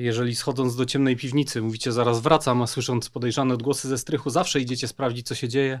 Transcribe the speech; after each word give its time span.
Jeżeli 0.00 0.36
schodząc 0.36 0.76
do 0.76 0.86
ciemnej 0.86 1.16
piwnicy 1.16 1.62
mówicie 1.62 1.92
zaraz 1.92 2.20
wracam, 2.20 2.62
a 2.62 2.66
słysząc 2.66 3.10
podejrzane 3.10 3.54
odgłosy 3.54 3.88
ze 3.88 3.98
strychu 3.98 4.30
zawsze 4.30 4.60
idziecie 4.60 4.88
sprawdzić 4.88 5.26
co 5.26 5.34
się 5.34 5.48
dzieje, 5.48 5.80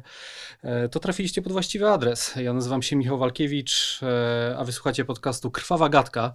e, 0.62 0.88
to 0.88 1.00
trafiliście 1.00 1.42
pod 1.42 1.52
właściwy 1.52 1.88
adres. 1.88 2.34
Ja 2.36 2.52
nazywam 2.52 2.82
się 2.82 2.96
Michał 2.96 3.18
Walkiewicz, 3.18 4.00
e, 4.02 4.56
a 4.58 4.64
wysłuchacie 4.64 5.04
podcastu 5.04 5.50
Krwawa 5.50 5.88
Gadka, 5.88 6.32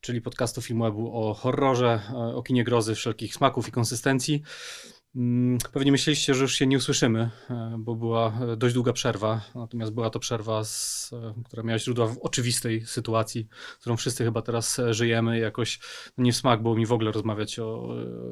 czyli 0.00 0.20
podcastu 0.20 0.62
filmowego 0.62 1.12
o 1.12 1.34
horrorze, 1.34 2.00
e, 2.10 2.16
o 2.16 2.42
kinie 2.42 2.64
grozy 2.64 2.94
wszelkich 2.94 3.34
smaków 3.34 3.68
i 3.68 3.72
konsystencji. 3.72 4.42
Mm, 5.16 5.58
pewnie 5.72 5.92
myśleliście, 5.92 6.34
że 6.34 6.42
już 6.42 6.54
się 6.54 6.66
nie 6.66 6.76
usłyszymy, 6.76 7.30
e, 7.50 7.76
bo 7.78 7.94
była 7.94 8.32
e, 8.52 8.56
dość 8.56 8.74
długa 8.74 8.92
przerwa. 8.92 9.40
Natomiast 9.54 9.92
była 9.92 10.10
to 10.10 10.18
przerwa, 10.18 10.64
z, 10.64 11.10
e, 11.12 11.42
która 11.44 11.62
miała 11.62 11.78
źródła 11.78 12.06
w 12.06 12.18
oczywistej 12.18 12.86
sytuacji, 12.86 13.48
którą 13.80 13.96
wszyscy 13.96 14.24
chyba 14.24 14.42
teraz 14.42 14.80
żyjemy. 14.90 15.38
Jakoś 15.38 15.80
no 16.18 16.24
nie 16.24 16.32
w 16.32 16.36
smak 16.36 16.62
było 16.62 16.76
mi 16.76 16.86
w 16.86 16.92
ogóle 16.92 17.12
rozmawiać 17.12 17.58
o, 17.58 17.88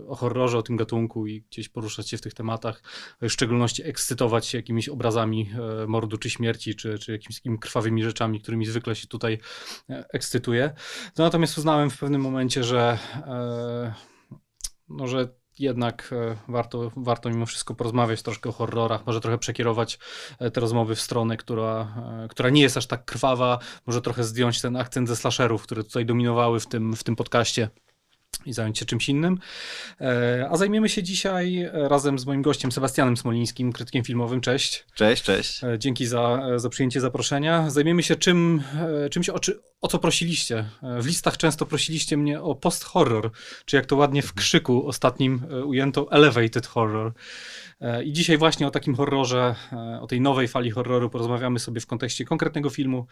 o 0.08 0.16
horrorze, 0.16 0.58
o 0.58 0.62
tym 0.62 0.76
gatunku 0.76 1.26
i 1.26 1.42
gdzieś 1.42 1.68
poruszać 1.68 2.08
się 2.08 2.16
w 2.16 2.20
tych 2.20 2.34
tematach. 2.34 2.82
W 3.20 3.28
szczególności 3.28 3.82
ekscytować 3.84 4.46
się 4.46 4.58
jakimiś 4.58 4.88
obrazami 4.88 5.50
mordu 5.86 6.18
czy 6.18 6.30
śmierci, 6.30 6.74
czy, 6.74 6.98
czy 6.98 7.12
jakimiś 7.12 7.36
takimi 7.36 7.58
krwawymi 7.58 8.02
rzeczami, 8.02 8.40
którymi 8.40 8.66
zwykle 8.66 8.94
się 8.94 9.06
tutaj 9.06 9.38
ekscytuję. 9.88 10.72
No, 11.18 11.24
natomiast 11.24 11.58
uznałem 11.58 11.90
w 11.90 11.98
pewnym 11.98 12.20
momencie, 12.20 12.64
że, 12.64 12.98
no, 14.88 15.06
że 15.06 15.41
jednak 15.58 16.10
e, 16.12 16.36
warto, 16.48 16.92
warto 16.96 17.30
mimo 17.30 17.46
wszystko 17.46 17.74
porozmawiać 17.74 18.22
troszkę 18.22 18.48
o 18.48 18.52
horrorach, 18.52 19.06
może 19.06 19.20
trochę 19.20 19.38
przekierować 19.38 19.98
e, 20.38 20.50
te 20.50 20.60
rozmowy 20.60 20.94
w 20.94 21.00
stronę, 21.00 21.36
która, 21.36 21.94
e, 22.24 22.28
która 22.28 22.50
nie 22.50 22.62
jest 22.62 22.76
aż 22.76 22.86
tak 22.86 23.04
krwawa, 23.04 23.58
może 23.86 24.02
trochę 24.02 24.24
zdjąć 24.24 24.60
ten 24.60 24.76
akcent 24.76 25.08
ze 25.08 25.16
slasherów, 25.16 25.62
które 25.62 25.84
tutaj 25.84 26.06
dominowały 26.06 26.60
w 26.60 26.66
tym, 26.66 26.96
w 26.96 27.04
tym 27.04 27.16
podcaście 27.16 27.68
i 28.46 28.52
zająć 28.52 28.78
się 28.78 28.84
czymś 28.84 29.08
innym. 29.08 29.38
E, 30.00 30.48
a 30.50 30.56
zajmiemy 30.56 30.88
się 30.88 31.02
dzisiaj 31.02 31.70
razem 31.72 32.18
z 32.18 32.26
moim 32.26 32.42
gościem 32.42 32.72
Sebastianem 32.72 33.16
Smolińskim, 33.16 33.72
krytykiem 33.72 34.04
filmowym. 34.04 34.40
Cześć. 34.40 34.84
Cześć, 34.94 35.22
cześć. 35.22 35.64
E, 35.64 35.78
dzięki 35.78 36.06
za, 36.06 36.42
za 36.56 36.68
przyjęcie 36.68 37.00
zaproszenia. 37.00 37.70
Zajmiemy 37.70 38.02
się 38.02 38.16
czym, 38.16 38.62
e, 39.04 39.08
czymś, 39.08 39.28
o, 39.28 39.40
o 39.80 39.88
co 39.88 39.98
prosiliście. 39.98 40.64
W 41.00 41.06
listach 41.06 41.36
często 41.36 41.66
prosiliście 41.66 42.16
mnie 42.16 42.40
o 42.40 42.54
post-horror, 42.54 43.30
czy 43.64 43.76
jak 43.76 43.86
to 43.86 43.96
ładnie 43.96 44.22
w 44.22 44.34
krzyku 44.34 44.86
ostatnim 44.86 45.46
ujęto 45.64 46.12
elevated 46.12 46.66
horror. 46.66 47.12
I 48.04 48.12
dzisiaj 48.12 48.38
właśnie 48.38 48.66
o 48.66 48.70
takim 48.70 48.94
horrorze, 48.94 49.54
o 50.00 50.06
tej 50.06 50.20
nowej 50.20 50.48
fali 50.48 50.70
horroru 50.70 51.10
porozmawiamy 51.10 51.58
sobie 51.58 51.80
w 51.80 51.86
kontekście 51.86 52.24
konkretnego 52.24 52.70
filmu, 52.70 53.06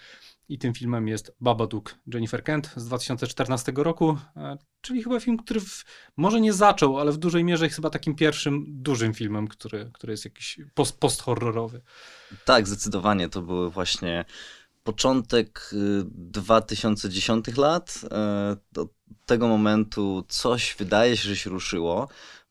i 0.50 0.58
tym 0.58 0.74
filmem 0.74 1.08
jest 1.08 1.32
Babadook 1.40 1.94
Jennifer 2.14 2.44
Kent 2.44 2.72
z 2.76 2.86
2014 2.86 3.72
roku, 3.76 4.18
e, 4.36 4.58
czyli 4.80 5.02
chyba 5.02 5.20
film, 5.20 5.36
który 5.36 5.60
w, 5.60 5.84
może 6.16 6.40
nie 6.40 6.52
zaczął, 6.52 6.98
ale 6.98 7.12
w 7.12 7.18
dużej 7.18 7.44
mierze 7.44 7.64
jest 7.64 7.76
chyba 7.76 7.90
takim 7.90 8.14
pierwszym 8.14 8.64
dużym 8.68 9.14
filmem, 9.14 9.48
który, 9.48 9.90
który 9.94 10.12
jest 10.12 10.24
jakiś 10.24 10.60
post, 10.74 10.98
post-horrorowy. 10.98 11.80
Tak, 12.44 12.66
zdecydowanie. 12.66 13.28
To 13.28 13.42
były 13.42 13.70
właśnie 13.70 14.24
początek 14.84 15.70
2010 16.14 17.48
y, 17.48 17.60
lat. 17.60 18.00
E, 18.12 18.56
do 18.72 18.88
tego 19.26 19.48
momentu 19.48 20.24
coś 20.28 20.76
wydaje 20.78 21.16
się, 21.16 21.28
że 21.28 21.36
się 21.36 21.50
ruszyło 21.50 22.08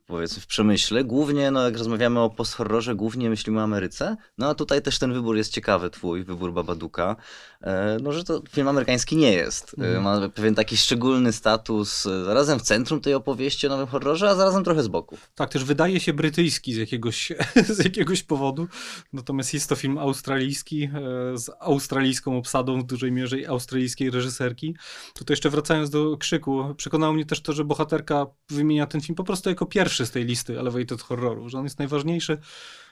powiedzmy 0.09 0.41
w 0.41 0.47
przemyśle. 0.47 1.03
Głównie, 1.03 1.51
no 1.51 1.65
jak 1.65 1.77
rozmawiamy 1.77 2.19
o 2.19 2.29
post-horrorze, 2.29 2.95
głównie 2.95 3.29
myślimy 3.29 3.59
o 3.59 3.63
Ameryce. 3.63 4.17
No 4.37 4.49
a 4.49 4.55
tutaj 4.55 4.81
też 4.81 4.99
ten 4.99 5.13
wybór 5.13 5.37
jest 5.37 5.53
ciekawy, 5.53 5.89
twój 5.89 6.23
wybór 6.23 6.53
Babaduka. 6.53 7.15
E, 7.61 7.97
no, 8.01 8.11
że 8.11 8.23
to 8.23 8.41
film 8.49 8.67
amerykański 8.67 9.15
nie 9.15 9.33
jest. 9.33 9.75
Mm. 9.77 10.03
Ma 10.03 10.29
pewien 10.29 10.55
taki 10.55 10.77
szczególny 10.77 11.33
status, 11.33 12.05
e, 12.05 12.25
zarazem 12.25 12.59
w 12.59 12.61
centrum 12.61 13.01
tej 13.01 13.13
opowieści 13.13 13.67
o 13.67 13.69
nowym 13.69 13.87
horrorze, 13.87 14.29
a 14.29 14.35
zarazem 14.35 14.63
trochę 14.63 14.83
z 14.83 14.87
boku. 14.87 15.17
Tak, 15.35 15.49
też 15.49 15.63
wydaje 15.63 15.99
się 15.99 16.13
brytyjski 16.13 16.73
z 16.73 16.77
jakiegoś, 16.77 17.31
z 17.77 17.83
jakiegoś 17.83 18.23
powodu. 18.23 18.67
Natomiast 19.13 19.53
jest 19.53 19.69
to 19.69 19.75
film 19.75 19.97
australijski, 19.97 20.89
z 21.33 21.49
australijską 21.59 22.37
obsadą 22.37 22.81
w 22.81 22.83
dużej 22.83 23.11
mierze 23.11 23.39
i 23.39 23.45
australijskiej 23.45 24.11
reżyserki. 24.11 24.75
Tutaj 25.13 25.33
jeszcze 25.33 25.49
wracając 25.49 25.89
do 25.89 26.17
krzyku, 26.17 26.75
przekonało 26.77 27.13
mnie 27.13 27.25
też 27.25 27.41
to, 27.41 27.53
że 27.53 27.63
bohaterka 27.63 28.25
wymienia 28.49 28.87
ten 28.87 29.01
film 29.01 29.15
po 29.15 29.23
prostu 29.23 29.49
jako 29.49 29.65
pierwszy 29.65 29.98
z 30.05 30.11
tej 30.11 30.25
listy 30.25 30.59
elevated 30.59 31.01
horroru, 31.01 31.49
że 31.49 31.57
on 31.57 31.63
jest 31.63 31.79
najważniejszy 31.79 32.37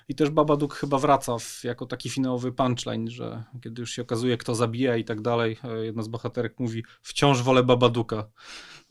i 0.09 0.15
też 0.15 0.29
Babadook 0.29 0.75
chyba 0.75 0.97
wraca 0.97 1.37
w, 1.39 1.63
jako 1.63 1.85
taki 1.85 2.09
finałowy 2.09 2.51
punchline, 2.51 3.09
że 3.09 3.43
kiedy 3.63 3.81
już 3.81 3.91
się 3.91 4.01
okazuje, 4.01 4.37
kto 4.37 4.55
zabija 4.55 4.97
i 4.97 5.03
tak 5.03 5.21
dalej, 5.21 5.57
e, 5.63 5.85
jedna 5.85 6.03
z 6.03 6.07
bohaterek 6.07 6.59
mówi, 6.59 6.83
wciąż 7.01 7.41
wolę 7.41 7.63
Babaduka. 7.63 8.29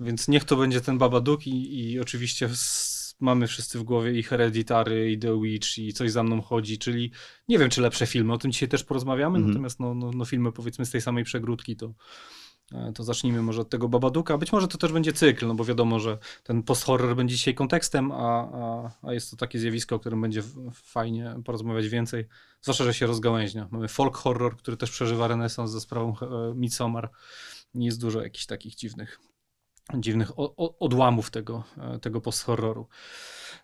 Więc 0.01 0.29
niech 0.29 0.45
to 0.45 0.57
będzie 0.57 0.81
ten 0.81 0.99
Babadook 0.99 1.47
i, 1.47 1.81
i 1.91 2.01
oczywiście 2.01 2.49
mamy 3.21 3.47
wszyscy 3.47 3.79
w 3.79 3.83
głowie 3.83 4.13
i 4.13 4.23
Hereditary, 4.23 5.13
i 5.13 5.19
The 5.19 5.41
Witch, 5.43 5.79
i 5.79 5.93
Coś 5.93 6.11
za 6.11 6.23
mną 6.23 6.41
chodzi, 6.43 6.79
czyli 6.79 7.13
nie 7.49 7.59
wiem, 7.59 7.71
czy 7.71 7.81
lepsze 7.81 8.07
filmy, 8.07 8.33
o 8.33 8.39
tym 8.39 8.53
dzisiaj 8.53 8.69
też 8.69 8.85
porozmawiamy, 8.85 9.39
mm 9.39 9.45
-hmm. 9.45 9.53
natomiast 9.53 9.81
no, 9.81 9.95
no, 9.95 10.11
no 10.15 10.25
filmy 10.25 10.53
powiedzmy 10.53 10.87
z 10.87 10.91
tej 10.91 11.01
samej 11.01 11.25
przegródki 11.25 11.77
to 11.77 11.95
to 12.95 13.05
zacznijmy 13.05 13.43
może 13.43 13.61
od 13.61 13.71
tego 13.71 13.89
Babaduka. 13.89 14.39
Być 14.39 14.53
może 14.53 14.69
to 14.69 14.79
też 14.79 14.93
będzie 14.93 15.13
cykl, 15.13 15.47
no 15.47 15.55
bo 15.55 15.65
wiadomo, 15.65 16.01
że 16.01 16.19
ten 16.43 16.63
post-horror 16.63 17.17
będzie 17.17 17.37
dzisiaj 17.37 17.55
kontekstem, 17.55 18.13
a, 18.13 18.51
a, 18.53 18.91
a 19.03 19.13
jest 19.13 19.31
to 19.31 19.37
takie 19.37 19.59
zjawisko, 19.59 19.97
o 19.97 19.99
którym 19.99 20.21
będzie 20.21 20.43
fajnie 20.73 21.35
porozmawiać 21.45 21.89
więcej. 21.89 22.27
Zwłaszcza, 22.63 22.85
że 22.85 22.95
się 22.95 23.07
rozgałęźnia. 23.07 23.69
Mamy 23.71 23.89
folk 23.89 24.17
horror, 24.17 24.57
który 24.57 24.77
też 24.77 24.91
przeżywa 24.91 25.29
renesans 25.29 25.71
ze 25.71 25.81
sprawą 25.81 26.15
e, 26.23 26.55
Midsommar. 26.55 27.11
Jest 27.75 28.01
dużo 28.01 28.23
jakichś 28.23 28.47
takich 28.47 28.75
dziwnych, 28.75 29.21
dziwnych 29.95 30.31
odłamów 30.81 31.31
tego, 31.31 31.65
e, 31.79 31.99
tego 31.99 32.21
post-horroru. 32.21 32.89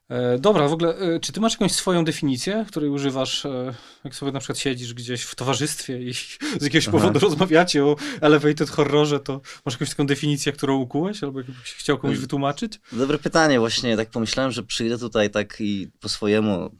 E, 0.08 0.38
dobra, 0.38 0.68
w 0.68 0.72
ogóle, 0.72 0.96
e, 0.96 1.20
czy 1.20 1.32
ty 1.32 1.40
masz 1.40 1.52
jakąś 1.52 1.72
swoją 1.72 2.04
definicję, 2.04 2.64
której 2.68 2.90
używasz, 2.90 3.46
e, 3.46 3.74
jak 4.04 4.14
sobie 4.14 4.32
na 4.32 4.38
przykład 4.38 4.58
siedzisz 4.58 4.94
gdzieś 4.94 5.22
w 5.22 5.34
towarzystwie 5.34 6.02
i 6.02 6.14
z 6.60 6.62
jakiegoś 6.62 6.88
Aha. 6.88 6.98
powodu 6.98 7.18
rozmawiacie 7.18 7.84
o 7.84 7.96
elevated 8.20 8.70
horrorze, 8.70 9.20
to 9.20 9.40
masz 9.66 9.74
jakąś 9.74 9.90
taką 9.90 10.06
definicję, 10.06 10.52
którą 10.52 10.76
ukułeś, 10.76 11.24
albo 11.24 11.40
jakbyś 11.40 11.74
chciał 11.74 11.98
komuś 11.98 12.18
wytłumaczyć? 12.18 12.80
Dobre 12.92 13.18
pytanie, 13.18 13.60
właśnie 13.60 13.96
tak 13.96 14.10
pomyślałem, 14.10 14.52
że 14.52 14.62
przyjdę 14.62 14.98
tutaj 14.98 15.30
tak 15.30 15.56
i 15.60 15.88
po 16.00 16.08
swojemu 16.08 16.70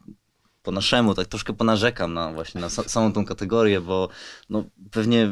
po 0.62 0.72
naszemu, 0.72 1.15
tak 1.15 1.27
troszkę 1.27 1.53
ponarzekam 1.53 2.15
na 2.15 2.33
właśnie 2.33 2.60
na 2.60 2.71
samą 2.71 3.12
tą 3.12 3.25
kategorię, 3.25 3.81
bo 3.81 4.09
no, 4.50 4.65
pewnie 4.91 5.31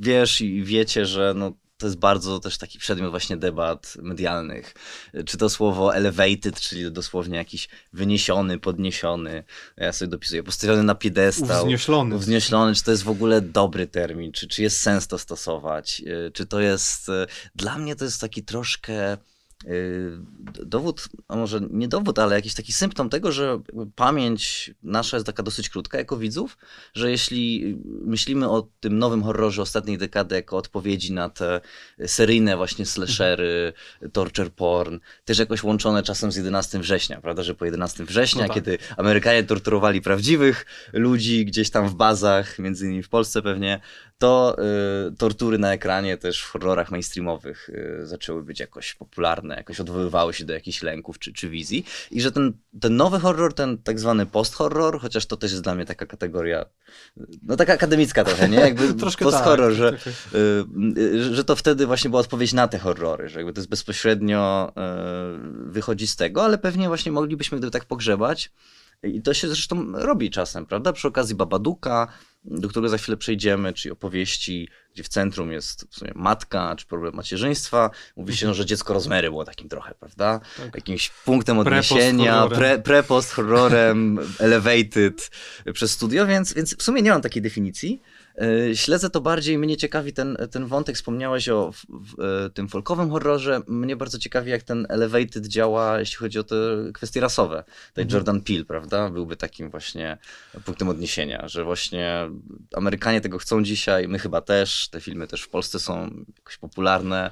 wiesz 0.00 0.40
i 0.40 0.62
wiecie, 0.62 1.06
że 1.06 1.34
no, 1.36 1.52
to 1.78 1.86
jest 1.86 1.98
bardzo 1.98 2.40
też 2.40 2.58
taki 2.58 2.78
przedmiot 2.78 3.10
właśnie 3.10 3.36
debat 3.36 3.94
medialnych. 4.02 4.74
Czy 5.26 5.38
to 5.38 5.48
słowo 5.48 5.94
elevated, 5.94 6.60
czyli 6.60 6.92
dosłownie 6.92 7.36
jakiś 7.36 7.68
wyniesiony, 7.92 8.58
podniesiony, 8.58 9.44
ja 9.76 9.92
sobie 9.92 10.08
dopisuję, 10.08 10.42
postawiony 10.42 10.82
na 10.82 10.94
piedestał. 10.94 11.64
Wznieślony. 11.64 12.18
Wznieślony, 12.18 12.74
czy 12.74 12.84
to 12.84 12.90
jest 12.90 13.02
w 13.02 13.08
ogóle 13.08 13.40
dobry 13.40 13.86
termin, 13.86 14.32
czy, 14.32 14.48
czy 14.48 14.62
jest 14.62 14.80
sens 14.80 15.06
to 15.06 15.18
stosować, 15.18 16.02
czy 16.32 16.46
to 16.46 16.60
jest, 16.60 17.10
dla 17.54 17.78
mnie 17.78 17.96
to 17.96 18.04
jest 18.04 18.20
taki 18.20 18.42
troszkę 18.42 19.16
Y, 19.18 19.37
dowód, 20.66 21.08
a 21.28 21.36
może 21.36 21.60
nie 21.70 21.88
dowód, 21.88 22.18
ale 22.18 22.36
jakiś 22.36 22.54
taki 22.54 22.72
symptom 22.72 23.10
tego, 23.10 23.32
że 23.32 23.60
pamięć 23.94 24.70
nasza 24.82 25.16
jest 25.16 25.26
taka 25.26 25.42
dosyć 25.42 25.68
krótka 25.68 25.98
jako 25.98 26.16
widzów, 26.16 26.58
że 26.94 27.10
jeśli 27.10 27.76
myślimy 27.84 28.48
o 28.48 28.68
tym 28.80 28.98
nowym 28.98 29.22
horrorze 29.22 29.62
ostatniej 29.62 29.98
dekady 29.98 30.34
jako 30.34 30.56
odpowiedzi 30.56 31.12
na 31.12 31.30
te 31.30 31.60
seryjne 32.06 32.56
właśnie 32.56 32.86
slashery, 32.86 33.72
torture 34.12 34.50
porn, 34.50 34.98
też 35.24 35.38
jakoś 35.38 35.62
łączone 35.62 36.02
czasem 36.02 36.32
z 36.32 36.36
11 36.36 36.78
września, 36.78 37.20
prawda, 37.20 37.42
że 37.42 37.54
po 37.54 37.64
11 37.64 38.04
września, 38.04 38.42
no 38.42 38.48
tak. 38.48 38.54
kiedy 38.54 38.78
Amerykanie 38.96 39.44
torturowali 39.44 40.02
prawdziwych 40.02 40.66
ludzi 40.92 41.44
gdzieś 41.44 41.70
tam 41.70 41.88
w 41.88 41.94
bazach, 41.94 42.58
między 42.58 42.86
innymi 42.86 43.02
w 43.02 43.08
Polsce 43.08 43.42
pewnie, 43.42 43.80
to 44.18 44.56
y, 45.08 45.16
tortury 45.16 45.58
na 45.58 45.72
ekranie 45.72 46.16
też 46.16 46.42
w 46.42 46.50
horrorach 46.50 46.90
mainstreamowych 46.90 47.68
y, 47.68 48.06
zaczęły 48.06 48.42
być 48.42 48.60
jakoś 48.60 48.94
popularne, 48.94 49.56
jakoś 49.56 49.80
odwoływały 49.80 50.34
się 50.34 50.44
do 50.44 50.52
jakichś 50.52 50.82
lęków 50.82 51.18
czy, 51.18 51.32
czy 51.32 51.48
wizji. 51.48 51.84
I 52.10 52.20
że 52.20 52.32
ten, 52.32 52.52
ten 52.80 52.96
nowy 52.96 53.18
horror, 53.20 53.54
ten 53.54 53.78
tak 53.78 54.00
zwany 54.00 54.26
post-horror, 54.26 55.00
chociaż 55.00 55.26
to 55.26 55.36
też 55.36 55.50
jest 55.50 55.62
dla 55.62 55.74
mnie 55.74 55.84
taka 55.84 56.06
kategoria, 56.06 56.64
no 57.42 57.56
taka 57.56 57.72
akademicka 57.72 58.24
trochę, 58.24 58.48
nie? 58.48 58.58
Jakby 58.58 58.94
post-horror, 59.04 59.70
tak, 59.70 59.78
że, 59.78 59.92
tak, 59.92 60.02
tak. 60.02 60.12
y, 60.98 61.34
że 61.34 61.44
to 61.44 61.56
wtedy 61.56 61.86
właśnie 61.86 62.10
była 62.10 62.20
odpowiedź 62.20 62.52
na 62.52 62.68
te 62.68 62.78
horrory, 62.78 63.28
że 63.28 63.38
jakby 63.38 63.52
to 63.52 63.60
jest 63.60 63.70
bezpośrednio 63.70 64.72
y, 65.66 65.70
wychodzi 65.70 66.06
z 66.06 66.16
tego, 66.16 66.44
ale 66.44 66.58
pewnie 66.58 66.88
właśnie 66.88 67.12
moglibyśmy 67.12 67.58
gdyby 67.58 67.70
tak 67.70 67.84
pogrzebać. 67.84 68.50
I 69.02 69.22
to 69.22 69.34
się 69.34 69.48
zresztą 69.48 69.92
robi 69.92 70.30
czasem, 70.30 70.66
prawda? 70.66 70.92
Przy 70.92 71.08
okazji 71.08 71.34
Babaduka, 71.34 72.08
do 72.44 72.68
którego 72.68 72.88
za 72.88 72.98
chwilę 72.98 73.16
przejdziemy, 73.16 73.72
czyli 73.72 73.92
opowieści, 73.92 74.68
gdzie 74.94 75.02
w 75.02 75.08
centrum 75.08 75.52
jest 75.52 75.86
w 75.90 75.94
sumie 75.94 76.12
matka, 76.14 76.74
czy 76.76 76.86
problem 76.86 77.14
macierzyństwa. 77.14 77.90
Mówi 78.16 78.36
się, 78.36 78.46
no, 78.46 78.54
że 78.54 78.66
dziecko 78.66 78.94
rozmery 78.94 79.30
było 79.30 79.44
takim 79.44 79.68
trochę, 79.68 79.94
prawda? 79.94 80.40
Tak. 80.56 80.74
Jakimś 80.74 81.10
punktem 81.10 81.58
odniesienia, 81.58 82.48
pre-post 82.84 83.32
horrorem, 83.32 84.16
pre 84.16 84.46
elevated 84.46 85.30
przez 85.72 85.90
studio, 85.90 86.26
więc, 86.26 86.54
więc 86.54 86.76
w 86.76 86.82
sumie 86.82 87.02
nie 87.02 87.10
mam 87.10 87.22
takiej 87.22 87.42
definicji. 87.42 88.02
E, 88.40 88.76
śledzę 88.76 89.10
to 89.10 89.20
bardziej, 89.20 89.58
mnie 89.58 89.76
ciekawi 89.76 90.12
ten, 90.12 90.36
ten 90.50 90.66
wątek, 90.66 90.96
wspomniałeś 90.96 91.48
o 91.48 91.72
w, 91.72 91.86
w, 91.90 92.20
e, 92.20 92.50
tym 92.50 92.68
folkowym 92.68 93.10
horrorze, 93.10 93.60
mnie 93.66 93.96
bardzo 93.96 94.18
ciekawi 94.18 94.50
jak 94.50 94.62
ten 94.62 94.86
Elevated 94.88 95.46
działa, 95.46 95.98
jeśli 95.98 96.16
chodzi 96.16 96.38
o 96.38 96.44
te 96.44 96.56
kwestie 96.94 97.20
rasowe. 97.20 97.64
Tutaj 97.88 98.04
Mhm. 98.04 98.18
Jordan 98.18 98.40
Peele, 98.40 98.64
prawda, 98.64 99.10
byłby 99.10 99.36
takim 99.36 99.70
właśnie 99.70 100.18
punktem 100.64 100.88
odniesienia, 100.88 101.48
że 101.48 101.64
właśnie 101.64 102.30
Amerykanie 102.74 103.20
tego 103.20 103.38
chcą 103.38 103.62
dzisiaj, 103.62 104.08
my 104.08 104.18
chyba 104.18 104.40
też, 104.40 104.88
te 104.88 105.00
filmy 105.00 105.26
też 105.26 105.42
w 105.42 105.48
Polsce 105.48 105.80
są 105.80 106.10
jakoś 106.36 106.56
popularne. 106.56 107.30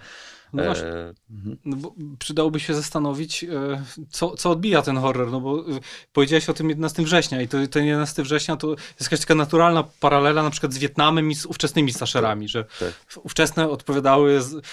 No 0.53 0.65
właśnie. 0.65 0.87
E, 0.87 1.15
mhm. 1.31 1.57
No 1.65 1.77
bo 1.77 1.95
przydałoby 2.19 2.61
się 2.61 2.75
zastanowić, 2.75 3.45
e, 3.45 3.83
co, 4.11 4.37
co 4.37 4.51
odbija 4.51 4.83
ten 4.83 4.97
horror, 4.97 5.31
no 5.31 5.41
bo 5.41 5.61
e, 5.61 5.65
powiedziałeś 6.13 6.49
o 6.49 6.55
tym 6.55 6.69
11 6.69 7.03
września 7.03 7.43
i 7.43 7.49
to, 7.49 7.59
ten 7.67 7.85
11 7.85 8.23
września 8.23 8.57
to 8.57 8.71
jest 8.71 9.01
jakaś 9.01 9.21
taka 9.21 9.35
naturalna 9.35 9.85
paralela 10.01 10.43
na 10.43 10.51
przykład 10.51 10.73
z 10.73 10.79
Wietnamem 10.79 11.31
i 11.31 11.35
z 11.35 11.47
ówczesnymi 11.47 11.93
slasherami, 11.93 12.49
że 12.49 12.65
tak. 12.65 12.93
ówczesne 13.23 13.69
odpowiadały 13.69 14.43
z, 14.43 14.67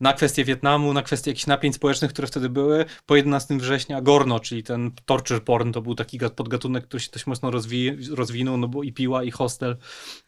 na 0.00 0.12
kwestie 0.12 0.44
Wietnamu, 0.44 0.92
na 0.92 1.02
kwestie 1.02 1.30
jakichś 1.30 1.46
napięć 1.46 1.74
społecznych, 1.74 2.12
które 2.12 2.28
wtedy 2.28 2.48
były. 2.48 2.84
Po 3.06 3.16
11 3.16 3.56
września 3.58 4.00
Gorno, 4.00 4.40
czyli 4.40 4.62
ten 4.62 4.90
torture 5.06 5.44
porn, 5.44 5.72
to 5.72 5.82
był 5.82 5.94
taki 5.94 6.18
gat- 6.18 6.34
podgatunek, 6.34 6.84
który 6.84 7.00
się 7.00 7.10
dość 7.12 7.26
mocno 7.26 7.50
rozwi- 7.50 8.14
rozwinął, 8.14 8.56
no 8.56 8.68
bo 8.68 8.82
i 8.82 8.92
piła, 8.92 9.24
i 9.24 9.30
hostel 9.30 9.76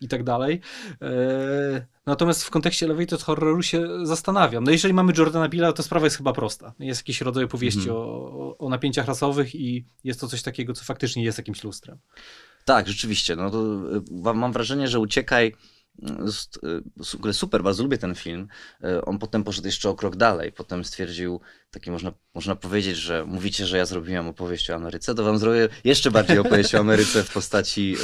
i 0.00 0.08
tak 0.08 0.24
dalej. 0.24 0.60
Natomiast 2.06 2.44
w 2.44 2.50
kontekście 2.50 2.86
elevated 2.86 3.22
horroru 3.22 3.62
się 3.62 3.88
zastanawiam. 4.06 4.64
No 4.64 4.70
jeżeli 4.70 4.94
mamy 4.94 5.12
Jordana 5.18 5.48
Peele'a, 5.48 5.72
to 5.72 5.82
sprawa 5.82 6.06
jest 6.06 6.16
chyba 6.16 6.32
prosta. 6.32 6.74
Jest 6.78 7.00
jakiś 7.00 7.20
rodzaj 7.20 7.44
opowieści 7.44 7.80
Mhm. 7.80 7.96
o, 7.96 8.58
o 8.58 8.68
napięciach 8.68 9.06
rasowych 9.06 9.54
i 9.54 9.84
jest 10.04 10.20
to 10.20 10.28
coś 10.28 10.42
takiego, 10.42 10.72
co 10.72 10.84
faktycznie 10.84 11.24
jest 11.24 11.38
jakimś 11.38 11.64
lustrem. 11.64 11.98
Tak, 12.64 12.88
rzeczywiście. 12.88 13.36
No 13.36 13.50
to 13.50 13.58
y, 14.30 14.34
mam 14.34 14.52
wrażenie, 14.52 14.88
że 14.88 15.00
Uciekaj 15.00 15.54
y, 16.62 17.28
y, 17.28 17.32
super, 17.32 17.62
bardzo 17.62 17.82
lubię 17.82 17.98
ten 17.98 18.14
film. 18.14 18.48
Y, 18.84 19.04
On 19.04 19.18
potem 19.18 19.44
poszedł 19.44 19.66
jeszcze 19.66 19.88
o 19.88 19.94
krok 19.94 20.16
dalej. 20.16 20.52
Potem 20.52 20.84
stwierdził, 20.84 21.40
takie 21.70 21.90
można, 21.90 22.12
można 22.34 22.56
powiedzieć, 22.56 22.96
że 22.96 23.24
mówicie, 23.24 23.66
że 23.66 23.78
ja 23.78 23.86
zrobiłem 23.86 24.28
opowieść 24.28 24.70
o 24.70 24.74
Ameryce, 24.74 25.14
to 25.14 25.24
wam 25.24 25.38
zrobię 25.38 25.68
jeszcze 25.84 26.10
bardziej 26.10 26.38
opowieść 26.38 26.74
o 26.74 26.78
Ameryce 26.78 27.24
w 27.24 27.32
postaci 27.32 27.96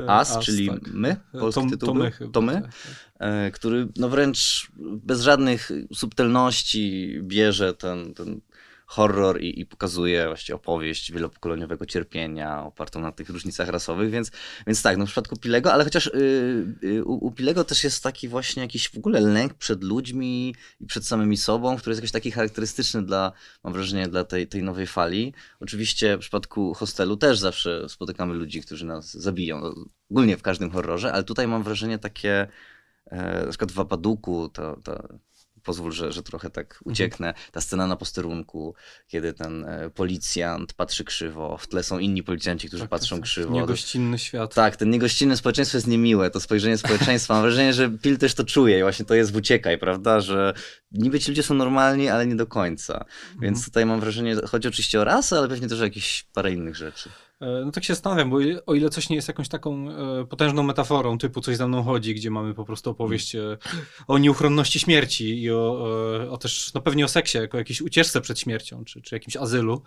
y, 0.00 0.10
As, 0.10 0.36
As, 0.36 0.44
czyli 0.44 0.68
tak. 0.68 0.80
My, 0.86 1.16
polski 1.40 1.64
to, 1.64 1.70
tytuł 1.70 1.88
to 1.88 1.94
my. 1.94 2.12
To 2.32 2.42
my? 2.42 2.52
tak, 2.52 2.70
tak. 3.18 3.54
który 3.54 3.88
no 3.96 4.08
wręcz 4.08 4.70
bez 4.78 5.20
żadnych 5.20 5.70
subtelności 5.94 7.18
bierze 7.22 7.74
ten, 7.74 8.14
ten 8.14 8.40
horror 8.86 9.40
i, 9.40 9.60
i 9.60 9.66
pokazuje 9.66 10.26
właśnie 10.26 10.54
opowieść 10.54 11.12
wielopokoleniowego 11.12 11.86
cierpienia 11.86 12.64
opartą 12.64 13.00
na 13.00 13.12
tych 13.12 13.30
różnicach 13.30 13.68
rasowych, 13.68 14.10
więc, 14.10 14.30
więc 14.66 14.82
tak, 14.82 14.96
no 14.96 15.04
w 15.04 15.08
przypadku 15.08 15.36
Pilego, 15.36 15.72
ale 15.72 15.84
chociaż 15.84 16.06
y, 16.06 16.10
y, 16.84 17.04
u, 17.04 17.26
u 17.26 17.32
Pilego 17.32 17.64
też 17.64 17.84
jest 17.84 18.02
taki 18.02 18.28
właśnie 18.28 18.62
jakiś 18.62 18.88
w 18.88 18.98
ogóle 18.98 19.20
lęk 19.20 19.54
przed 19.54 19.84
ludźmi 19.84 20.54
i 20.80 20.86
przed 20.86 21.06
samymi 21.06 21.36
sobą, 21.36 21.76
który 21.76 21.92
jest 21.92 22.02
jakiś 22.02 22.12
taki 22.12 22.30
charakterystyczny 22.30 23.02
dla, 23.02 23.32
mam 23.64 23.72
wrażenie, 23.72 24.08
dla 24.08 24.24
tej, 24.24 24.46
tej 24.46 24.62
nowej 24.62 24.86
fali. 24.86 25.34
Oczywiście 25.60 26.16
w 26.16 26.20
przypadku 26.20 26.74
hostelu 26.74 27.16
też 27.16 27.38
zawsze 27.38 27.88
spotykamy 27.88 28.34
ludzi, 28.34 28.62
którzy 28.62 28.86
nas 28.86 29.14
zabiją, 29.14 29.60
no, 29.60 29.74
ogólnie 30.10 30.36
w 30.36 30.42
każdym 30.42 30.70
horrorze, 30.70 31.12
ale 31.12 31.24
tutaj 31.24 31.48
mam 31.48 31.62
wrażenie 31.62 31.98
takie, 31.98 32.46
e, 33.06 33.44
na 33.44 33.48
przykład 33.48 33.72
w 33.72 33.80
Apaduku, 33.80 34.48
to 34.48 34.76
pozwól, 35.66 35.92
że, 35.92 36.12
że 36.12 36.22
trochę 36.22 36.50
tak 36.50 36.80
ucieknę, 36.84 37.34
ta 37.52 37.60
scena 37.60 37.86
na 37.86 37.96
posterunku, 37.96 38.74
kiedy 39.06 39.32
ten 39.32 39.64
e, 39.64 39.90
policjant 39.90 40.72
patrzy 40.72 41.04
krzywo, 41.04 41.56
w 41.58 41.66
tle 41.66 41.82
są 41.82 41.98
inni 41.98 42.22
policjanci, 42.22 42.68
którzy 42.68 42.82
Tak, 42.82 42.90
patrzą 42.90 43.16
tak, 43.16 43.20
tak. 43.20 43.24
krzywo. 43.24 43.54
Niegościnny 43.54 44.18
świat. 44.18 44.54
Tak, 44.54 44.76
ten 44.76 44.90
niegościnne 44.90 45.36
społeczeństwo 45.36 45.76
jest 45.78 45.86
niemiłe, 45.86 46.30
to 46.30 46.40
spojrzenie 46.40 46.78
społeczeństwa. 46.78 47.34
Mam 47.34 47.42
wrażenie, 47.42 47.72
że 47.72 47.90
Pil 47.90 48.18
też 48.18 48.34
to 48.34 48.44
czuje 48.44 48.78
i 48.78 48.82
właśnie 48.82 49.04
to 49.04 49.14
jest 49.14 49.32
w 49.32 49.36
Uciekaj, 49.36 49.78
prawda, 49.78 50.20
że 50.20 50.54
niby 50.92 51.20
ci 51.20 51.30
ludzie 51.30 51.42
są 51.42 51.54
normalni, 51.54 52.08
ale 52.08 52.26
nie 52.26 52.36
do 52.36 52.46
końca. 52.46 53.04
Więc 53.40 53.64
tutaj 53.64 53.86
mam 53.86 54.00
wrażenie, 54.00 54.36
chodzi 54.48 54.68
oczywiście 54.68 55.00
o 55.00 55.04
rasę, 55.04 55.38
ale 55.38 55.48
pewnie 55.48 55.68
też 55.68 55.80
o 55.80 55.84
jakieś 55.84 56.26
parę 56.32 56.52
innych 56.52 56.76
rzeczy. 56.76 57.10
E, 57.40 57.62
No 57.64 57.72
tak 57.72 57.84
się 57.84 57.94
zastanawiam, 57.94 58.30
bo 58.30 58.38
o 58.66 58.74
ile 58.74 58.88
coś 58.88 59.08
nie 59.08 59.16
jest 59.16 59.28
jakąś 59.28 59.48
taką 59.48 59.90
e, 59.90 60.24
potężną 60.26 60.62
metaforą, 60.62 61.18
typu 61.18 61.40
coś 61.40 61.56
za 61.56 61.68
mną 61.68 61.82
chodzi, 61.82 62.14
gdzie 62.14 62.30
mamy 62.30 62.54
po 62.54 62.64
prostu 62.64 62.90
opowieść 62.90 63.34
e, 63.34 63.58
o 64.06 64.18
nieuchronności 64.18 64.80
śmierci 64.80 65.42
i 65.42 65.50
o, 65.50 65.86
o 66.30 66.36
też, 66.38 66.74
no 66.74 66.80
pewnie 66.80 67.04
o 67.04 67.08
seksie, 67.08 67.38
jako 67.38 67.58
jakiejś 67.58 67.80
ucieczce 67.80 68.20
przed 68.20 68.38
śmiercią, 68.40 68.84
czy, 68.84 69.02
czy 69.02 69.14
jakimś 69.14 69.36
azylu, 69.36 69.82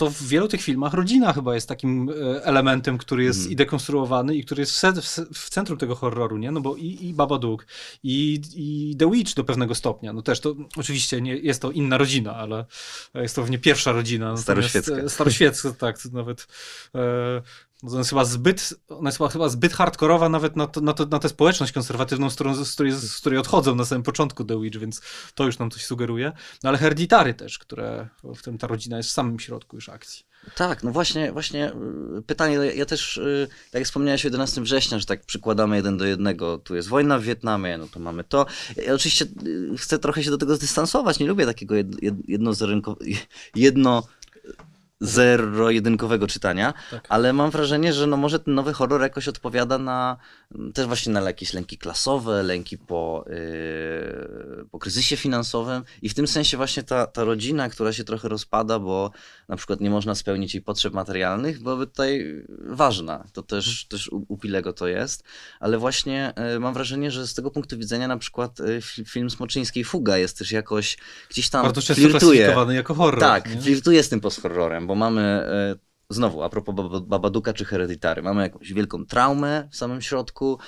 to 0.00 0.10
w 0.10 0.22
wielu 0.22 0.48
tych 0.48 0.62
filmach 0.62 0.94
rodzina 0.94 1.32
chyba 1.32 1.54
jest 1.54 1.68
takim 1.68 2.10
e, 2.10 2.44
elementem, 2.44 2.98
który 2.98 3.24
jest 3.24 3.38
Mhm. 3.38 3.52
i 3.52 3.56
dekonstruowany 3.56 4.36
i 4.36 4.44
który 4.44 4.62
jest 4.62 4.80
w, 4.82 5.36
w, 5.38 5.50
centrum 5.50 5.78
tego 5.78 5.94
horroru, 5.94 6.38
nie? 6.38 6.50
No 6.50 6.60
bo 6.60 6.76
i, 6.76 6.98
i 7.08 7.14
Babadook, 7.14 7.66
i, 8.02 8.42
i 8.54 8.96
The 8.96 9.10
Witch 9.10 9.34
do 9.34 9.44
pewnego 9.44 9.74
stopnia, 9.74 10.12
no 10.12 10.22
też 10.22 10.40
to 10.40 10.54
oczywiście 10.76 11.20
nie, 11.20 11.36
jest 11.36 11.62
to 11.62 11.70
inna 11.70 11.98
rodzina, 11.98 12.36
ale 12.36 12.64
jest 13.14 13.36
to 13.36 13.42
pewnie 13.42 13.58
pierwsza 13.58 13.92
rodzina. 13.92 14.36
Staroświecka. 14.36 14.94
e, 14.94 15.08
Staroświecka, 15.08 15.72
tak, 15.72 16.04
nawet 16.12 16.46
e, 16.94 17.42
ona 17.88 17.98
jest 17.98 18.10
chyba 18.10 18.24
zbyt, 18.24 18.74
ona 18.88 19.08
jest 19.08 19.18
chyba, 19.32 19.48
zbyt 19.48 19.72
hardkorowa 19.72 20.28
nawet 20.28 20.56
na, 20.56 20.66
to, 20.66 20.80
na, 20.80 20.92
to, 20.92 21.06
na 21.06 21.18
tę 21.18 21.28
społeczność 21.28 21.72
konserwatywną, 21.72 22.30
z, 22.30 22.34
którą, 22.34 22.64
z, 22.64 22.72
której, 22.72 22.92
z 22.92 23.16
której 23.16 23.38
odchodzą 23.38 23.74
na 23.74 23.84
samym 23.84 24.02
początku 24.02 24.44
The 24.44 24.60
Witch, 24.60 24.78
więc 24.78 25.00
to 25.34 25.44
już 25.44 25.58
nam 25.58 25.70
coś 25.70 25.84
sugeruje. 25.84 26.32
No 26.62 26.68
ale 26.68 26.78
Hereditary 26.78 27.34
też, 27.34 27.58
które, 27.58 28.08
w 28.24 28.38
którym 28.38 28.58
ta 28.58 28.66
rodzina 28.66 28.96
jest 28.96 29.08
w 29.08 29.12
samym 29.12 29.40
środku 29.40 29.76
już 29.76 29.88
akcji. 29.88 30.30
Tak, 30.54 30.82
no 30.82 30.92
właśnie, 30.92 31.32
właśnie 31.32 31.72
y, 32.18 32.22
pytanie, 32.22 32.54
ja, 32.54 32.72
ja 32.72 32.86
też, 32.86 33.16
y, 33.16 33.48
jak 33.72 33.84
wspomniałeś 33.84 34.24
o 34.24 34.28
11 34.28 34.60
września, 34.60 34.98
że 34.98 35.06
tak 35.06 35.26
przykładamy 35.26 35.76
jeden 35.76 35.96
do 35.96 36.04
jednego, 36.04 36.58
tu 36.58 36.74
jest 36.74 36.88
wojna 36.88 37.18
w 37.18 37.22
Wietnamie, 37.22 37.78
no 37.78 37.86
to 37.88 38.00
mamy 38.00 38.24
to. 38.24 38.46
Ja 38.86 38.94
oczywiście 38.94 39.24
y, 39.46 39.76
chcę 39.78 39.98
trochę 39.98 40.24
się 40.24 40.30
do 40.30 40.38
tego 40.38 40.56
zdystansować, 40.56 41.18
nie 41.18 41.26
lubię 41.26 41.46
takiego 41.46 41.74
jed, 41.74 42.02
jed, 42.02 42.14
jednozerynko, 42.28 42.96
jedno 43.54 44.02
zero-jedynkowego 45.00 46.26
czytania, 46.26 46.74
Tak. 46.90 47.06
ale 47.08 47.32
mam 47.32 47.50
wrażenie, 47.50 47.92
że 47.92 48.06
no 48.06 48.16
może 48.16 48.38
ten 48.40 48.54
nowy 48.54 48.72
horror 48.72 49.00
jakoś 49.02 49.28
odpowiada 49.28 49.78
na 49.78 50.16
mm, 50.54 50.72
też 50.72 50.86
właśnie 50.86 51.12
na 51.12 51.20
jakieś 51.20 51.54
lęki 51.54 51.78
klasowe, 51.78 52.42
lęki 52.42 52.78
po, 52.78 53.24
yy, 53.28 54.64
po 54.70 54.78
kryzysie 54.78 55.16
finansowym 55.16 55.82
i 56.02 56.08
w 56.08 56.14
tym 56.14 56.26
sensie 56.26 56.56
właśnie 56.56 56.82
ta, 56.82 57.06
ta 57.06 57.24
rodzina, 57.24 57.68
która 57.68 57.92
się 57.92 58.04
trochę 58.04 58.28
rozpada, 58.28 58.78
bo 58.78 59.10
na 59.48 59.56
przykład 59.56 59.80
nie 59.80 59.90
można 59.90 60.14
spełnić 60.14 60.54
jej 60.54 60.62
potrzeb 60.62 60.94
materialnych, 60.94 61.62
byłaby 61.62 61.86
tutaj 61.86 62.44
ważna. 62.66 63.24
To 63.32 63.42
też, 63.42 63.86
też 63.86 64.08
u, 64.08 64.24
u 64.28 64.38
Pilego 64.38 64.72
to 64.72 64.86
jest, 64.88 65.24
ale 65.60 65.78
właśnie 65.78 66.32
yy, 66.52 66.60
mam 66.60 66.74
wrażenie, 66.74 67.10
że 67.10 67.26
z 67.26 67.34
tego 67.34 67.50
punktu 67.50 67.78
widzenia 67.78 68.08
na 68.08 68.16
przykład 68.18 68.58
yy, 68.58 68.80
fi- 68.80 69.04
film 69.04 69.30
Smoczyńskiej 69.30 69.84
Fuga 69.84 70.18
jest 70.18 70.38
też 70.38 70.52
jakoś 70.52 70.98
gdzieś 71.30 71.50
tam 71.50 71.62
Bardzo 71.62 71.82
często 71.82 72.02
flirtuje. 72.08 72.54
jako 72.70 72.94
horror. 72.94 73.20
Tak, 73.20 73.54
nie? 73.54 73.60
flirtuje 73.62 74.02
z 74.02 74.08
tym 74.08 74.20
post-horrorem, 74.20 74.86
bo 74.90 74.94
mamy, 74.94 75.20
e, 75.22 75.76
znowu, 76.10 76.42
a 76.42 76.48
propos 76.48 76.74
Bab- 76.74 77.06
Babaduka 77.06 77.52
czy 77.52 77.64
Hereditary, 77.64 78.22
mamy 78.22 78.42
jakąś 78.42 78.72
wielką 78.72 79.06
traumę 79.06 79.68
w 79.70 79.76
samym 79.76 80.00
środku, 80.02 80.58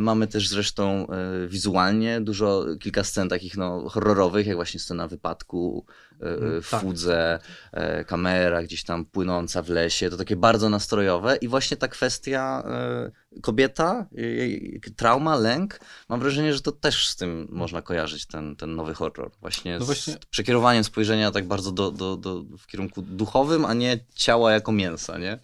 mamy 0.00 0.26
też 0.26 0.48
zresztą 0.48 1.06
e, 1.06 1.48
wizualnie 1.48 2.20
dużo, 2.20 2.64
kilka 2.80 3.04
scen 3.04 3.28
takich 3.28 3.56
no, 3.56 3.88
horrorowych, 3.88 4.46
jak 4.46 4.56
właśnie 4.56 4.80
scena 4.80 5.08
wypadku 5.08 5.86
e, 6.20 6.24
e, 6.24 6.60
w 6.60 6.68
tak. 6.70 6.80
Fudze, 6.80 7.38
e, 7.72 8.04
kamera 8.04 8.62
gdzieś 8.62 8.84
tam 8.84 9.04
płynąca 9.04 9.62
w 9.62 9.68
lesie, 9.68 10.10
to 10.10 10.16
takie 10.16 10.36
bardzo 10.36 10.68
nastrojowe 10.68 11.36
i 11.36 11.48
właśnie 11.48 11.76
ta 11.76 11.88
kwestia 11.88 12.62
e, 12.66 13.40
kobieta, 13.40 14.06
jej 14.12 14.80
trauma, 14.96 15.36
lęk, 15.36 15.80
mam 16.08 16.20
wrażenie, 16.20 16.54
że 16.54 16.60
to 16.60 16.72
też 16.72 17.08
z 17.08 17.16
tym 17.16 17.48
można 17.50 17.82
kojarzyć 17.82 18.26
ten, 18.26 18.56
ten 18.56 18.76
nowy 18.76 18.94
horror. 18.94 19.30
Właśnie, 19.40 19.78
No 19.78 19.84
z 19.84 19.86
właśnie- 19.86 20.16
przekierowaniem 20.30 20.84
spojrzenia 20.84 21.30
tak 21.30 21.46
bardzo 21.46 21.72
do, 21.72 21.90
do, 21.90 22.16
do, 22.16 22.42
w 22.58 22.66
kierunku 22.66 23.02
duchowym, 23.02 23.64
a 23.64 23.74
nie 23.74 23.98
ciała 24.14 24.52
jako 24.52 24.72
mięsa, 24.72 25.18
nie? 25.18 25.38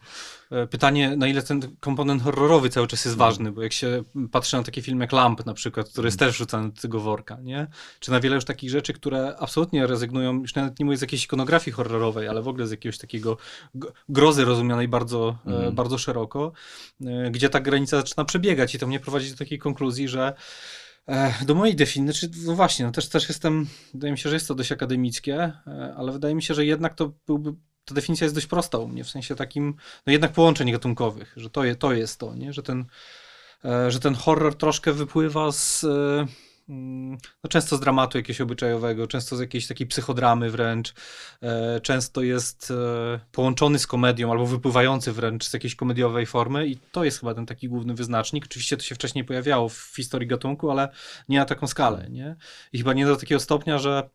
E, 0.50 0.66
Pytanie, 0.66 1.16
na 1.16 1.26
ile 1.28 1.42
ten 1.42 1.60
komponent 1.80 2.22
horrorowy 2.22 2.70
cały 2.70 2.86
czas 2.86 3.04
jest 3.04 3.16
No. 3.18 3.24
ważny, 3.24 3.52
bo 3.52 3.62
jak 3.62 3.72
się 3.72 4.02
patrzy 4.32 4.56
na 4.56 4.62
taki 4.62 4.82
film 4.82 5.00
jak 5.00 5.12
Lamp 5.12 5.46
na 5.46 5.54
przykład, 5.54 5.88
który 5.88 6.06
jest 6.06 6.14
Mhm. 6.16 6.28
też 6.28 6.36
wrzucany 6.36 6.70
do 6.72 6.80
tego 6.80 7.00
worka, 7.00 7.38
nie? 7.42 7.66
Czy 8.00 8.10
na 8.10 8.20
wiele 8.20 8.34
już 8.34 8.44
takich 8.44 8.70
rzeczy, 8.70 8.92
które 8.92 9.36
absolutnie 9.38 9.86
rezygnują, 9.86 10.40
już 10.40 10.54
nawet 10.54 10.78
nie 10.78 10.84
mówię 10.84 10.96
z 10.96 11.00
jakiejś 11.00 11.24
ikonografii 11.24 11.74
horrorowej, 11.74 12.28
ale 12.28 12.42
w 12.42 12.48
ogóle 12.48 12.66
z 12.66 12.70
jakiegoś 12.70 12.98
takiego 12.98 13.36
grozy 14.08 14.44
rozumianej 14.44 14.88
bardzo, 14.88 15.38
e, 15.46 15.50
Mhm. 15.50 15.74
bardzo 15.74 15.98
szeroko, 15.98 16.52
e, 17.06 17.30
gdzie 17.30 17.48
ta 17.50 17.60
granica 17.60 17.96
zaczyna 17.96 18.24
przebiegać 18.24 18.74
i 18.74 18.78
to 18.78 18.86
mnie 18.86 19.00
prowadzi 19.00 19.30
do 19.30 19.36
takiej 19.36 19.58
konkluzji, 19.58 20.08
że 20.08 20.34
do 21.46 21.54
mojej 21.54 21.76
definicji, 21.76 22.28
znaczy, 22.28 22.38
no 22.46 22.54
właśnie, 22.54 22.86
no 22.86 22.92
też, 22.92 23.08
też 23.08 23.28
jestem, 23.28 23.66
wydaje 23.94 24.12
mi 24.12 24.18
się, 24.18 24.28
że 24.30 24.36
jest 24.36 24.48
to 24.48 24.54
dość 24.54 24.72
akademickie, 24.72 25.52
ale 25.96 26.12
wydaje 26.12 26.34
mi 26.34 26.42
się, 26.42 26.54
że 26.54 26.64
jednak 26.64 26.94
to 26.94 27.12
byłby, 27.26 27.54
ta 27.84 27.94
definicja 27.94 28.24
jest 28.24 28.34
dość 28.34 28.46
prosta 28.46 28.78
u 28.78 28.88
mnie, 28.88 29.04
w 29.04 29.10
sensie 29.10 29.34
takim, 29.34 29.74
no 30.06 30.12
jednak 30.12 30.32
połączeń 30.32 30.72
gatunkowych, 30.72 31.32
że 31.36 31.50
to, 31.50 31.64
je, 31.64 31.76
to 31.76 31.92
jest 31.92 32.20
to, 32.20 32.34
nie? 32.34 32.52
Że, 32.52 32.62
ten, 32.62 32.84
e, 33.64 33.90
że 33.90 34.00
ten 34.00 34.14
horror 34.14 34.54
troszkę 34.54 34.92
wypływa 34.92 35.52
z, 35.52 35.84
e, 35.84 36.26
mm, 36.68 37.18
no 37.44 37.48
często 37.50 37.76
z 37.76 37.80
dramatu 37.80 38.18
jakiegoś 38.18 38.40
obyczajowego, 38.40 39.06
często 39.06 39.36
z 39.36 39.40
jakiejś 39.40 39.66
takiej 39.66 39.86
psychodramy 39.86 40.50
wręcz, 40.50 40.94
e, 41.42 41.80
często 41.80 42.22
jest 42.22 42.72
połączony 43.32 43.78
z 43.78 43.86
komedią 43.86 44.30
albo 44.30 44.46
wypływający 44.46 45.12
wręcz 45.12 45.44
z 45.44 45.52
jakiejś 45.52 45.74
komediowej 45.74 46.26
formy 46.26 46.66
i 46.66 46.76
to 46.76 47.04
jest 47.04 47.20
chyba 47.20 47.34
ten 47.34 47.46
taki 47.46 47.68
główny 47.68 47.94
wyznacznik. 47.94 48.44
Oczywiście 48.44 48.76
to 48.76 48.82
się 48.82 48.94
wcześniej 48.94 49.24
pojawiało 49.24 49.68
w 49.68 49.92
historii 49.96 50.28
gatunku, 50.28 50.70
ale 50.70 50.88
nie 51.28 51.38
na 51.38 51.44
taką 51.44 51.66
skalę, 51.66 52.06
nie? 52.10 52.36
I 52.72 52.78
chyba 52.78 52.92
nie 52.92 53.06
do 53.06 53.16
takiego 53.16 53.40
stopnia, 53.40 53.78
że 53.78 54.10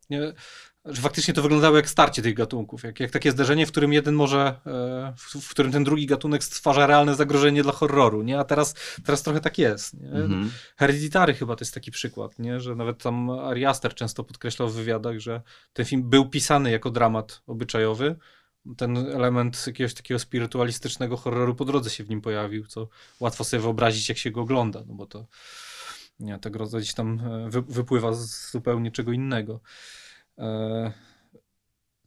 że 0.85 1.01
faktycznie 1.01 1.33
to 1.33 1.41
wyglądało 1.41 1.75
jak 1.75 1.89
starcie 1.89 2.21
tych 2.21 2.33
gatunków, 2.33 2.83
jak, 2.83 2.99
jak 2.99 3.11
takie 3.11 3.31
zderzenie, 3.31 3.65
w 3.65 3.71
którym 3.71 3.93
jeden 3.93 4.15
może, 4.15 4.59
e, 4.65 5.13
w, 5.17 5.41
w, 5.41 5.49
którym 5.49 5.71
ten 5.71 5.83
drugi 5.83 6.05
gatunek 6.05 6.43
stwarza 6.43 6.87
realne 6.87 7.15
zagrożenie 7.15 7.63
dla 7.63 7.71
horroru, 7.71 8.23
nie? 8.23 8.39
A 8.39 8.43
teraz, 8.43 8.75
teraz 9.05 9.23
trochę 9.23 9.41
tak 9.41 9.57
jest, 9.57 9.93
nie? 9.93 10.09
Mhm. 10.09 10.51
Hereditary 10.77 11.33
chyba 11.33 11.55
to 11.55 11.63
jest 11.63 11.73
taki 11.73 11.91
przykład, 11.91 12.39
nie? 12.39 12.59
Że 12.59 12.75
nawet 12.75 13.03
tam 13.03 13.29
Ari 13.29 13.65
Aster 13.65 13.95
często 13.95 14.23
podkreślał 14.23 14.69
w 14.69 14.75
wywiadach, 14.75 15.19
że 15.19 15.41
ten 15.73 15.85
film 15.85 16.09
był 16.09 16.29
pisany 16.29 16.71
jako 16.71 16.91
dramat 16.91 17.41
obyczajowy, 17.47 18.15
ten 18.77 18.97
element 18.97 19.67
jakiegoś 19.67 19.93
takiego 19.93 20.19
spirytualistycznego 20.19 21.17
horroru 21.17 21.55
po 21.55 21.65
drodze 21.65 21.89
się 21.89 22.03
w 22.03 22.09
nim 22.09 22.21
pojawił, 22.21 22.65
co 22.65 22.87
łatwo 23.19 23.43
sobie 23.43 23.61
wyobrazić, 23.61 24.09
jak 24.09 24.17
się 24.17 24.31
go 24.31 24.41
ogląda, 24.41 24.83
no 24.87 24.93
bo 24.93 25.05
to 25.05 25.25
nie, 26.19 26.39
ta 26.39 26.49
groza 26.49 26.77
gdzieś 26.79 26.93
tam 26.93 27.19
e, 27.19 27.49
wy, 27.49 27.61
wypływa 27.61 28.13
z 28.13 28.51
zupełnie 28.51 28.91
czego 28.91 29.11
innego. 29.11 29.59
E, 30.37 30.91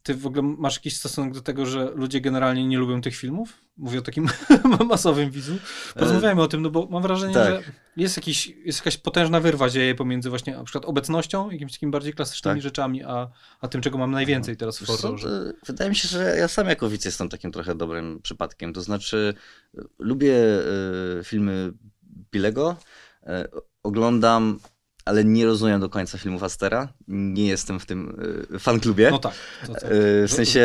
ty 0.03 0.15
w 0.15 0.27
ogóle 0.27 0.43
masz 0.43 0.77
jakiś 0.77 0.97
stosunek 0.97 1.35
do 1.35 1.41
tego, 1.41 1.67
że 1.67 1.91
ludzie 1.95 2.21
generalnie 2.21 2.67
nie 2.67 2.79
lubią 2.79 3.01
tych 3.01 3.17
filmów? 3.17 3.53
Mówię 3.77 3.99
o 3.99 4.03
takim 4.03 4.29
masowym 4.89 5.31
widzu. 5.31 5.59
Porozmawiajmy 5.95 6.43
o 6.43 6.49
tym, 6.49 6.63
no 6.63 6.71
bo 6.71 6.87
mam 6.91 7.03
wrażenie, 7.03 7.35
tak. 7.35 7.47
że 7.47 7.63
jest, 7.97 8.17
jakiś, 8.17 8.47
jest 8.47 8.79
jakaś 8.79 8.97
potężna 8.97 9.41
wyrwa 9.41 9.69
dzieje 9.69 9.95
pomiędzy 9.95 10.31
właśnie 10.31 10.57
na 10.57 10.65
przykład 10.65 10.85
obecnością, 10.85 11.51
jakimiś 11.51 11.73
takimi 11.73 11.93
bardziej 11.93 12.13
klasycznymi 12.13 12.57
tak. 12.57 12.63
rzeczami, 12.63 13.05
a, 13.05 13.29
a 13.61 13.69
tym, 13.69 13.81
czego 13.81 13.99
mam 13.99 14.11
najwięcej 14.11 14.57
teraz 14.57 14.79
w 14.79 14.87
horrorze. 14.87 15.53
Wydaje 15.67 15.91
mi 15.91 15.97
się, 15.97 16.09
że 16.09 16.37
ja 16.39 16.49
sam 16.49 16.67
jako 16.67 16.89
widz 16.89 17.05
jestem 17.05 17.29
takim 17.29 17.53
trochę 17.53 17.75
dobrym 17.75 18.21
przypadkiem. 18.23 18.73
To 18.73 18.81
znaczy 18.83 19.35
lubię 19.99 20.35
y, 21.21 21.25
filmy 21.25 21.73
Pilego, 22.31 22.77
y, 23.23 23.27
oglądam 23.83 24.59
ale 25.09 25.25
nie 25.25 25.47
rozumiem 25.47 25.81
do 25.81 25.89
końca 25.89 26.19
filmów 26.19 26.43
Astera. 26.43 26.89
Nie 27.09 27.47
jestem 27.47 27.81
w 27.81 27.87
tym 27.87 28.21
y, 28.55 28.59
fanklubie. 28.59 29.11
No 29.11 29.19
tak. 29.19 29.33
tak. 29.67 29.85
w 30.27 30.33
sensie 30.33 30.61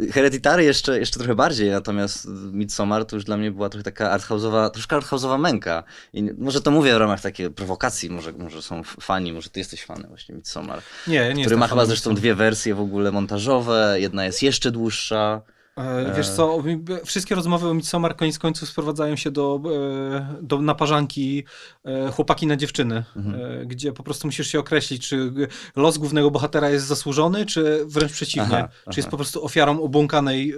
y, 0.00 0.12
Hereditary 0.12 0.64
jeszcze, 0.64 0.98
jeszcze 0.98 1.18
trochę 1.18 1.34
bardziej, 1.34 1.70
natomiast 1.70 2.28
Midsommar 2.52 3.04
to 3.04 3.16
już 3.16 3.24
dla 3.24 3.36
mnie 3.36 3.50
była 3.50 3.68
trochę 3.68 3.84
taka 3.84 4.18
arthouse'owa, 4.18 4.70
troszkę 4.70 4.96
arthouse'owa 4.96 5.38
męka. 5.40 5.84
I 6.12 6.22
może 6.38 6.60
to 6.60 6.70
mówię 6.70 6.94
w 6.94 6.96
ramach 6.96 7.20
takiej 7.20 7.50
prowokacji, 7.50 8.10
może, 8.10 8.32
może 8.32 8.62
są 8.62 8.82
fani, 8.82 9.32
może 9.32 9.50
ty 9.50 9.60
jesteś 9.60 9.84
fanem 9.84 10.08
właśnie 10.08 10.34
Midsommar. 10.34 10.82
Nie, 11.06 11.34
nie 11.34 11.42
Który 11.42 11.56
ma 11.56 11.68
chyba 11.68 11.86
zresztą 11.86 12.14
dwie 12.14 12.34
wersje 12.34 12.74
w 12.74 12.80
ogóle 12.80 13.12
montażowe, 13.12 13.96
jedna 14.00 14.24
jest 14.24 14.42
jeszcze 14.42 14.70
dłuższa. 14.70 15.42
E, 15.76 16.14
wiesz 16.16 16.28
co, 16.28 16.62
wszystkie 17.04 17.34
rozmowy 17.34 17.68
o 17.68 17.74
Midsommar 17.74 18.16
koniec 18.16 18.38
końców 18.38 18.68
sprowadzają 18.68 19.16
się 19.16 19.30
do, 19.30 19.60
e, 19.74 20.36
do 20.42 20.60
naparzanki 20.60 21.44
e, 21.84 22.10
chłopaki 22.10 22.46
na 22.46 22.56
dziewczyny, 22.56 23.04
mhm. 23.16 23.68
gdzie 23.68 23.92
po 23.92 24.02
prostu 24.02 24.28
musisz 24.28 24.48
się 24.48 24.58
określić, 24.58 25.08
czy 25.08 25.32
los 25.76 25.98
głównego 25.98 26.30
bohatera 26.30 26.70
jest 26.70 26.86
zasłużony, 26.86 27.46
czy 27.46 27.84
wręcz 27.86 28.12
przeciwnie, 28.12 28.56
aha, 28.58 28.68
czy 28.68 28.80
aha. 28.86 28.94
jest 28.96 29.08
po 29.08 29.16
prostu 29.16 29.44
ofiarą 29.44 29.82
obłąkanej 29.82 30.54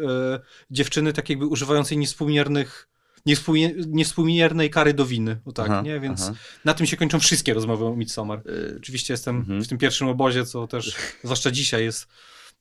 dziewczyny, 0.71 1.13
tak 1.13 1.31
jakby 1.31 1.47
używającej 1.47 1.99
niewspółmiernych 1.99 2.89
niewspółmiernej 3.89 4.71
kary 4.71 4.95
do 4.95 5.07
winy, 5.07 5.41
o 5.45 5.53
tak, 5.53 5.71
aha, 5.71 5.83
nie? 5.83 6.01
Więc 6.01 6.23
aha. 6.23 6.35
na 6.65 6.75
tym 6.75 6.87
się 6.87 6.97
kończą 6.97 7.21
wszystkie 7.21 7.55
rozmowy 7.55 7.85
o 7.85 7.97
Midsommar. 7.97 8.43
Oczywiście 8.77 9.15
jestem 9.15 9.37
mhm. 9.37 9.63
w 9.63 9.69
tym 9.69 9.79
pierwszym 9.79 10.09
obozie, 10.09 10.47
co 10.47 10.67
też, 10.67 10.97
zwłaszcza 11.25 11.51
dzisiaj 11.51 11.85
jest 11.85 12.07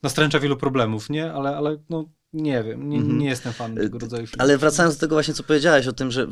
nastręcza 0.03 0.39
wielu 0.39 0.57
problemów, 0.57 1.09
nie? 1.09 1.33
Ale, 1.33 1.57
ale 1.57 1.77
no, 1.89 2.05
nie 2.33 2.63
wiem, 2.63 2.89
nie, 2.89 2.97
mhm. 2.97 3.17
nie 3.17 3.25
jestem 3.25 3.53
fanem 3.53 3.77
tego 3.77 3.99
rodzaju 3.99 4.27
filmów. 4.27 4.41
Ale 4.41 4.57
wracając 4.57 4.95
do 4.95 4.99
tego 4.99 5.15
właśnie, 5.15 5.33
co 5.33 5.43
powiedziałeś 5.43 5.87
o 5.87 5.93
tym, 5.93 6.11
że 6.11 6.27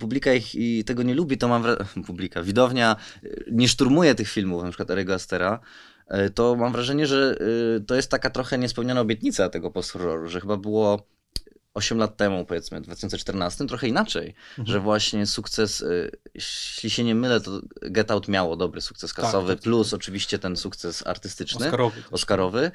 publika 0.00 0.32
ich 0.32 0.54
i 0.54 0.84
tego 0.84 1.02
nie 1.02 1.14
lubi, 1.14 1.38
to 1.38 1.48
mam 1.48 1.62
wrażenie, 1.62 2.04
publika, 2.06 2.42
widownia 2.42 2.96
y, 3.24 3.44
nie 3.52 3.68
szturmuje 3.68 4.14
tych 4.14 4.28
filmów, 4.28 4.62
na 4.62 4.68
przykład 4.68 4.90
Erego 4.90 5.14
Astera, 5.14 5.60
y, 6.26 6.30
to 6.30 6.56
mam 6.56 6.72
wrażenie, 6.72 7.06
że 7.06 7.36
to 7.86 7.94
jest 7.94 8.10
taka 8.10 8.30
trochę 8.30 8.58
niespełniona 8.58 9.00
obietnica 9.00 9.48
tego 9.48 9.70
post-horroru, 9.70 10.28
że 10.28 10.40
chyba 10.40 10.56
było 10.56 11.15
8 11.76 11.98
lat 11.98 12.16
temu, 12.16 12.44
powiedzmy, 12.44 12.80
w 12.80 12.82
2014, 12.82 13.66
trochę 13.66 13.88
inaczej, 13.88 14.34
mhm. 14.58 14.66
że 14.66 14.80
właśnie 14.80 15.26
sukces, 15.26 15.80
y, 15.80 16.10
jeśli 16.34 16.90
się 16.90 17.04
nie 17.04 17.14
mylę, 17.14 17.40
to 17.40 17.60
Get 17.82 18.10
Out 18.10 18.28
miało 18.28 18.56
dobry 18.56 18.80
sukces 18.80 19.14
tak, 19.14 19.24
kasowy, 19.24 19.48
tak, 19.48 19.58
tak, 19.58 19.64
plus 19.64 19.90
tak. 19.90 20.00
oczywiście 20.00 20.38
ten 20.38 20.56
sukces 20.56 21.06
artystyczny, 21.06 21.66
Oscarowy. 21.66 22.02
Oscarowy. 22.10 22.70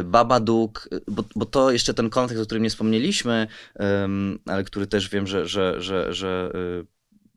Y, 0.00 0.04
Babadook, 0.04 0.88
y, 0.92 1.00
bo, 1.08 1.24
bo 1.36 1.46
to 1.46 1.70
jeszcze 1.70 1.94
ten 1.94 2.10
kontekst, 2.10 2.42
o 2.42 2.46
którym 2.46 2.62
nie 2.62 2.70
wspomnieliśmy, 2.70 3.46
ale 4.46 4.64
który 4.64 4.86
też 4.86 5.08
wiem, 5.08 5.26
że, 5.26 5.48
że, 5.48 5.82
że, 5.82 6.14
że 6.14 6.52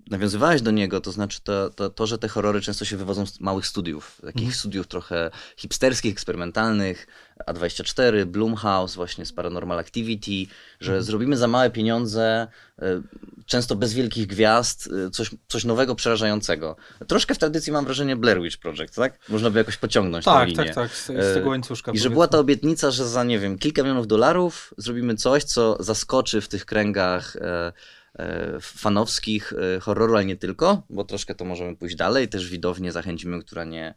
nawiązywałeś 0.10 0.62
do 0.62 0.72
niego, 0.72 1.02
to 1.02 1.12
znaczy 1.12 1.40
to, 1.44 1.70
to, 1.70 1.90
to, 1.90 2.08
że 2.08 2.18
te 2.18 2.28
horrory 2.28 2.62
często 2.62 2.86
się 2.86 2.98
wywodzą 2.98 3.26
z 3.26 3.40
małych 3.40 3.68
studiów, 3.68 4.22
takich 4.22 4.42
mm. 4.42 4.54
studiów 4.54 4.88
trochę 4.88 5.32
hipsterskich, 5.58 6.12
eksperymentalnych, 6.12 7.08
A24, 7.48 8.26
Blumhouse, 8.26 8.96
właśnie 8.96 9.26
z 9.26 9.34
Paranormal 9.34 9.80
Activity, 9.80 10.54
że 10.80 10.92
mm. 10.92 11.04
zrobimy 11.04 11.38
za 11.38 11.48
małe 11.48 11.70
pieniądze, 11.70 12.48
e, 12.80 13.02
często 13.46 13.76
bez 13.76 13.94
wielkich 13.94 14.28
gwiazd, 14.28 14.90
e, 15.08 15.10
coś, 15.10 15.30
coś 15.48 15.66
nowego, 15.66 15.96
przerażającego. 15.96 16.76
Troszkę 17.08 17.36
w 17.36 17.38
tradycji 17.38 17.72
mam 17.72 17.86
wrażenie 17.86 18.16
Blair 18.16 18.42
Witch 18.42 18.58
Project, 18.58 18.96
tak? 18.96 19.20
Można 19.30 19.50
by 19.50 19.60
jakoś 19.60 19.78
pociągnąć 19.78 20.26
tak, 20.26 20.40
tę 20.40 20.46
linię. 20.46 20.66
Tak, 20.66 20.76
tak, 20.76 20.92
z, 20.92 21.06
z 21.06 21.34
tego 21.34 21.50
łańcuszka. 21.50 21.92
I 21.92 22.00
że 22.00 22.10
była 22.10 22.28
ta 22.28 22.40
obietnica, 22.40 22.92
że 22.92 23.08
za, 23.08 23.24
nie 23.24 23.40
wiem, 23.40 23.58
kilka 23.58 23.82
milionów 23.82 24.08
dolarów 24.08 24.74
zrobimy 24.78 25.16
coś, 25.16 25.44
co 25.44 25.84
zaskoczy 25.84 26.42
w 26.42 26.48
tych 26.48 26.66
kręgach 26.66 27.36
e, 27.36 27.46
E, 27.46 28.05
fanowskich 28.62 29.54
e, 29.54 29.80
horroru, 29.80 30.16
ale 30.16 30.26
nie 30.26 30.36
tylko, 30.36 30.84
bo 30.90 31.04
troszkę 31.04 31.36
to 31.36 31.46
możemy 31.46 31.76
pójść 31.76 31.96
dalej. 31.96 32.28
Też 32.28 32.50
widownię 32.50 32.92
zachęcimy, 32.92 33.40
która 33.40 33.64
nie, 33.64 33.88
e, 33.88 33.96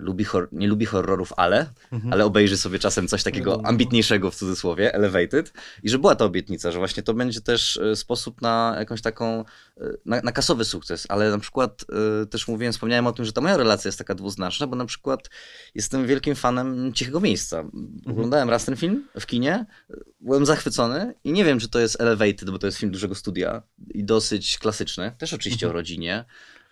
lubi, 0.00 0.26
nie 0.52 0.68
lubi 0.68 0.86
horrorów, 0.86 1.32
ale, 1.36 1.66
mhm. 1.92 2.12
ale 2.12 2.24
obejrzy 2.24 2.56
sobie 2.56 2.78
czasem 2.78 3.08
coś 3.08 3.22
takiego 3.22 3.60
ambitniejszego 3.64 4.30
w 4.30 4.34
cudzysłowie, 4.34 4.94
elevated. 4.94 5.52
I 5.82 5.88
że 5.88 5.98
była 5.98 6.14
ta 6.14 6.24
obietnica, 6.24 6.70
że 6.70 6.78
właśnie 6.78 7.02
to 7.02 7.14
będzie 7.14 7.40
też 7.40 7.80
sposób 7.94 8.42
na 8.42 8.76
jakąś 8.78 9.02
taką, 9.02 9.44
na, 10.06 10.20
na 10.20 10.32
kasowy 10.32 10.64
sukces. 10.64 11.06
Ale 11.08 11.30
na 11.30 11.38
przykład 11.38 11.84
też 12.30 12.48
mówiłem, 12.48 12.72
wspomniałem 12.72 13.06
o 13.06 13.12
tym, 13.12 13.24
że 13.24 13.32
ta 13.32 13.40
moja 13.40 13.56
relacja 13.56 13.88
jest 13.88 13.98
taka 13.98 14.14
dwuznaczna, 14.14 14.66
bo 14.66 14.76
na 14.76 14.86
przykład 14.86 15.30
jestem 15.74 16.06
wielkim 16.06 16.34
fanem 16.34 16.92
Cichego 16.92 17.20
Miejsca. 17.20 17.60
Mhm. 17.60 18.02
Oglądałem 18.06 18.50
raz 18.50 18.64
ten 18.64 18.76
film 18.76 19.08
w 19.20 19.26
kinie, 19.26 19.66
byłem 20.20 20.46
zachwycony 20.46 21.14
i 21.24 21.32
nie 21.32 21.44
wiem, 21.44 21.58
czy 21.58 21.68
to 21.68 21.78
jest 21.80 22.00
elevated, 22.00 22.50
bo 22.50 22.58
to 22.58 22.66
jest 22.66 22.78
film 22.78 22.92
dużego 22.92 23.14
studia 23.14 23.62
i 23.94 24.04
dosyć 24.04 24.58
klasyczny, 24.58 25.12
też 25.18 25.34
oczywiście 25.34 25.66
mhm. 25.66 25.70
o 25.70 25.80
rodzinie, 25.80 26.24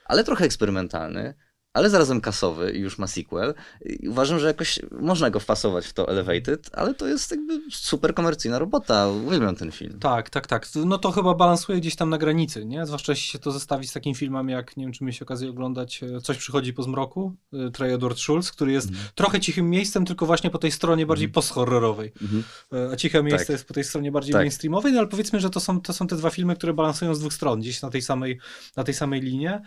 ale 0.05 0.25
trochę 0.25 0.45
eksperymentalny 0.45 1.35
ale 1.75 1.91
zarazem 1.91 2.21
kasowy 2.21 2.73
i 2.73 2.81
już 2.81 2.99
ma 2.99 3.07
sequel. 3.07 3.55
I 3.85 4.09
uważam, 4.09 4.39
że 4.39 4.47
jakoś 4.47 4.81
można 5.01 5.31
go 5.31 5.41
wpasować 5.41 5.87
w 5.87 5.93
to 5.93 6.09
Elevated, 6.09 6.71
ale 6.73 6.95
to 6.95 7.07
jest 7.07 7.31
jakby 7.31 7.61
super 7.71 8.15
komercyjna 8.15 8.59
robota. 8.59 9.09
Uwielbiam 9.09 9.57
ten 9.57 9.73
film. 9.73 9.99
Tak, 9.99 10.31
tak, 10.31 10.47
tak. 10.47 10.69
No 10.85 10.99
to 10.99 11.11
chyba 11.11 11.35
balansuje 11.35 11.81
gdzieś 11.81 11.97
tam 11.97 12.11
na 12.11 12.19
granicy, 12.19 12.65
nie? 12.65 12.87
Zwłaszcza 12.87 13.13
jeśli 13.13 13.29
się 13.29 13.39
to 13.39 13.51
zestawi 13.51 13.87
z 13.87 13.93
takim 13.93 14.15
filmem, 14.15 14.49
jak, 14.49 14.77
nie 14.77 14.85
wiem, 14.85 14.93
czy 14.93 15.05
mieliście 15.05 15.25
okazję 15.25 15.51
oglądać 15.51 16.03
e, 16.03 16.21
Coś 16.21 16.37
przychodzi 16.39 16.73
po 16.73 16.83
zmroku, 16.83 17.35
e, 17.53 17.71
Trey 17.71 17.93
Edward 17.93 18.19
Schultz, 18.19 18.53
który 18.53 18.73
jest 18.73 18.89
mm. 18.89 19.01
trochę 19.15 19.41
cichym 19.41 19.71
miejscem, 19.71 20.05
tylko 20.05 20.27
właśnie 20.27 20.51
po 20.51 20.59
tej 20.59 20.73
stronie 20.73 21.07
bardziej 21.07 21.27
mm. 21.27 21.33
post-horrorowej. 21.33 22.13
Mm 22.23 22.33
-hmm. 22.33 22.93
A 22.93 22.97
ciche 22.97 23.23
miejsce 23.23 23.47
tak. 23.47 23.55
jest 23.55 23.69
po 23.69 23.75
tej 23.75 23.85
stronie 23.85 24.13
bardziej 24.13 24.33
tak. 24.33 24.41
mainstreamowej, 24.41 24.93
no 24.93 24.99
ale 24.99 25.09
powiedzmy, 25.09 25.41
że 25.41 25.51
to 25.51 25.61
są, 25.61 25.81
to 25.81 25.93
są 25.93 26.07
te 26.07 26.17
dwa 26.17 26.31
filmy, 26.31 26.57
które 26.57 26.73
balansują 26.73 27.15
z 27.15 27.21
dwóch 27.21 27.33
stron, 27.33 27.61
gdzieś 27.61 27.83
na 27.83 27.91
tej 27.91 28.03
samej, 28.03 28.39
na 28.77 28.85
tej 28.85 28.95
samej 28.95 29.21
linie. 29.21 29.63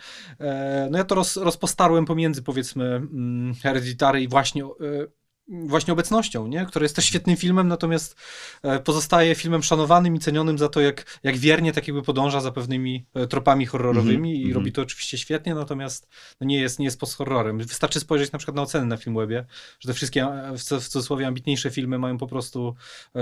No 0.90 0.98
ja 0.98 1.04
to 1.04 1.14
roz, 1.14 1.36
rozpostarłem 1.36 1.95
pomiędzy 2.04 2.42
powiedzmy 2.42 2.84
mm, 2.84 3.54
Hereditary 3.54 4.22
i 4.22 4.28
właśnie 4.28 4.64
e, 4.64 4.68
właśnie 5.48 5.92
obecnością, 5.92 6.46
nie? 6.46 6.66
który 6.66 6.84
jest 6.84 6.96
też 6.96 7.04
świetnym 7.04 7.36
filmem, 7.36 7.68
natomiast 7.68 8.16
e, 8.62 8.80
pozostaje 8.80 9.34
filmem 9.34 9.62
szanowanym 9.62 10.16
i 10.16 10.18
cenionym 10.18 10.58
za 10.58 10.68
to, 10.68 10.80
jak, 10.80 11.20
jak 11.22 11.36
wiernie 11.36 11.72
tak 11.72 11.88
jakby 11.88 12.02
podąża 12.02 12.40
za 12.40 12.52
pewnymi 12.52 13.06
e, 13.14 13.26
tropami 13.26 13.66
horrorowymi 13.66 14.30
mm 14.30 14.42
-hmm. 14.42 14.50
i 14.50 14.52
robi 14.52 14.72
to 14.72 14.82
oczywiście 14.82 15.18
świetnie, 15.18 15.54
natomiast 15.54 16.08
no 16.40 16.46
nie 16.46 16.60
jest, 16.60 16.78
nie 16.78 16.84
jest 16.84 17.00
post-horrorem. 17.00 17.58
Wystarczy 17.58 18.00
spojrzeć 18.00 18.32
na 18.32 18.38
przykład 18.38 18.56
na 18.56 18.62
oceny 18.62 18.86
na 18.86 18.96
Filmwebie, 18.96 19.44
że 19.80 19.88
te 19.88 19.94
wszystkie 19.94 20.26
w 20.58 20.88
cudzysłowie 20.88 21.26
ambitniejsze 21.26 21.70
filmy 21.70 21.98
mają 21.98 22.18
po 22.18 22.26
prostu 22.26 22.74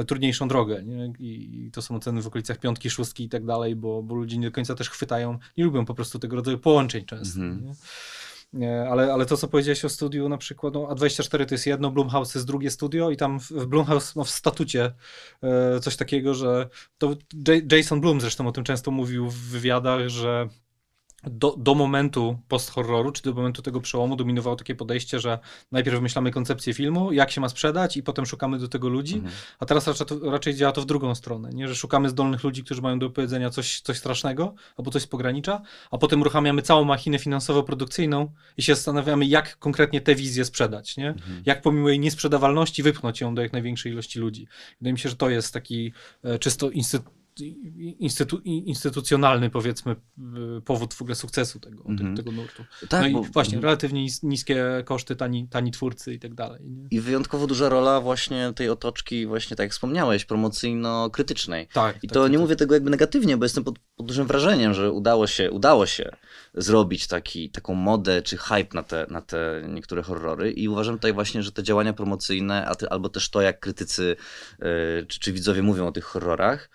trudniejszą 0.06 0.48
drogę 0.48 0.82
nie? 0.84 1.12
I, 1.18 1.70
to 1.72 1.82
są 1.82 1.96
oceny 1.96 2.22
w 2.22 2.26
okolicach 2.26 2.58
piątki, 2.58 2.90
szóstki 2.90 3.24
i 3.24 3.28
tak 3.28 3.44
dalej, 3.44 3.76
bo, 3.76 4.02
bo 4.02 4.14
ludzie 4.14 4.38
nie 4.38 4.46
do 4.46 4.54
końca 4.54 4.74
też 4.74 4.90
chwytają, 4.90 5.38
nie 5.56 5.64
lubią 5.64 5.84
po 5.84 5.94
prostu 5.94 6.18
tego 6.18 6.36
rodzaju 6.36 6.58
połączeń 6.58 7.04
często. 7.04 7.40
Mm 7.40 7.60
-hmm. 7.60 7.74
Ale, 8.90 9.12
ale 9.12 9.26
to, 9.26 9.36
co 9.36 9.48
powiedziałeś 9.48 9.84
o 9.84 9.88
studiu, 9.88 10.28
na 10.28 10.38
przykład, 10.38 10.74
no, 10.74 10.80
A24 10.80 11.46
to 11.46 11.54
jest 11.54 11.66
jedno, 11.66 11.90
Blumhouse 11.90 12.34
jest 12.34 12.46
drugie 12.46 12.70
studio 12.70 13.10
i 13.10 13.16
tam 13.16 13.40
w 13.40 13.66
Blumhouse 13.66 14.16
ma 14.16 14.24
w 14.24 14.30
statucie 14.30 14.92
e, 15.42 15.80
coś 15.80 15.96
takiego, 15.96 16.34
że 16.34 16.68
to 16.98 17.16
J 17.48 17.72
Jason 17.72 18.00
Blum 18.00 18.20
zresztą 18.20 18.46
o 18.46 18.52
tym 18.52 18.64
często 18.64 18.90
mówił 18.90 19.30
w 19.30 19.36
wywiadach, 19.36 20.08
że 20.08 20.48
do, 21.30 21.54
do 21.58 21.74
momentu 21.74 22.38
post-horroru, 22.48 23.12
czy 23.12 23.22
do 23.22 23.32
momentu 23.32 23.62
tego 23.62 23.80
przełomu 23.80 24.16
dominowało 24.16 24.56
takie 24.56 24.74
podejście, 24.74 25.20
że 25.20 25.38
najpierw 25.72 25.96
wymyślamy 25.96 26.30
koncepcję 26.30 26.74
filmu, 26.74 27.12
jak 27.12 27.30
się 27.30 27.40
ma 27.40 27.48
sprzedać 27.48 27.96
i 27.96 28.02
potem 28.02 28.26
szukamy 28.26 28.58
do 28.58 28.68
tego 28.68 28.88
ludzi, 28.88 29.14
Mhm. 29.14 29.34
a 29.58 29.66
teraz 29.66 29.86
raczej, 29.86 30.06
raczej 30.22 30.54
działa 30.54 30.72
to 30.72 30.82
w 30.82 30.86
drugą 30.86 31.14
stronę, 31.14 31.50
nie? 31.52 31.68
że 31.68 31.74
szukamy 31.74 32.08
zdolnych 32.08 32.44
ludzi, 32.44 32.64
którzy 32.64 32.82
mają 32.82 32.98
do 32.98 33.10
powiedzenia 33.10 33.50
coś, 33.50 33.80
coś 33.80 33.98
strasznego 33.98 34.54
albo 34.76 34.90
coś 34.90 35.02
z 35.02 35.06
pogranicza, 35.06 35.62
a 35.90 35.98
potem 35.98 36.20
uruchamiamy 36.20 36.62
całą 36.62 36.84
machinę 36.84 37.18
finansowo-produkcyjną 37.18 38.26
i 38.56 38.62
się 38.62 38.74
zastanawiamy, 38.74 39.26
jak 39.26 39.58
konkretnie 39.58 40.00
tę 40.00 40.14
wizję 40.14 40.44
sprzedać, 40.44 40.96
nie? 40.96 41.08
Mhm. 41.08 41.42
jak 41.46 41.62
pomimo 41.62 41.88
jej 41.88 42.00
niesprzedawalności 42.00 42.82
wypchnąć 42.82 43.20
ją 43.20 43.34
do 43.34 43.42
jak 43.42 43.52
największej 43.52 43.92
ilości 43.92 44.18
ludzi. 44.18 44.46
Wydaje 44.80 44.92
mi 44.92 44.98
się, 44.98 45.08
że 45.08 45.16
to 45.16 45.30
jest 45.30 45.52
taki 45.52 45.92
e, 46.24 46.38
czysto 46.38 46.70
instytu, 46.70 47.10
instytu, 47.98 48.38
instytucjonalny, 48.44 49.50
powiedzmy, 49.50 49.96
powód 50.64 50.94
w 50.94 51.02
ogóle 51.02 51.14
sukcesu 51.14 51.60
tego, 51.60 51.84
Mhm. 51.88 51.98
tego, 51.98 52.16
tego 52.30 52.42
nurtu. 52.42 52.64
Tak, 52.88 53.02
no 53.02 53.08
i 53.08 53.12
bo- 53.12 53.22
właśnie, 53.22 53.54
mhm. 53.56 53.64
relatywnie 53.64 54.02
nis- 54.04 54.22
niskie 54.22 54.64
koszty, 54.84 55.16
tani, 55.16 55.48
tani 55.48 55.70
twórcy 55.70 56.14
i 56.14 56.18
tak 56.18 56.34
dalej. 56.34 56.70
Nie? 56.70 56.86
I 56.90 57.00
wyjątkowo 57.00 57.46
duża 57.46 57.68
rola 57.68 58.00
właśnie 58.00 58.52
tej 58.56 58.68
otoczki, 58.68 59.26
właśnie 59.26 59.56
tak 59.56 59.64
jak 59.64 59.72
wspomniałeś, 59.72 60.24
promocyjno-krytycznej. 60.24 61.66
Tak. 61.72 61.96
I 62.04 62.08
tak, 62.08 62.14
to 62.14 62.22
tak, 62.22 62.32
nie 62.32 62.38
tak. 62.38 62.42
mówię 62.42 62.56
tego 62.56 62.74
jakby 62.74 62.90
negatywnie, 62.90 63.36
bo 63.36 63.44
jestem 63.44 63.64
pod, 63.64 63.78
pod 63.96 64.06
dużym 64.06 64.26
wrażeniem, 64.26 64.74
że 64.74 64.92
udało 64.92 65.26
się, 65.26 65.50
udało 65.50 65.86
się 65.86 66.10
zrobić 66.54 67.06
taki, 67.06 67.50
taką 67.50 67.74
modę 67.74 68.22
czy 68.22 68.36
hype 68.36 68.74
na 68.74 68.82
te, 68.82 69.06
na 69.10 69.20
te 69.22 69.62
niektóre 69.68 70.02
horrory 70.02 70.52
i 70.52 70.68
uważam 70.68 70.94
tutaj 70.94 71.12
właśnie, 71.12 71.42
że 71.42 71.52
te 71.52 71.62
działania 71.62 71.92
promocyjne, 71.92 72.66
albo 72.90 73.08
też 73.08 73.30
to, 73.30 73.40
jak 73.40 73.60
krytycy 73.60 74.16
e, 74.58 74.66
czy, 75.06 75.20
czy 75.20 75.32
widzowie 75.32 75.62
mówią 75.62 75.86
o 75.86 75.92
tych 75.92 76.04
horrorach, 76.04 76.70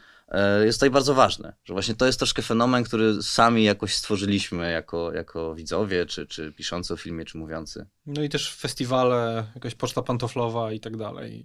jest 0.65 0.79
tutaj 0.79 0.89
bardzo 0.89 1.13
ważne, 1.13 1.53
że 1.65 1.73
właśnie 1.73 1.95
to 1.95 2.05
jest 2.05 2.19
troszkę 2.19 2.41
fenomen, 2.41 2.83
który 2.83 3.23
sami 3.23 3.63
jakoś 3.63 3.95
stworzyliśmy 3.95 4.71
jako, 4.71 5.13
jako 5.13 5.55
widzowie, 5.55 6.05
czy, 6.05 6.27
czy 6.27 6.51
piszący 6.51 6.93
o 6.93 6.97
filmie, 6.97 7.25
czy 7.25 7.37
mówiący. 7.37 7.85
No 8.05 8.23
i 8.23 8.29
też 8.29 8.55
festiwale, 8.55 9.45
jakaś 9.55 9.75
poczta 9.75 10.01
pantoflowa 10.01 10.71
i 10.71 10.79
tak 10.79 10.97
dalej, 10.97 11.43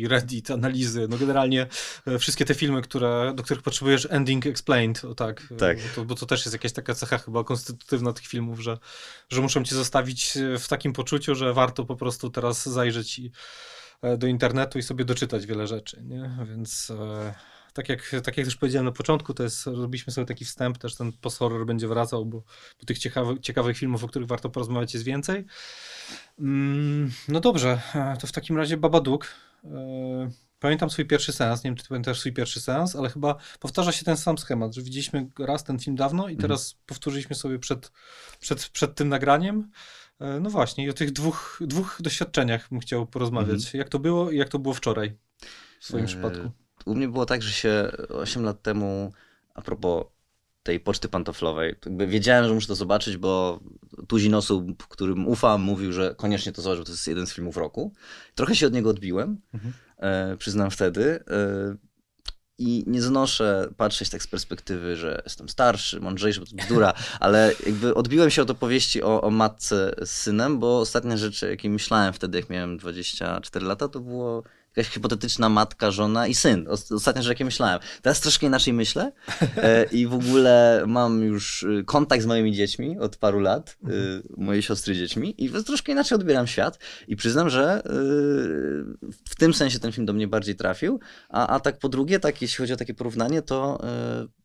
i 0.00 0.08
Reddit, 0.08 0.50
analizy, 0.50 1.06
no 1.10 1.18
generalnie 1.18 1.66
e, 2.06 2.18
wszystkie 2.18 2.44
te 2.44 2.54
filmy, 2.54 2.82
które, 2.82 3.32
do 3.36 3.42
których 3.42 3.62
potrzebujesz 3.62 4.08
ending 4.10 4.46
explained, 4.46 5.04
o 5.04 5.14
tak, 5.14 5.42
e, 5.50 5.56
Tak. 5.56 5.78
Bo, 5.78 5.94
to, 5.94 6.04
bo 6.04 6.14
to 6.14 6.26
też 6.26 6.40
jest 6.46 6.52
jakaś 6.52 6.72
taka 6.72 6.94
cecha 6.94 7.18
chyba 7.18 7.44
konstytutywna 7.44 8.12
tych 8.12 8.26
filmów, 8.26 8.60
że, 8.60 8.78
że 9.28 9.40
muszą 9.40 9.64
cię 9.64 9.74
zostawić 9.74 10.36
e, 10.36 10.58
w 10.58 10.68
takim 10.68 10.92
poczuciu, 10.92 11.34
że 11.34 11.52
warto 11.52 11.84
po 11.84 11.96
prostu 11.96 12.30
teraz 12.30 12.68
zajrzeć 12.68 13.18
i, 13.18 13.30
e, 14.02 14.16
do 14.16 14.26
internetu 14.26 14.78
i 14.78 14.82
sobie 14.82 15.04
doczytać 15.04 15.46
wiele 15.46 15.66
rzeczy, 15.66 16.02
nie? 16.02 16.30
Więc... 16.48 16.92
Tak 17.74 17.88
jak, 17.88 18.10
tak 18.24 18.36
jak 18.36 18.46
też 18.46 18.56
powiedziałem 18.56 18.84
na 18.84 18.92
początku, 18.92 19.34
to 19.34 19.42
jest, 19.42 19.66
robiliśmy 19.66 20.12
sobie 20.12 20.26
taki 20.26 20.44
wstęp, 20.44 20.78
też 20.78 20.94
ten 20.96 21.12
post-horror 21.12 21.66
będzie 21.66 21.88
wracał, 21.88 22.26
bo, 22.26 22.42
bo 22.80 22.86
tych 22.86 22.98
ciekawych, 22.98 23.40
ciekawych 23.40 23.76
filmów, 23.78 24.04
o 24.04 24.08
których 24.08 24.28
warto 24.28 24.50
porozmawiać 24.50 24.94
jest 24.94 25.06
więcej. 25.06 25.44
Mm, 26.38 27.10
No 27.28 27.40
dobrze, 27.40 27.80
e, 27.94 28.16
to 28.20 28.26
w 28.26 28.32
takim 28.32 28.56
razie 28.56 28.76
Babadook. 28.76 29.26
E, 29.64 30.30
Pamiętam 30.58 30.90
swój 30.90 31.06
pierwszy 31.06 31.32
seans, 31.32 31.64
nie 31.64 31.68
wiem 31.70 31.76
czy 31.76 31.82
ty 31.82 31.88
pamiętasz 31.88 32.20
swój 32.20 32.32
pierwszy 32.32 32.60
seans, 32.60 32.96
ale 32.96 33.10
chyba 33.10 33.36
powtarza 33.60 33.92
się 33.92 34.04
ten 34.04 34.16
sam 34.16 34.38
schemat, 34.38 34.74
że 34.74 34.82
widzieliśmy 34.82 35.28
raz 35.38 35.64
ten 35.64 35.78
film 35.78 35.96
dawno 35.96 36.28
i 36.28 36.36
teraz 36.36 36.74
powtórzyliśmy 36.86 37.36
sobie 37.36 37.58
przed, 37.58 37.92
przed, 38.40 38.68
przed 38.68 38.94
tym 38.94 39.08
nagraniem. 39.08 39.70
E, 40.20 40.40
No 40.40 40.50
właśnie, 40.50 40.84
i 40.84 40.90
o 40.90 40.92
tych 40.92 41.12
dwóch, 41.12 41.58
dwóch 41.60 41.98
doświadczeniach 42.00 42.68
bym 42.70 42.80
chciał 42.80 43.06
porozmawiać. 43.06 43.74
Jak 43.74 43.88
to 43.88 43.98
było 43.98 44.30
i 44.30 44.36
jak 44.36 44.48
to 44.48 44.58
było 44.58 44.74
wczoraj 44.74 45.16
w 45.80 45.84
swoim 45.84 46.06
przypadku. 46.06 46.50
U 46.84 46.94
mnie 46.94 47.08
było 47.08 47.26
tak, 47.26 47.42
że 47.42 47.52
się 47.52 47.90
8 48.08 48.44
lat 48.44 48.62
temu, 48.62 49.12
a 49.54 49.62
propos 49.62 50.04
tej 50.62 50.80
poczty 50.80 51.08
pantoflowej, 51.08 51.74
wiedziałem, 52.06 52.48
że 52.48 52.54
muszę 52.54 52.66
to 52.66 52.74
zobaczyć, 52.74 53.16
bo 53.16 53.60
tuzin 54.08 54.34
osób, 54.34 54.86
którym 54.88 55.28
ufam, 55.28 55.62
mówił, 55.62 55.92
że 55.92 56.14
koniecznie 56.14 56.52
to 56.52 56.62
zobacz, 56.62 56.78
bo 56.78 56.84
to 56.84 56.92
jest 56.92 57.06
jeden 57.08 57.26
z 57.26 57.32
filmów 57.32 57.56
roku. 57.56 57.92
Trochę 58.34 58.56
się 58.56 58.66
od 58.66 58.72
niego 58.72 58.90
odbiłem, 58.90 59.40
Mhm. 59.54 59.72
e, 59.98 60.36
przyznam 60.36 60.70
wtedy. 60.70 61.24
E, 61.30 61.76
I 62.58 62.84
nie 62.86 63.02
znoszę 63.02 63.68
patrzeć 63.76 64.10
tak 64.10 64.22
z 64.22 64.26
perspektywy, 64.26 64.96
że 64.96 65.22
jestem 65.24 65.48
starszy, 65.48 66.00
mądrzejszy, 66.00 66.40
bo 66.40 66.46
to 66.46 66.56
bzdura, 66.56 66.92
ale 67.20 67.52
jakby 67.66 67.94
odbiłem 67.94 68.30
się 68.30 68.42
od 68.42 68.50
opowieści 68.50 69.02
o, 69.02 69.22
o 69.22 69.30
matce 69.30 69.94
z 70.04 70.10
synem, 70.10 70.58
bo 70.58 70.80
ostatnie 70.80 71.18
rzeczy, 71.18 71.48
jakie 71.50 71.70
myślałem 71.70 72.12
wtedy, 72.12 72.38
jak 72.38 72.50
miałem 72.50 72.76
24 72.76 73.66
lata, 73.66 73.88
to 73.88 74.00
było 74.00 74.42
jakaś 74.76 74.92
hipotetyczna 74.92 75.48
matka, 75.48 75.90
żona 75.90 76.26
i 76.26 76.34
syn. 76.34 76.66
Os- 76.68 76.92
Ostatnie 76.92 77.22
rzeczy, 77.22 77.32
jakie 77.32 77.44
myślałem. 77.44 77.80
Teraz 78.02 78.20
troszkę 78.20 78.46
inaczej 78.46 78.72
myślę 78.72 79.12
e, 79.56 79.84
i 79.84 80.06
w 80.06 80.14
ogóle 80.14 80.84
mam 80.86 81.22
już 81.22 81.62
y, 81.62 81.84
kontakt 81.86 82.22
z 82.22 82.26
moimi 82.26 82.52
dziećmi 82.52 82.98
od 82.98 83.16
paru 83.16 83.40
lat, 83.40 83.76
y, 83.88 84.22
mojej 84.36 84.62
siostry 84.62 84.94
dziećmi 84.94 85.34
i 85.44 85.50
troszkę 85.50 85.92
inaczej 85.92 86.16
odbieram 86.16 86.46
świat 86.46 86.78
i 87.08 87.16
przyznam, 87.16 87.50
że 87.50 87.78
y, 87.78 87.90
w 89.28 89.34
tym 89.38 89.54
sensie 89.54 89.78
ten 89.78 89.92
film 89.92 90.06
do 90.06 90.12
mnie 90.12 90.28
bardziej 90.28 90.56
trafił, 90.56 91.00
a, 91.28 91.46
a 91.46 91.60
tak 91.60 91.78
po 91.78 91.88
drugie, 91.88 92.20
tak 92.20 92.42
jeśli 92.42 92.56
chodzi 92.56 92.72
o 92.72 92.76
takie 92.76 92.94
porównanie, 92.94 93.42
to 93.42 93.80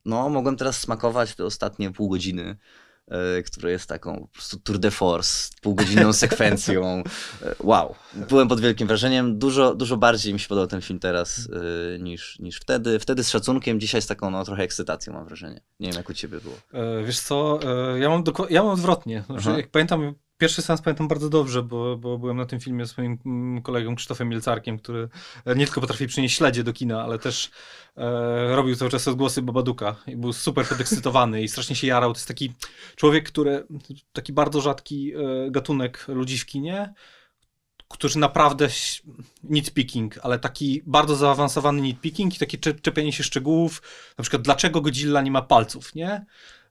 no, 0.05 0.29
mogłem 0.29 0.57
teraz 0.57 0.77
smakować 0.79 1.35
te 1.35 1.45
ostatnie 1.45 1.91
pół 1.91 2.09
godziny 2.09 2.57
które 3.45 3.71
jest 3.71 3.89
taką 3.89 4.19
po 4.19 4.27
prostu 4.27 4.59
tour 4.59 4.79
de 4.79 4.91
force, 4.91 5.49
półgodzinną 5.61 6.13
sekwencją. 6.23 7.03
Y, 7.41 7.55
Wow, 7.59 7.95
byłem 8.29 8.47
pod 8.47 8.61
wielkim 8.61 8.87
wrażeniem. 8.87 9.39
Dużo, 9.39 9.75
dużo 9.75 9.97
bardziej 9.97 10.33
mi 10.33 10.39
się 10.39 10.47
podobał 10.47 10.67
ten 10.67 10.81
film 10.81 10.99
teraz 10.99 11.39
y, 11.39 11.99
niż, 11.99 12.39
niż 12.39 12.57
wtedy. 12.57 12.99
Wtedy 12.99 13.23
z 13.23 13.29
szacunkiem, 13.29 13.79
dzisiaj 13.79 14.01
z 14.01 14.07
taką 14.07 14.29
no, 14.31 14.45
trochę 14.45 14.63
ekscytacją 14.63 15.13
mam 15.13 15.25
wrażenie. 15.25 15.61
Nie 15.79 15.87
wiem, 15.87 15.97
jak 15.97 16.09
u 16.09 16.13
ciebie 16.13 16.37
było. 16.41 16.55
E, 16.73 17.03
Wiesz 17.03 17.19
co, 17.19 17.59
e, 17.93 17.99
ja 17.99 18.09
mam, 18.09 18.23
ja 18.49 18.63
mam 18.63 18.71
odwrotnie. 18.71 19.23
Znaczy, 19.29 19.49
jak 19.57 19.71
pamiętam, 19.71 20.15
pierwszy 20.39 20.61
sens 20.61 20.81
pamiętam 20.81 21.07
bardzo 21.07 21.29
dobrze, 21.29 21.63
bo, 21.63 21.97
bo 21.97 22.17
byłem 22.17 22.37
na 22.37 22.45
tym 22.45 22.59
filmie 22.59 22.85
z 22.85 22.97
moim 22.97 23.17
mm, 23.25 23.61
kolegą 23.61 23.95
Krzysztofem 23.95 24.29
Mielcarkiem, 24.29 24.79
który 24.79 25.09
e, 25.45 25.55
nie 25.55 25.65
tylko 25.65 25.81
potrafi 25.81 26.07
przynieść 26.07 26.37
śledzie 26.37 26.63
do 26.63 26.73
kina, 26.73 27.03
ale 27.03 27.19
też 27.19 27.51
e, 27.97 28.55
robił 28.55 28.75
cały 28.75 28.91
czas 28.91 29.07
odgłosy 29.07 29.41
Babaduka 29.41 29.95
i 30.07 30.15
był 30.15 30.33
super 30.33 30.65
podekscytowany 30.65 31.43
i 31.43 31.47
strasznie 31.47 31.75
się 31.75 31.87
jarał. 31.87 32.13
To 32.13 32.17
jest 32.17 32.27
taki 32.27 32.53
człowiek, 32.95 33.27
który, 33.27 33.67
taki 34.13 34.33
bardzo 34.33 34.61
rzadki 34.61 35.13
e, 35.13 35.51
gatunek 35.51 36.05
ludzi 36.07 36.37
w 36.37 36.45
kinie, 36.45 36.93
którzy 37.87 38.19
naprawdę 38.19 38.67
nitpicking, 39.43 40.19
ale 40.23 40.39
taki 40.39 40.81
bardzo 40.85 41.15
zaawansowany 41.15 41.81
nitpicking 41.81 42.35
i 42.35 42.39
takie 42.39 42.57
cze- 42.57 42.73
czepianie 42.73 43.13
się 43.13 43.23
szczegółów, 43.23 43.81
na 44.17 44.21
przykład 44.21 44.41
dlaczego 44.41 44.81
Godzilla 44.81 45.21
nie 45.21 45.31
ma 45.31 45.41
palców, 45.41 45.95
nie? 45.95 46.25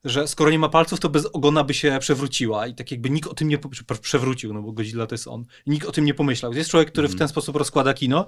Że 0.04 0.28
skoro 0.28 0.50
nie 0.50 0.58
ma 0.58 0.68
palców, 0.68 1.00
to 1.00 1.08
bez 1.08 1.26
ogona 1.26 1.64
by 1.64 1.74
się 1.74 1.98
przewróciła 2.00 2.66
i 2.66 2.74
tak 2.74 2.90
jakby 2.90 3.10
nikt 3.10 3.28
o 3.28 3.34
tym 3.34 3.48
nie 3.48 3.58
przewrócił, 4.02 4.54
no 4.54 4.62
bo 4.62 4.72
Godzilla 4.72 5.06
to 5.06 5.14
jest 5.14 5.28
on. 5.28 5.44
Nikt 5.66 5.88
o 5.88 5.92
tym 5.92 6.04
nie 6.04 6.14
pomyślał. 6.14 6.52
Jest 6.52 6.70
człowiek, 6.70 6.92
który 6.92 7.08
w 7.08 7.16
ten 7.16 7.28
sposób 7.28 7.56
rozkłada 7.56 7.94
kino. 7.94 8.26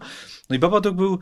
No 0.51 0.57
i 0.57 0.59
Babadook 0.59 0.97
był 0.97 1.19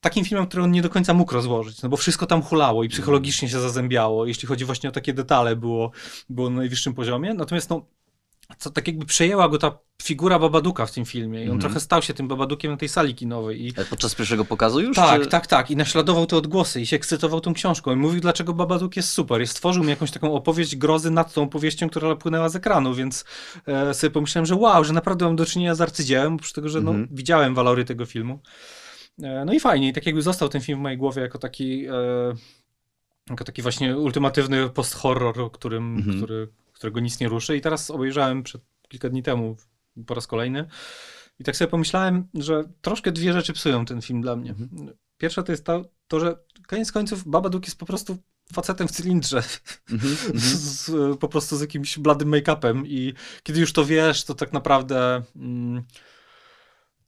takim 0.00 0.24
filmem, 0.24 0.46
który 0.46 0.62
on 0.62 0.70
nie 0.70 0.82
do 0.82 0.90
końca 0.90 1.14
mógł 1.14 1.34
rozłożyć, 1.34 1.82
no 1.82 1.88
bo 1.88 1.96
wszystko 1.96 2.26
tam 2.26 2.42
hulało 2.42 2.84
i 2.84 2.88
psychologicznie 2.88 3.48
się 3.48 3.60
zazębiało. 3.60 4.26
Jeśli 4.26 4.48
chodzi 4.48 4.64
właśnie 4.64 4.88
o 4.88 4.92
takie 4.92 5.12
detale, 5.12 5.56
było, 5.56 5.90
było 6.28 6.50
na 6.50 6.56
najwyższym 6.56 6.94
poziomie. 6.94 7.34
Natomiast 7.34 7.70
no, 7.70 7.86
co 8.58 8.70
tak 8.70 8.86
jakby 8.86 9.06
przejęła 9.06 9.48
go 9.48 9.58
ta 9.58 9.78
figura 10.02 10.38
Babaduka 10.38 10.86
w 10.86 10.92
tym 10.92 11.04
filmie 11.04 11.38
i 11.38 11.42
on 11.42 11.50
Mhm. 11.54 11.60
trochę 11.60 11.80
stał 11.80 12.02
się 12.02 12.14
tym 12.14 12.28
Babadukiem 12.28 12.70
na 12.70 12.76
tej 12.76 12.88
sali 12.88 13.14
kinowej 13.14 13.66
i 13.66 13.72
Ale 13.76 13.86
podczas 13.86 14.14
pierwszego 14.14 14.44
pokazu 14.44 14.80
już? 14.80 14.96
tak, 14.96 15.20
czy... 15.22 15.26
tak, 15.26 15.46
tak. 15.46 15.70
I 15.70 15.76
naśladował 15.76 16.26
te 16.26 16.36
odgłosy 16.36 16.80
i 16.80 16.86
się 16.86 16.96
ekscytował 16.96 17.40
tą 17.40 17.54
książką. 17.54 17.92
I 17.92 17.96
mówił, 17.96 18.20
dlaczego 18.20 18.52
Babadook 18.54 18.96
jest 18.96 19.10
super. 19.10 19.42
I 19.42 19.46
stworzył 19.46 19.82
mi 19.84 19.90
jakąś 19.90 20.10
taką 20.10 20.34
opowieść 20.34 20.76
grozy 20.76 21.10
nad 21.10 21.32
tą 21.34 21.42
opowieścią, 21.42 21.88
która 21.90 22.16
płynęła 22.16 22.48
z 22.48 22.56
ekranu, 22.56 22.94
więc 22.94 23.24
e, 23.66 23.94
sobie 23.94 24.10
pomyślałem, 24.10 24.46
że 24.46 24.54
wow, 24.54 24.84
że 24.84 24.92
naprawdę 24.92 25.24
mam 25.24 25.36
do 25.36 25.46
czynienia 25.46 25.74
z 25.74 25.80
arcydziełem, 25.80 26.34
oprócz 26.34 26.52
tego, 26.52 26.68
że 26.68 26.80
no, 26.80 26.90
Mhm. 26.90 27.08
widziałem 27.12 27.54
walory 27.54 27.84
tego 27.84 28.06
filmu. 28.06 28.40
E, 29.22 29.44
no 29.44 29.52
i 29.52 29.60
fajnie. 29.60 29.88
I 29.88 29.92
tak 29.92 30.06
jakby 30.06 30.22
został 30.22 30.48
ten 30.48 30.60
film 30.60 30.78
w 30.78 30.82
mojej 30.82 30.98
głowie 30.98 31.22
jako 31.22 31.38
taki, 31.38 31.86
e, 31.86 31.92
jako 33.30 33.44
taki 33.44 33.62
właśnie 33.62 33.96
ultimatywny 33.96 34.68
post-horror, 34.68 35.52
którym, 35.52 35.96
Mhm. 35.96 36.16
który, 36.16 36.48
którego 36.80 37.00
nic 37.00 37.20
nie 37.20 37.28
ruszy. 37.28 37.56
I 37.56 37.60
teraz 37.60 37.90
obejrzałem 37.90 38.42
przed 38.42 38.62
kilka 38.88 39.08
dni 39.08 39.22
temu 39.22 39.56
po 40.06 40.14
raz 40.14 40.26
kolejny. 40.26 40.66
I 41.38 41.44
tak 41.44 41.56
sobie 41.56 41.68
pomyślałem, 41.70 42.28
że 42.34 42.64
troszkę 42.80 43.12
dwie 43.12 43.32
rzeczy 43.32 43.52
psują 43.52 43.84
ten 43.84 44.02
film 44.02 44.20
dla 44.20 44.36
mnie. 44.36 44.54
Pierwsza 45.18 45.42
to 45.42 45.52
jest 45.52 45.64
to, 45.64 45.84
to 46.08 46.20
że 46.20 46.36
koniec 46.66 46.92
końców 46.92 47.28
Babadook 47.28 47.64
jest 47.64 47.78
po 47.78 47.86
prostu 47.86 48.18
facetem 48.52 48.88
w 48.88 48.90
cylindrze. 48.90 49.42
Mhm, 49.90 50.16
Z, 50.16 50.24
mhm. 50.24 50.40
z, 50.50 51.18
po 51.18 51.28
prostu 51.28 51.56
z 51.56 51.60
jakimś 51.60 51.98
bladym 51.98 52.28
make-upem 52.28 52.82
i 52.86 53.14
kiedy 53.42 53.60
już 53.60 53.72
to 53.72 53.84
wiesz, 53.84 54.24
to 54.24 54.34
tak 54.34 54.52
naprawdę 54.52 55.22
mm, 55.36 55.82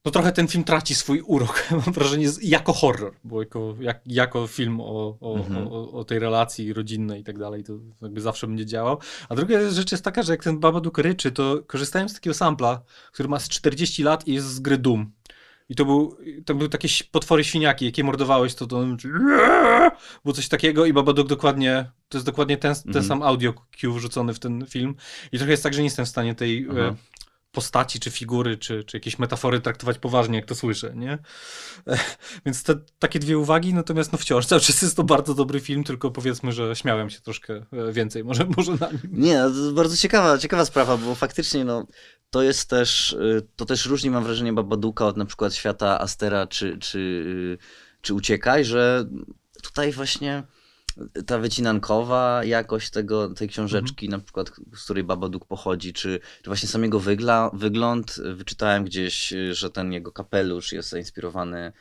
no 0.05 0.11
trochę 0.11 0.33
ten 0.33 0.49
film 0.49 0.65
traci 0.65 0.95
swój 0.95 1.21
urok, 1.21 1.69
mam 1.87 1.95
wrażenie, 1.95 2.27
jako 2.43 2.73
horror, 2.73 3.15
bo 3.25 3.43
jako, 3.43 3.75
jak, 3.81 4.01
jako 4.07 4.47
film 4.47 4.81
o, 4.81 5.17
o, 5.21 5.37
Mhm. 5.37 5.67
o, 5.69 5.93
o 5.93 6.05
tej 6.05 6.19
relacji 6.19 6.73
rodzinnej 6.73 7.21
i 7.21 7.25
tak 7.25 7.39
dalej, 7.39 7.65
to 7.65 7.73
jakby 8.03 8.21
zawsze 8.21 8.47
będzie 8.47 8.67
działał. 8.67 8.99
A 9.29 9.35
druga 9.37 9.71
rzecz 9.71 9.93
jest 9.93 10.05
taka, 10.05 10.23
że 10.23 10.33
jak 10.33 10.45
ten 10.45 10.59
Babadook 10.61 10.99
ryczy, 10.99 11.33
to 11.33 11.63
korzystałem 11.67 12.09
z 12.09 12.15
takiego 12.15 12.35
sampla, 12.35 12.83
który 13.13 13.29
ma 13.29 13.39
z 13.39 13.49
40 13.49 14.03
lat 14.03 14.29
i 14.29 14.35
jest 14.35 14.47
z 14.47 14.61
gry 14.61 14.79
Doom. 14.79 15.13
I 15.69 15.75
to 15.75 15.85
był, 15.85 16.17
to 16.47 16.55
były 16.55 16.69
takie 16.69 16.89
potwory 17.11 17.45
świniaki, 17.45 17.85
jakie 17.85 18.05
mordowałeś, 18.05 18.55
to 18.55 18.67
to 18.67 18.85
było 20.25 20.33
coś 20.35 20.49
takiego 20.49 20.87
i 20.87 20.93
Babadook 20.93 21.29
dokładnie, 21.29 21.91
to 22.09 22.19
jest 22.19 22.27
dokładnie 22.27 22.57
ten, 22.57 22.75
ten 22.75 22.83
Mhm. 22.87 23.05
sam 23.05 23.23
audio 23.23 23.55
cue 23.81 23.93
wrzucony 23.93 24.35
w 24.35 24.39
ten 24.39 24.67
film. 24.67 24.95
I 25.33 25.37
trochę 25.39 25.51
jest 25.51 25.63
tak, 25.63 25.75
że 25.75 25.81
nie 25.81 25.87
jestem 25.87 26.05
w 26.07 26.09
stanie 26.09 26.35
tej 26.35 26.67
Aha. 26.71 26.95
E, 27.53 27.55
postaci, 27.55 28.01
czy 28.01 28.11
figury, 28.11 28.57
czy, 28.57 28.85
czy 28.85 28.97
jakieś 28.97 29.19
metafory 29.19 29.61
traktować 29.61 29.99
poważnie, 29.99 30.37
jak 30.37 30.47
to 30.47 30.55
słyszę, 30.55 30.93
nie? 30.97 31.19
E, 31.87 31.99
Więc 32.47 32.63
te 32.63 32.75
takie 32.99 33.19
dwie 33.19 33.39
uwagi, 33.39 33.75
natomiast 33.75 34.13
no 34.13 34.19
wciąż 34.19 34.47
cały 34.47 34.61
czas 34.61 34.83
jest 34.83 34.97
to 34.97 35.05
bardzo 35.05 35.35
dobry 35.35 35.61
film, 35.61 35.85
tylko 35.85 36.11
powiedzmy, 36.11 36.53
że 36.53 36.77
śmiałem 36.77 37.11
się 37.11 37.21
troszkę 37.21 37.55
e, 37.73 37.93
więcej, 37.93 38.25
może, 38.25 38.47
może 38.57 38.73
na 38.73 38.91
nim. 38.91 39.01
Nie, 39.13 39.39
no, 39.39 39.51
to 39.51 39.57
jest 39.57 39.73
bardzo 39.73 39.97
ciekawa, 39.97 40.39
ciekawa 40.39 40.65
sprawa, 40.65 40.97
bo 40.97 41.15
faktycznie 41.15 41.65
no, 41.65 41.87
to 42.31 42.43
jest 42.43 42.71
też, 42.71 43.13
y, 43.13 43.49
to 43.57 43.65
też 43.65 43.87
różni 43.87 44.11
mam 44.11 44.25
wrażenie 44.25 44.53
Babaduka 44.53 45.07
od 45.07 45.17
na 45.17 45.25
przykład 45.25 45.55
świata 45.55 46.01
Astera 46.01 46.47
czy, 46.47 46.79
czy, 46.79 46.99
y, 46.99 47.59
czy 48.01 48.15
Uciekaj, 48.15 48.65
że 48.65 49.05
tutaj 49.63 49.93
właśnie 49.93 50.43
ta 51.27 51.39
wycinankowa 51.39 52.45
jakość 52.45 52.91
tego, 52.91 53.29
tej 53.29 53.49
książeczki, 53.49 54.09
na 54.09 54.19
przykład 54.19 54.53
z 54.77 54.85
której 54.85 55.05
Babadook 55.05 55.45
pochodzi, 55.45 55.93
czy, 55.93 56.21
czy 56.43 56.51
właśnie 56.51 56.69
samego 56.69 57.01
wygla, 57.01 57.51
wygląd, 57.53 58.17
wyczytałem 58.35 58.85
gdzieś, 58.85 59.33
y, 59.33 59.55
że 59.55 59.71
ten 59.71 59.93
jego 59.93 60.13
kapelusz 60.13 60.73
jest 60.73 60.89
zainspirowany 60.89 61.73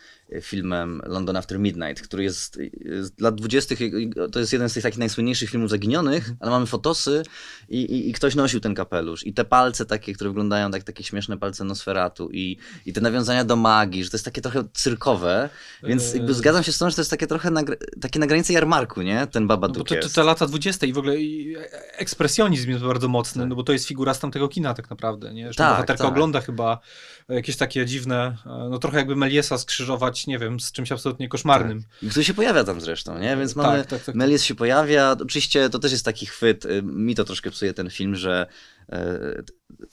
filmem 0.42 1.02
London 1.06 1.36
After 1.36 1.60
Midnight, 1.60 2.02
który 2.02 2.24
jest 2.24 2.60
z 3.02 3.22
lat 3.22 3.36
20. 3.36 3.76
y, 3.76 4.10
to 4.32 4.40
jest 4.40 4.54
jeden 4.54 4.70
z 4.70 4.74
tych 4.74 4.84
takich 4.84 5.00
najsłynniejszych 5.00 5.50
filmów 5.50 5.70
zaginionych, 5.70 6.30
ale 6.40 6.52
mamy 6.52 6.66
fotosy 6.66 7.24
i, 7.70 7.78
i, 7.82 8.10
i 8.10 8.14
ktoś 8.14 8.36
nosił 8.36 8.60
ten 8.60 8.76
kapelusz. 8.76 9.26
I 9.26 9.34
te 9.34 9.46
palce 9.46 9.86
takie, 9.86 10.14
które 10.14 10.30
wyglądają 10.30 10.70
jak 10.70 10.84
takie 10.84 11.04
śmieszne 11.04 11.38
palce 11.38 11.64
Nosferatu 11.64 12.30
i, 12.32 12.58
i 12.86 12.94
te 12.94 13.02
nawiązania 13.02 13.44
do 13.46 13.56
magii, 13.56 14.04
że 14.04 14.10
to 14.10 14.16
jest 14.18 14.26
takie 14.26 14.42
trochę 14.42 14.64
cyrkowe, 14.74 15.50
więc 15.84 16.14
jakby 16.14 16.30
Eee. 16.30 16.38
zgadzam 16.38 16.64
się 16.64 16.72
z 16.72 16.78
tym, 16.78 16.90
że 16.90 16.96
to 16.96 17.02
jest 17.02 17.12
takie 17.12 17.28
trochę 17.28 17.52
na, 17.52 17.62
takie 18.02 18.20
na 18.20 18.28
granicy 18.28 18.54
jarmarku, 18.54 19.02
nie? 19.02 19.28
Ten 19.28 19.44
No 19.44 19.48
Babadook 19.48 19.88
to, 19.88 19.96
to 19.96 20.02
jest. 20.02 20.16
te 20.16 20.24
lata 20.24 20.48
20 20.48 20.86
i 20.86 20.94
w 20.94 20.98
ogóle 20.98 21.18
i 21.18 21.56
ekspresjonizm 21.98 22.70
jest 22.70 22.84
bardzo 22.84 23.08
mocny, 23.08 23.46
no 23.46 23.56
bo 23.56 23.64
to 23.64 23.74
jest 23.74 23.88
figura 23.88 24.14
z 24.14 24.20
tamtego 24.20 24.48
kina 24.48 24.74
tak 24.74 24.90
naprawdę, 24.90 25.34
nie? 25.34 25.48
Że 25.48 25.58
Tak, 25.58 25.70
bohaterka 25.74 26.04
tak. 26.04 26.12
ogląda 26.12 26.42
chyba 26.42 26.80
jakieś 27.30 27.58
takie 27.58 27.86
dziwne, 27.86 28.38
e, 28.46 28.68
no 28.70 28.78
trochę 28.80 28.98
jakby 28.98 29.16
Meliesa 29.16 29.58
skrzyżować, 29.58 30.28
nie 30.28 30.40
wiem, 30.40 30.60
z 30.60 30.72
czymś 30.72 30.92
absolutnie 30.92 31.30
koszmarnym. 31.30 31.84
I 32.02 32.10
który 32.10 32.24
się 32.24 32.34
pojawia 32.34 32.64
tam 32.64 32.82
zresztą, 32.82 33.20
nie? 33.20 33.38
Więc 33.38 33.56
mamy, 33.56 33.78
Tak, 33.78 33.88
tak, 33.88 34.04
tak. 34.04 34.16
Melies 34.16 34.44
się 34.44 34.56
pojawia. 34.56 35.16
Oczywiście 35.22 35.70
to 35.70 35.80
też 35.80 35.92
jest 35.92 36.06
taki 36.06 36.26
chwyt. 36.26 36.66
y, 36.66 36.82
Mi 36.84 37.16
to 37.16 37.24
troszkę 37.24 37.52
psuje 37.52 37.74
ten 37.74 37.90
film, 37.90 38.16
że 38.16 38.46
e, 38.90 39.20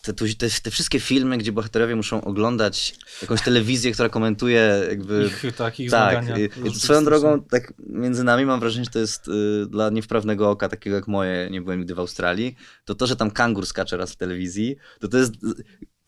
te, 0.02 0.12
te, 0.12 0.50
te 0.62 0.70
wszystkie 0.70 1.00
filmy, 1.00 1.38
gdzie 1.38 1.52
bohaterowie 1.52 1.96
muszą 1.96 2.24
oglądać 2.24 2.94
jakąś 3.22 3.42
telewizję, 3.42 3.92
która 3.92 4.08
komentuje 4.08 4.82
jakby... 4.88 5.30
Ich, 5.44 5.56
tak, 5.56 5.80
ich 5.80 5.90
tak, 5.90 6.24
swoją 6.74 7.04
drogą, 7.04 7.42
tak 7.42 7.72
między 7.78 8.24
nami 8.24 8.46
mam 8.46 8.60
wrażenie, 8.60 8.84
że 8.84 8.90
to 8.90 8.98
jest 8.98 9.28
y, 9.28 9.66
dla 9.66 9.90
niewprawnego 9.90 10.50
oka, 10.50 10.68
takiego 10.68 10.96
jak 10.96 11.08
moje, 11.08 11.48
nie 11.50 11.62
byłem 11.62 11.78
nigdy 11.78 11.94
w 11.94 11.98
Australii, 11.98 12.56
to 12.84 12.94
to, 12.94 13.06
że 13.06 13.16
tam 13.16 13.30
kangur 13.30 13.66
skacze 13.66 13.96
raz 13.96 14.12
w 14.12 14.16
telewizji, 14.16 14.76
to 15.00 15.08
to 15.08 15.18
jest... 15.18 15.32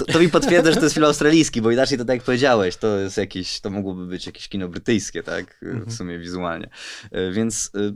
To, 0.06 0.12
to 0.12 0.20
mi 0.20 0.28
potwierdza, 0.28 0.70
że 0.70 0.76
to 0.76 0.82
jest 0.82 0.94
film 0.94 1.06
australijski, 1.06 1.62
bo 1.62 1.70
inaczej 1.70 1.98
to 1.98 2.04
tak 2.04 2.16
jak 2.16 2.24
powiedziałeś, 2.24 2.76
to 2.76 2.98
jest 2.98 3.16
jakieś, 3.16 3.60
to 3.60 3.70
mogłoby 3.70 4.06
być 4.06 4.26
jakieś 4.26 4.48
kino 4.48 4.68
brytyjskie, 4.68 5.22
tak, 5.22 5.62
y, 5.62 5.66
Mhm. 5.66 5.86
w 5.90 5.94
sumie 5.94 6.18
wizualnie. 6.18 6.68
Y, 7.16 7.32
Więc 7.32 7.70
y, 7.76 7.94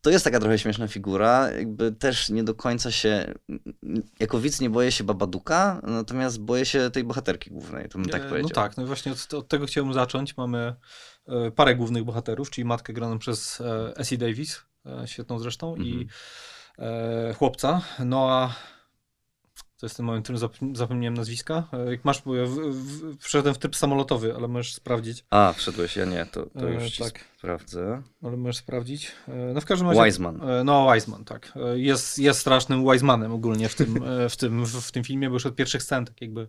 to 0.00 0.10
jest 0.10 0.24
taka 0.24 0.40
trochę 0.40 0.58
śmieszna 0.58 0.88
figura, 0.88 1.50
jakby 1.50 1.92
też 1.92 2.30
nie 2.30 2.44
do 2.44 2.54
końca 2.54 2.90
się, 2.90 3.34
jako 4.20 4.40
widz 4.40 4.60
nie 4.60 4.70
boję 4.70 4.92
się 4.92 5.04
Babaduka, 5.04 5.80
natomiast 5.82 6.40
boję 6.40 6.66
się 6.66 6.90
tej 6.90 7.04
bohaterki 7.04 7.50
głównej, 7.50 7.88
to 7.88 7.98
bym 7.98 8.08
tak 8.08 8.22
E, 8.22 8.28
powiedział. 8.28 8.48
No 8.48 8.54
tak, 8.62 8.76
no 8.76 8.86
właśnie 8.86 9.12
od, 9.12 9.34
od 9.34 9.48
tego 9.48 9.66
chciałem 9.66 9.92
zacząć. 9.92 10.36
Mamy 10.36 10.74
e, 11.28 11.50
parę 11.50 11.74
głównych 11.76 12.04
bohaterów, 12.04 12.50
czyli 12.50 12.64
matkę 12.64 12.92
graną 12.92 13.18
przez 13.18 13.60
e, 13.60 13.92
Essie 13.96 14.18
Davis, 14.18 14.60
e, 14.86 15.08
świetną 15.08 15.38
zresztą, 15.38 15.76
i 15.76 15.92
Mhm. 15.92 16.08
e, 17.30 17.34
chłopca, 17.34 17.80
Noah, 17.98 18.73
to 19.84 19.86
jest 19.86 19.96
ten 19.96 20.06
moment, 20.06 20.24
w 20.24 20.26
którym 20.26 20.40
zap- 20.40 20.76
zapomniałem 20.76 21.14
nazwiska. 21.14 21.68
E, 21.72 21.90
Jak 21.90 22.04
masz, 22.04 22.22
bo 22.22 22.36
ja 22.36 22.46
w, 22.46 22.50
w, 22.50 23.18
wszedłem 23.22 23.54
w 23.54 23.58
tryb 23.58 23.76
samolotowy, 23.76 24.34
ale 24.36 24.48
możesz 24.48 24.74
sprawdzić. 24.74 25.24
A, 25.30 25.52
wszedłeś, 25.56 25.96
ja 25.96 26.04
nie, 26.04 26.26
to, 26.26 26.46
to 26.46 26.68
E, 26.70 26.74
już 26.74 26.90
ci 26.90 27.02
tak. 27.02 27.24
Sprawdzę. 27.44 28.02
Ale 28.22 28.36
możesz 28.36 28.56
sprawdzić. 28.56 29.12
E, 29.28 29.52
No 29.54 29.60
w 29.60 29.64
każdym 29.64 29.88
razie. 29.88 30.04
Wiseman. 30.04 30.40
E, 30.50 30.64
No, 30.64 30.92
Wiseman, 30.94 31.24
tak. 31.24 31.52
E, 31.56 31.78
Jest, 31.78 32.18
jest 32.18 32.40
strasznym 32.40 32.84
Wisemanem 32.90 33.32
ogólnie 33.32 33.68
w 33.68 33.74
tym, 33.74 34.00
w, 34.28 34.36
tym, 34.36 34.66
w, 34.66 34.92
tym 34.92 35.04
filmie, 35.04 35.28
bo 35.28 35.34
już 35.34 35.46
od 35.46 35.54
pierwszych 35.56 35.82
scen 35.82 36.04
tak 36.04 36.22
jakby 36.22 36.48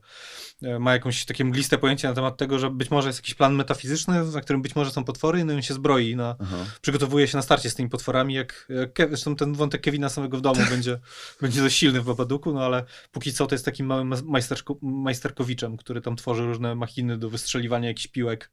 ma 0.79 0.93
jakąś 0.93 1.25
takie 1.25 1.45
mgliste 1.45 1.77
pojęcie 1.77 2.08
na 2.08 2.13
temat 2.13 2.38
tego, 2.38 2.60
że 2.60 2.69
być 2.69 2.91
może 2.91 3.10
jest 3.10 3.19
jakiś 3.19 3.34
plan 3.34 3.55
metafizyczny, 3.55 4.23
na 4.25 4.41
którym 4.41 4.62
być 4.62 4.75
może 4.75 4.91
są 4.91 5.03
potwory, 5.03 5.45
no 5.45 5.53
i 5.53 5.55
on 5.55 5.62
się 5.62 5.73
zbroi 5.73 6.15
na, 6.15 6.36
Aha. 6.39 6.58
przygotowuje 6.81 7.27
się 7.27 7.38
na 7.38 7.41
starcie 7.41 7.69
z 7.69 7.75
tymi 7.75 7.89
potworami, 7.89 8.34
jak, 8.34 8.67
jak 8.69 8.93
Kev, 8.93 9.10
zresztą 9.10 9.36
ten 9.36 9.53
wątek 9.53 9.81
Kevina 9.81 10.10
samego 10.10 10.38
w 10.38 10.41
domu 10.41 10.62
będzie, 10.69 10.99
będzie 11.41 11.62
dość 11.62 11.77
silny 11.77 12.01
w 12.01 12.05
Babaduku, 12.05 12.53
no 12.53 12.63
ale 12.65 12.84
póki 13.12 13.34
co 13.34 13.47
to 13.47 13.55
jest 13.55 13.65
takim 13.65 13.86
małym 13.86 14.13
majsterko, 14.23 14.77
majsterkowiczem, 14.81 15.77
który 15.77 16.01
tam 16.01 16.15
tworzy 16.15 16.45
różne 16.45 16.75
machiny 16.75 17.17
do 17.17 17.29
wystrzeliwania 17.29 17.88
jakichś 17.88 18.08
piłek 18.08 18.51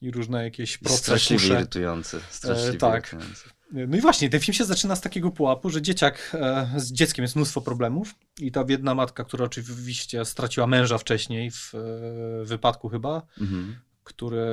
i 0.00 0.10
różne 0.10 0.44
jakieś 0.44 0.78
proce, 0.78 0.98
Straszliwie 0.98 1.42
kusze. 1.42 1.54
irytujący. 1.54 2.20
Straszliwie 2.30 2.70
E, 2.70 2.76
tak. 2.76 3.12
irytujący. 3.12 3.44
No 3.72 3.96
i 3.96 4.00
właśnie, 4.00 4.30
ten 4.30 4.40
film 4.40 4.54
się 4.54 4.64
zaczyna 4.64 4.96
z 4.96 5.00
takiego 5.00 5.30
pułapu, 5.30 5.70
że 5.70 5.82
dzieciak, 5.82 6.30
e, 6.34 6.70
z 6.76 6.92
dzieckiem 6.92 7.22
jest 7.22 7.36
mnóstwo 7.36 7.60
problemów 7.60 8.14
i 8.40 8.52
ta 8.52 8.64
biedna 8.64 8.94
matka, 8.94 9.24
która 9.24 9.44
oczywiście 9.44 10.24
straciła 10.24 10.66
męża 10.66 10.98
wcześniej 10.98 11.50
w 11.50 11.72
e, 11.74 12.44
wypadku 12.44 12.88
chyba, 12.88 13.22
Mhm. 13.40 13.76
Który... 14.10 14.44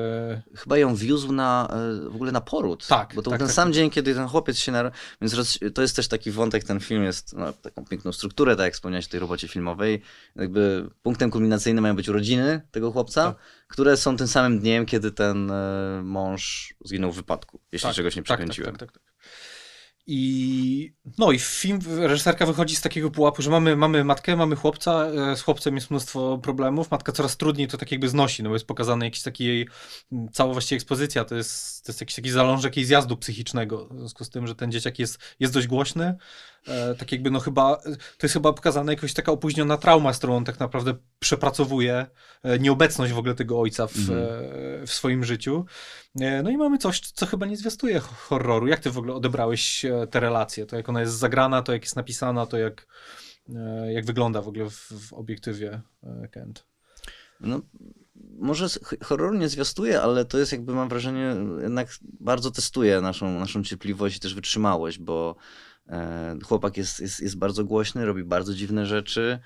Chyba 0.56 0.78
ją 0.78 0.96
wiózł 0.96 1.32
na, 1.32 1.68
e, 2.06 2.10
w 2.10 2.16
ogóle 2.16 2.32
na 2.32 2.42
poród. 2.42 2.88
Tak, 2.88 3.14
Bo 3.16 3.22
to 3.22 3.30
tak, 3.30 3.40
był 3.40 3.40
ten 3.40 3.48
tak, 3.48 3.56
sam 3.56 3.68
tak. 3.68 3.74
dzień, 3.76 3.90
kiedy 3.90 4.16
ten 4.16 4.28
chłopiec 4.28 4.58
się 4.58 4.72
nar... 4.72 4.92
Więc 5.22 5.34
roz... 5.34 5.60
to 5.74 5.82
jest 5.82 5.96
też 5.96 6.08
taki 6.08 6.32
wątek, 6.32 6.64
ten 6.64 6.80
film 6.80 7.04
jest, 7.04 7.34
ma 7.34 7.54
taką 7.54 7.86
piękną 7.86 8.12
strukturę, 8.12 8.56
tak 8.56 8.64
jak 8.64 8.74
wspomniałeś 8.74 9.06
o 9.06 9.10
tej 9.10 9.20
robocie 9.20 9.48
filmowej. 9.48 10.02
Jakby 10.36 10.90
punktem 11.04 11.32
kulminacyjnym 11.32 11.82
mają 11.82 11.96
być 11.96 12.10
urodziny 12.10 12.62
tego 12.72 12.92
chłopca, 12.92 13.24
Tak. 13.26 13.38
które 13.68 13.98
są 13.98 14.18
tym 14.18 14.28
samym 14.28 14.60
dniem, 14.60 14.86
kiedy 14.86 15.12
ten 15.12 15.52
e, 15.52 16.02
mąż 16.04 16.74
zginął 16.86 17.12
w 17.12 17.16
wypadku, 17.16 17.60
jeśli 17.72 17.88
Tak, 17.88 17.96
czegoś 17.96 18.16
nie 18.16 18.22
tak, 18.22 18.26
przekręciłem. 18.26 18.76
tak, 18.76 18.92
tak, 18.92 18.92
tak. 18.92 19.07
I 20.10 20.94
no 21.18 21.32
i 21.32 21.40
film, 21.40 21.80
reżyserka 21.98 22.46
wychodzi 22.46 22.76
z 22.76 22.82
takiego 22.82 23.12
pułapu, 23.12 23.42
że 23.42 23.50
mamy, 23.50 23.76
mamy 23.76 24.04
matkę, 24.04 24.36
mamy 24.36 24.56
chłopca, 24.56 25.06
e, 25.32 25.36
z 25.36 25.42
chłopcem 25.42 25.76
jest 25.76 25.92
mnóstwo 25.92 26.38
problemów, 26.38 26.92
matka 26.92 27.12
coraz 27.12 27.38
trudniej 27.38 27.68
to 27.68 27.78
tak 27.78 27.92
jakby 27.92 28.10
znosi, 28.10 28.44
no 28.44 28.50
bo 28.50 28.56
jest 28.56 28.66
pokazany 28.66 29.06
jakiś 29.06 29.22
taki 29.24 29.46
jej, 29.46 29.68
cała 30.32 30.54
właściwie 30.54 30.76
ekspozycja, 30.78 31.26
to 31.26 31.36
jest, 31.36 31.86
to 31.86 31.92
jest 31.92 32.02
jakiś 32.02 32.16
taki 32.16 32.30
zalążek 32.30 32.78
jej 32.78 32.86
zjazdu 32.86 33.18
psychicznego, 33.18 33.88
w 33.92 33.98
związku 34.00 34.24
z 34.24 34.30
tym, 34.30 34.48
że 34.48 34.56
ten 34.56 34.72
dzieciak 34.72 35.00
jest, 35.00 35.20
jest 35.40 35.54
dość 35.54 35.68
głośny, 35.68 36.16
e, 36.68 36.96
tak 36.96 37.12
jakby 37.12 37.32
no 37.32 37.40
chyba, 37.40 37.76
to 38.18 38.24
jest 38.24 38.34
chyba 38.34 38.54
pokazana 38.54 38.92
jakaś 38.92 39.14
taka 39.14 39.32
opóźniona 39.32 39.78
trauma, 39.78 40.14
z 40.14 40.18
którą 40.18 40.36
on 40.38 40.46
tak 40.46 40.60
naprawdę 40.60 40.96
przepracowuje, 41.20 42.06
e, 42.44 42.60
nieobecność 42.60 43.14
w 43.14 43.18
ogóle 43.18 43.36
tego 43.36 43.60
ojca 43.62 43.88
w, 43.88 43.98
Mhm. 43.98 44.20
e, 44.20 44.88
w 44.88 44.94
swoim 44.94 45.24
życiu. 45.24 45.66
No 46.44 46.50
i 46.50 46.58
mamy 46.58 46.78
coś, 46.78 47.00
co 47.00 47.26
chyba 47.26 47.46
nie 47.46 47.58
zwiastuje 47.58 48.00
ho- 48.00 48.16
horroru. 48.16 48.68
Jak 48.68 48.80
ty 48.80 48.92
w 48.92 48.98
ogóle 48.98 49.14
odebrałeś 49.14 49.86
e, 50.02 50.08
tę 50.08 50.20
relację? 50.20 50.66
To 50.66 50.76
jak 50.76 50.90
ona 50.90 51.02
jest 51.02 51.14
zagrana, 51.14 51.62
to 51.62 51.74
jak 51.74 51.82
jest 51.82 51.96
napisana, 51.96 52.46
to 52.46 52.58
jak, 52.58 52.88
e, 53.56 53.94
jak 53.94 54.06
wygląda 54.06 54.42
w 54.42 54.48
ogóle 54.48 54.70
w, 54.70 54.92
w 55.10 55.14
obiektywie 55.14 55.82
e, 56.04 56.28
Kent. 56.28 56.68
No, 57.40 57.62
może 58.40 58.68
horroru 59.04 59.38
nie 59.38 59.50
zwiastuje, 59.50 60.02
ale 60.02 60.26
to 60.26 60.38
jest 60.38 60.52
jakby, 60.52 60.74
mam 60.74 60.90
wrażenie, 60.90 61.36
jednak 61.62 61.88
bardzo 62.20 62.52
testuje 62.52 63.02
naszą, 63.02 63.40
naszą 63.40 63.64
cierpliwość 63.64 64.18
i 64.18 64.20
też 64.20 64.36
wytrzymałość, 64.36 65.00
bo 65.00 65.36
e, 65.90 66.38
chłopak 66.44 66.78
jest, 66.78 67.00
jest, 67.00 67.20
jest 67.20 67.38
bardzo 67.38 67.64
głośny, 67.64 68.06
robi 68.06 68.24
bardzo 68.24 68.54
dziwne 68.54 68.86
rzeczy. 68.86 69.40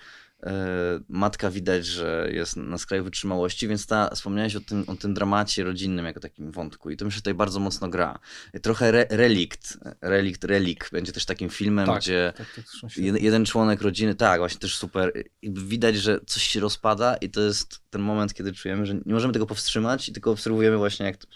E, 0.43 0.99
matka 1.09 1.51
widać, 1.51 1.85
że 1.85 2.29
jest 2.31 2.57
na 2.57 2.77
skraju 2.77 3.03
wytrzymałości, 3.03 3.67
więc 3.67 3.87
ta, 3.87 4.09
wspomniałeś 4.15 4.55
o 4.55 4.59
tym, 4.59 4.83
o 4.87 4.95
tym 4.95 5.13
dramacie 5.13 5.63
rodzinnym 5.63 6.05
jako 6.05 6.19
takim 6.19 6.51
wątku 6.51 6.89
i 6.89 6.97
to 6.97 7.05
mi 7.05 7.11
się 7.11 7.17
tutaj 7.17 7.33
bardzo 7.33 7.59
mocno 7.59 7.89
gra. 7.89 8.19
Trochę 8.61 8.87
re, 8.87 9.05
relikt, 9.09 9.77
relikt, 10.01 10.43
relik 10.43 10.89
będzie 10.91 11.11
też 11.11 11.25
takim 11.25 11.49
filmem, 11.49 11.85
Tak, 11.85 12.01
gdzie 12.01 12.33
tak, 12.37 12.47
tak, 12.81 12.97
Jeden, 12.97 13.45
członek 13.45 13.81
rodziny, 13.81 14.15
tak, 14.15 14.39
właśnie 14.39 14.59
też 14.59 14.75
super. 14.75 15.11
Widać, 15.43 15.95
że 15.95 16.19
coś 16.27 16.43
się 16.43 16.59
rozpada 16.59 17.15
i 17.15 17.29
to 17.29 17.41
jest 17.41 17.79
ten 17.89 18.01
moment, 18.01 18.33
kiedy 18.33 18.53
czujemy, 18.53 18.85
że 18.85 18.93
nie 18.93 19.13
możemy 19.13 19.33
tego 19.33 19.45
powstrzymać 19.45 20.09
i 20.09 20.13
tylko 20.13 20.31
obserwujemy 20.31 20.77
właśnie, 20.77 21.05
jak 21.05 21.17
to, 21.17 21.27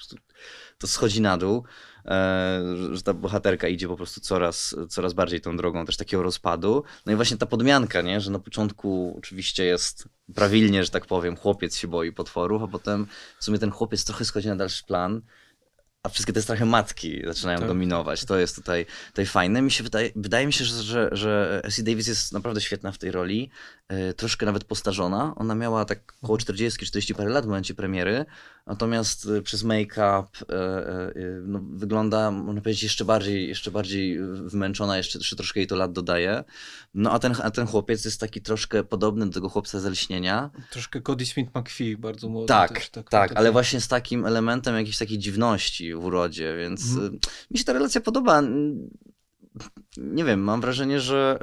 to 0.77 0.87
schodzi 0.87 1.21
na 1.21 1.37
dół, 1.37 1.63
że- 2.77 2.95
że 2.95 3.01
ta 3.03 3.13
bohaterka 3.13 3.67
idzie 3.67 3.87
po 3.87 3.95
prostu 3.97 4.21
coraz, 4.21 4.75
coraz 4.89 5.13
bardziej 5.13 5.41
tą 5.41 5.57
drogą 5.57 5.85
też 5.85 5.97
takiego 5.97 6.23
rozpadu. 6.23 6.83
No 7.05 7.13
i 7.13 7.15
właśnie 7.15 7.37
ta 7.37 7.45
podmianka, 7.45 8.01
nie? 8.01 8.21
że 8.21 8.31
na 8.31 8.39
początku 8.39 9.15
oczywiście 9.17 9.65
jest 9.65 10.07
prawilnie, 10.35 10.83
że 10.83 10.89
tak 10.89 11.05
powiem, 11.05 11.35
chłopiec 11.35 11.77
się 11.77 11.87
boi 11.87 12.11
potworów, 12.11 12.63
a 12.63 12.67
potem 12.67 13.07
w 13.39 13.43
sumie 13.45 13.59
ten 13.59 13.71
chłopiec 13.71 14.05
trochę 14.05 14.25
schodzi 14.25 14.47
na 14.47 14.55
dalszy 14.55 14.83
plan, 14.85 15.21
a 16.03 16.09
wszystkie 16.09 16.33
te 16.33 16.41
strachy 16.41 16.65
matki 16.65 17.21
zaczynają 17.27 17.59
Tak. 17.59 17.67
dominować. 17.67 18.25
To 18.25 18.37
jest 18.37 18.55
tutaj, 18.55 18.85
tutaj 19.07 19.25
fajne. 19.25 19.61
Mi 19.61 19.71
się 19.71 19.83
wydaje, 19.83 20.11
wydaje 20.15 20.45
mi 20.47 20.53
się, 20.53 20.65
że, 20.65 20.83
że, 20.83 21.09
że 21.11 21.61
Essie 21.63 21.83
Davis 21.83 22.07
jest 22.07 22.33
naprawdę 22.33 22.61
świetna 22.61 22.91
w 22.91 22.97
tej 22.97 23.11
roli. 23.11 23.49
E, 23.87 24.13
troszkę 24.13 24.45
nawet 24.45 24.63
postarzona. 24.63 25.33
Ona 25.35 25.55
miała 25.55 25.85
tak 25.85 26.13
około 26.21 26.37
40-40 26.37 27.13
parę 27.13 27.29
lat 27.29 27.45
w 27.45 27.47
momencie 27.47 27.73
premiery, 27.73 28.25
natomiast 28.67 29.27
e, 29.37 29.41
przez 29.41 29.63
make-up 29.63 30.27
e, 30.49 31.13
no, 31.41 31.59
wygląda, 31.69 32.31
można 32.31 32.61
powiedzieć, 32.61 32.83
jeszcze 32.83 33.05
bardziej, 33.05 33.47
jeszcze 33.47 33.71
bardziej 33.71 34.19
wymęczona, 34.19 34.97
jeszcze, 34.97 35.19
jeszcze 35.19 35.35
troszkę 35.35 35.59
jej 35.59 35.67
to 35.67 35.75
lat 35.75 35.91
dodaje. 35.91 36.43
No 36.93 37.11
a 37.11 37.19
ten, 37.19 37.35
a 37.43 37.51
ten 37.51 37.67
chłopiec 37.67 38.05
jest 38.05 38.19
taki 38.19 38.41
troszkę 38.41 38.83
podobny 38.83 39.25
do 39.25 39.33
tego 39.33 39.49
chłopca 39.49 39.79
z 39.79 39.85
Lśnienia. 39.85 40.49
Troszkę 40.69 41.01
Cody 41.01 41.25
Smith 41.25 41.55
McPhee, 41.55 41.97
bardzo 41.97 42.29
młody. 42.29 42.47
Tak, 42.47 42.73
też, 42.73 42.89
tak, 42.89 43.09
taki- 43.09 43.35
ale 43.35 43.51
właśnie 43.51 43.81
z 43.81 43.87
takim 43.87 44.25
elementem 44.25 44.75
jakiejś 44.75 44.97
takiej 44.97 45.19
dziwności 45.19 45.93
w 45.95 46.05
urodzie, 46.05 46.55
więc 46.57 46.91
Mhm. 46.91 47.19
mi 47.51 47.57
się 47.57 47.63
ta 47.65 47.73
relacja 47.73 48.01
podoba. 48.01 48.41
Nie 49.97 50.23
wiem, 50.23 50.39
mam 50.39 50.61
wrażenie, 50.61 50.99
że, 50.99 51.39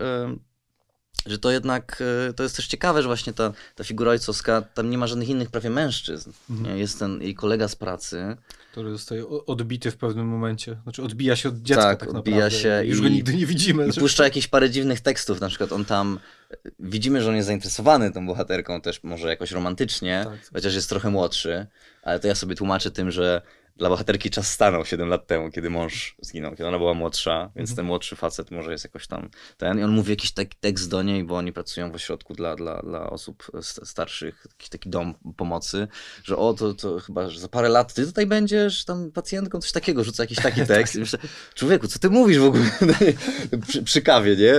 że 1.27 1.39
to 1.39 1.51
jednak 1.51 2.03
y, 2.31 2.33
to 2.33 2.43
jest 2.43 2.57
też 2.57 2.67
ciekawe, 2.67 3.03
że 3.03 3.09
właśnie 3.09 3.33
ta, 3.33 3.53
ta 3.75 3.85
figura 3.85 4.11
ojcowska, 4.11 4.63
tam 4.63 4.91
nie 4.91 4.99
ma 4.99 5.07
żadnych 5.07 5.29
innych 5.29 5.51
prawie 5.51 5.71
mężczyzn. 5.71 6.31
Mhm. 6.51 6.79
Jest 6.79 6.99
ten 6.99 7.23
jej 7.23 7.35
kolega 7.35 7.69
z 7.69 7.77
pracy. 7.77 8.37
Który 8.73 8.91
zostaje 8.93 9.29
odbity 9.29 9.91
w 9.91 9.97
pewnym 9.97 10.27
momencie. 10.27 10.77
Znaczy 10.83 11.03
odbija 11.03 11.37
się 11.37 11.49
od 11.49 11.59
dziecka 11.63 11.83
Tak, 11.83 12.01
tak, 12.01 12.15
odbija 12.15 12.37
naprawdę. 12.37 12.59
się 12.59 12.83
Już 12.85 12.99
i- 12.99 13.03
go 13.03 13.09
nigdy 13.09 13.35
nie 13.35 13.47
widzimy. 13.47 13.89
I 13.89 14.01
puszcza 14.01 14.25
jakieś 14.25 14.47
parę 14.49 14.71
dziwnych 14.71 15.01
tekstów, 15.01 15.41
na 15.41 15.49
przykład 15.49 15.73
on 15.73 15.85
tam, 15.85 16.19
widzimy, 16.81 17.23
że 17.23 17.29
on 17.29 17.37
jest 17.37 17.47
zainteresowany 17.47 18.13
tą 18.13 18.27
bohaterką 18.27 18.81
też 18.81 19.03
może 19.03 19.29
jakoś 19.29 19.51
romantycznie, 19.53 20.23
tak. 20.25 20.51
chociaż 20.53 20.75
jest 20.75 20.89
trochę 20.89 21.11
młodszy, 21.11 21.67
ale 22.03 22.21
to 22.21 22.29
ja 22.29 22.35
sobie 22.35 22.55
tłumaczę 22.55 22.91
tym, 22.91 23.11
że 23.11 23.43
dla 23.83 23.89
bohaterki 23.89 24.31
czas 24.31 24.53
stanął 24.53 24.85
7 24.85 25.09
lat 25.09 25.27
temu, 25.27 25.51
kiedy 25.51 25.71
mąż 25.71 26.17
zginął, 26.21 26.51
kiedy 26.51 26.67
ona 26.67 26.79
była 26.79 26.95
młodsza, 26.95 27.51
więc 27.57 27.71
Mhm. 27.71 27.77
ten 27.77 27.87
młodszy 27.87 28.17
facet 28.17 28.51
może 28.51 28.73
jest 28.73 28.85
jakoś 28.85 29.07
tam 29.07 29.29
ten 29.57 29.79
i 29.79 29.83
on 29.83 29.91
mówi 29.91 30.11
jakiś 30.11 30.33
taki 30.33 30.57
tekst 30.61 30.91
do 30.91 31.03
niej, 31.03 31.25
bo 31.25 31.37
oni 31.37 31.53
pracują 31.53 31.93
w 31.93 31.95
ośrodku 31.95 32.35
dla, 32.35 32.57
dla, 32.57 32.83
dla 32.83 33.11
osób 33.11 33.47
st- 33.63 33.89
starszych, 33.89 34.47
jakiś 34.53 34.69
taki 34.69 34.91
dom 34.91 35.15
pomocy, 35.37 35.89
że 36.25 36.37
o, 36.37 36.55
to, 36.55 36.75
to 36.75 37.01
chyba 37.01 37.31
że 37.31 37.41
za 37.41 37.49
parę 37.49 37.69
lat 37.69 37.95
ty 37.95 38.07
tutaj 38.07 38.27
będziesz 38.27 38.85
tam 38.85 39.11
pacjentką, 39.13 39.61
coś 39.61 39.73
takiego, 39.73 40.05
rzuca 40.05 40.23
jakiś 40.23 40.39
taki 40.39 40.67
tekst 40.75 40.95
i 40.95 40.99
myślę, 40.99 41.19
człowieku, 41.55 41.89
co 41.89 41.99
ty 41.99 42.11
mówisz 42.11 42.39
w 42.39 42.45
ogóle 42.45 42.65
przy, 43.69 43.83
przy 43.83 44.03
kawie, 44.03 44.37
nie? 44.37 44.55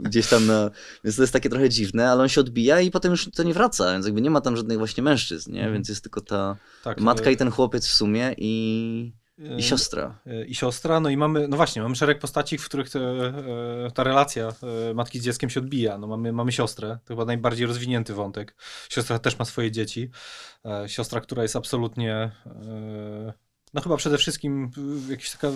Gdzieś 0.00 0.26
tam 0.26 0.46
na... 0.46 0.70
Więc 1.04 1.16
to 1.16 1.22
jest 1.22 1.32
takie 1.32 1.50
trochę 1.50 1.68
dziwne, 1.68 2.10
ale 2.10 2.22
on 2.22 2.28
się 2.28 2.40
odbija 2.40 2.80
i 2.80 2.90
potem 2.90 3.10
już 3.10 3.30
to 3.34 3.42
nie 3.42 3.54
wraca, 3.54 3.92
więc 3.92 4.06
jakby 4.06 4.20
nie 4.20 4.30
ma 4.30 4.40
tam 4.40 4.56
żadnych 4.56 4.78
właśnie 4.78 5.02
mężczyzn, 5.02 5.52
nie? 5.52 5.58
Mhm. 5.58 5.74
Więc 5.74 5.88
jest 5.88 6.02
tylko 6.02 6.20
ta 6.20 6.56
tak, 6.84 7.00
matka 7.00 7.30
e, 7.30 7.32
i 7.32 7.36
ten 7.36 7.50
chłopiec 7.50 7.86
w 7.86 7.92
sumie 7.92 8.34
i, 8.38 9.12
e, 9.38 9.56
i 9.56 9.62
siostra. 9.62 10.20
e, 10.26 10.44
I 10.44 10.54
siostra, 10.54 11.00
no 11.00 11.10
i 11.10 11.16
mamy, 11.16 11.48
no 11.48 11.56
właśnie, 11.56 11.82
mamy 11.82 11.96
szereg 11.96 12.18
postaci, 12.18 12.58
w 12.58 12.64
których 12.64 12.90
te, 12.90 13.00
e, 13.00 13.90
ta 13.94 14.04
relacja 14.04 14.48
e, 14.90 14.94
matki 14.94 15.20
z 15.20 15.24
dzieckiem 15.24 15.50
się 15.50 15.60
odbija. 15.60 15.98
No 15.98 16.06
mamy, 16.06 16.32
mamy 16.32 16.52
siostrę, 16.52 16.98
to 17.04 17.14
chyba 17.14 17.24
najbardziej 17.24 17.66
rozwinięty 17.66 18.14
wątek. 18.14 18.56
Siostra 18.88 19.18
też 19.18 19.38
ma 19.38 19.44
swoje 19.44 19.70
dzieci. 19.70 20.10
E, 20.64 20.88
Siostra, 20.88 21.20
która 21.20 21.42
jest 21.42 21.56
absolutnie, 21.56 22.12
e, 22.46 23.32
no 23.74 23.80
chyba 23.80 23.96
przede 23.96 24.18
wszystkim 24.18 24.70
e, 25.08 25.10
jakaś 25.10 25.30
taka 25.30 25.48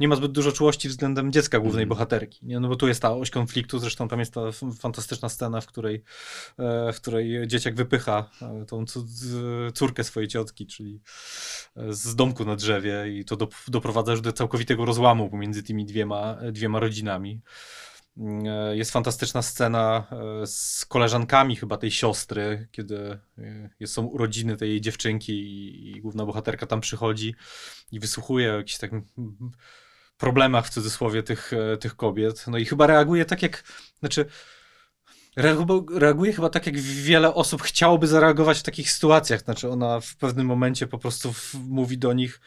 nie 0.00 0.08
ma 0.08 0.16
zbyt 0.16 0.32
dużo 0.32 0.52
czułości 0.52 0.88
względem 0.88 1.32
dziecka 1.32 1.58
głównej 1.58 1.82
Mhm. 1.82 1.88
bohaterki. 1.88 2.46
Nie? 2.46 2.60
No 2.60 2.68
bo 2.68 2.76
tu 2.76 2.88
jest 2.88 3.02
ta 3.02 3.12
oś 3.16 3.30
konfliktu, 3.30 3.78
zresztą 3.78 4.08
tam 4.08 4.18
jest 4.18 4.34
ta 4.34 4.40
fantastyczna 4.80 5.28
scena, 5.28 5.60
w 5.60 5.66
której, 5.66 6.02
e, 6.58 6.92
w 6.92 6.96
której 6.96 7.46
dzieciak 7.46 7.74
wypycha 7.74 8.30
e, 8.42 8.64
tą 8.66 8.84
z- 8.86 9.74
córkę 9.76 10.04
swojej 10.04 10.28
ciotki, 10.28 10.66
czyli 10.66 11.00
e, 11.76 11.92
z 11.92 12.14
domku 12.16 12.44
na 12.44 12.56
drzewie 12.56 13.18
i 13.18 13.24
to 13.24 13.36
dop- 13.36 13.70
doprowadza 13.70 14.12
już 14.12 14.20
do 14.20 14.32
całkowitego 14.32 14.84
rozłamu 14.84 15.30
pomiędzy 15.30 15.62
tymi 15.62 15.84
dwiema, 15.86 16.38
dwiema 16.52 16.80
rodzinami. 16.80 17.40
Mm, 18.16 18.46
e, 18.46 18.76
Jest 18.76 18.90
fantastyczna 18.90 19.42
scena 19.42 20.06
e, 20.42 20.46
z 20.46 20.86
koleżankami 20.88 21.56
chyba 21.56 21.76
tej 21.76 21.90
siostry, 21.90 22.68
kiedy 22.72 23.18
e, 23.80 23.86
są 23.86 24.04
urodziny 24.06 24.56
tej 24.56 24.70
jej 24.70 24.80
dziewczynki 24.80 25.32
i, 25.32 26.00
główna 26.00 26.26
bohaterka 26.26 26.66
tam 26.66 26.80
przychodzi 26.80 27.34
i 27.92 28.00
wysłuchuje 28.00 28.52
o 28.52 28.56
jakichś 28.56 28.78
tak 28.78 28.90
problemach 30.20 30.66
w 30.66 30.70
cudzysłowie 30.70 31.22
tych, 31.22 31.52
e, 31.52 31.76
tych 31.76 31.96
kobiet. 31.96 32.44
No 32.46 32.58
i 32.58 32.64
chyba 32.64 32.86
reaguje 32.86 33.24
tak 33.24 33.42
jak, 33.42 33.62
znaczy 34.00 34.26
reagu- 35.38 35.98
reaguje 35.98 36.32
chyba 36.32 36.50
tak 36.50 36.66
jak 36.66 36.78
wiele 36.78 37.34
osób 37.34 37.62
chciałoby 37.62 38.06
zareagować 38.06 38.58
w 38.58 38.62
takich 38.62 38.90
sytuacjach. 38.92 39.40
Znaczy 39.40 39.70
ona 39.70 40.00
w 40.00 40.16
pewnym 40.16 40.46
momencie 40.46 40.86
po 40.86 40.98
prostu 40.98 41.34
mówi 41.54 41.98
do 41.98 42.12
nich 42.12 42.40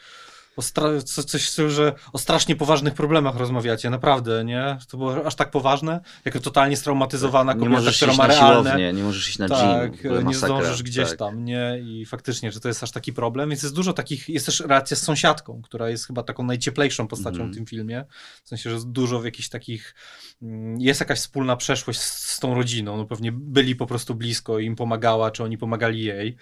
co, 1.04 1.22
coś, 1.22 1.50
co, 1.50 1.70
że 1.70 1.92
o 2.12 2.18
strasznie 2.18 2.56
poważnych 2.56 2.94
problemach 2.94 3.36
rozmawiacie, 3.36 3.90
naprawdę, 3.90 4.44
nie? 4.44 4.78
To 4.88 4.96
było 4.96 5.26
aż 5.26 5.34
tak 5.34 5.50
poważne, 5.50 6.00
jako 6.24 6.40
totalnie 6.40 6.76
straumatyzowana 6.76 7.52
nie 7.52 7.58
kobieta, 7.58 7.76
możesz 7.76 7.96
która 7.96 8.12
iść 8.12 8.18
ma 8.18 8.26
realne... 8.26 8.70
siłownię, 8.70 8.92
nie 8.92 9.02
możesz 9.02 9.28
iść 9.28 9.38
na 9.38 9.48
gym. 9.48 9.56
Tak, 9.56 10.06
ogóle 10.06 10.24
nie 10.24 10.34
zdążysz 10.34 10.82
gdzieś 10.82 11.08
tak. 11.08 11.18
tam, 11.18 11.44
nie? 11.44 11.78
I 11.82 12.06
faktycznie, 12.06 12.52
że 12.52 12.60
to 12.60 12.68
jest 12.68 12.82
aż 12.82 12.90
taki 12.90 13.12
problem. 13.12 13.50
Więc 13.50 13.62
jest 13.62 13.74
dużo 13.74 13.92
takich, 13.92 14.28
jest 14.28 14.46
też 14.46 14.60
relacja 14.60 14.96
z 14.96 15.02
sąsiadką, 15.02 15.62
która 15.62 15.88
jest 15.88 16.06
chyba 16.06 16.22
taką 16.22 16.42
najcieplejszą 16.42 17.08
postacią 17.08 17.34
Mhm. 17.36 17.52
w 17.52 17.54
tym 17.54 17.66
filmie. 17.66 18.04
W 18.44 18.48
sensie, 18.48 18.70
że 18.70 18.74
jest 18.74 18.90
dużo 18.90 19.20
w 19.20 19.24
jakichś 19.24 19.48
takich, 19.48 19.94
mm, 20.42 20.80
jest 20.80 21.00
jakaś 21.00 21.18
wspólna 21.18 21.56
przeszłość 21.56 22.00
z, 22.00 22.30
z 22.30 22.40
tą 22.40 22.54
rodziną. 22.54 22.96
No 22.96 23.04
pewnie 23.04 23.32
byli 23.32 23.76
po 23.76 23.86
prostu 23.86 24.14
blisko, 24.14 24.58
im 24.58 24.76
pomagała, 24.76 25.30
czy 25.30 25.44
oni 25.44 25.58
pomagali 25.58 26.04
jej. 26.04 26.36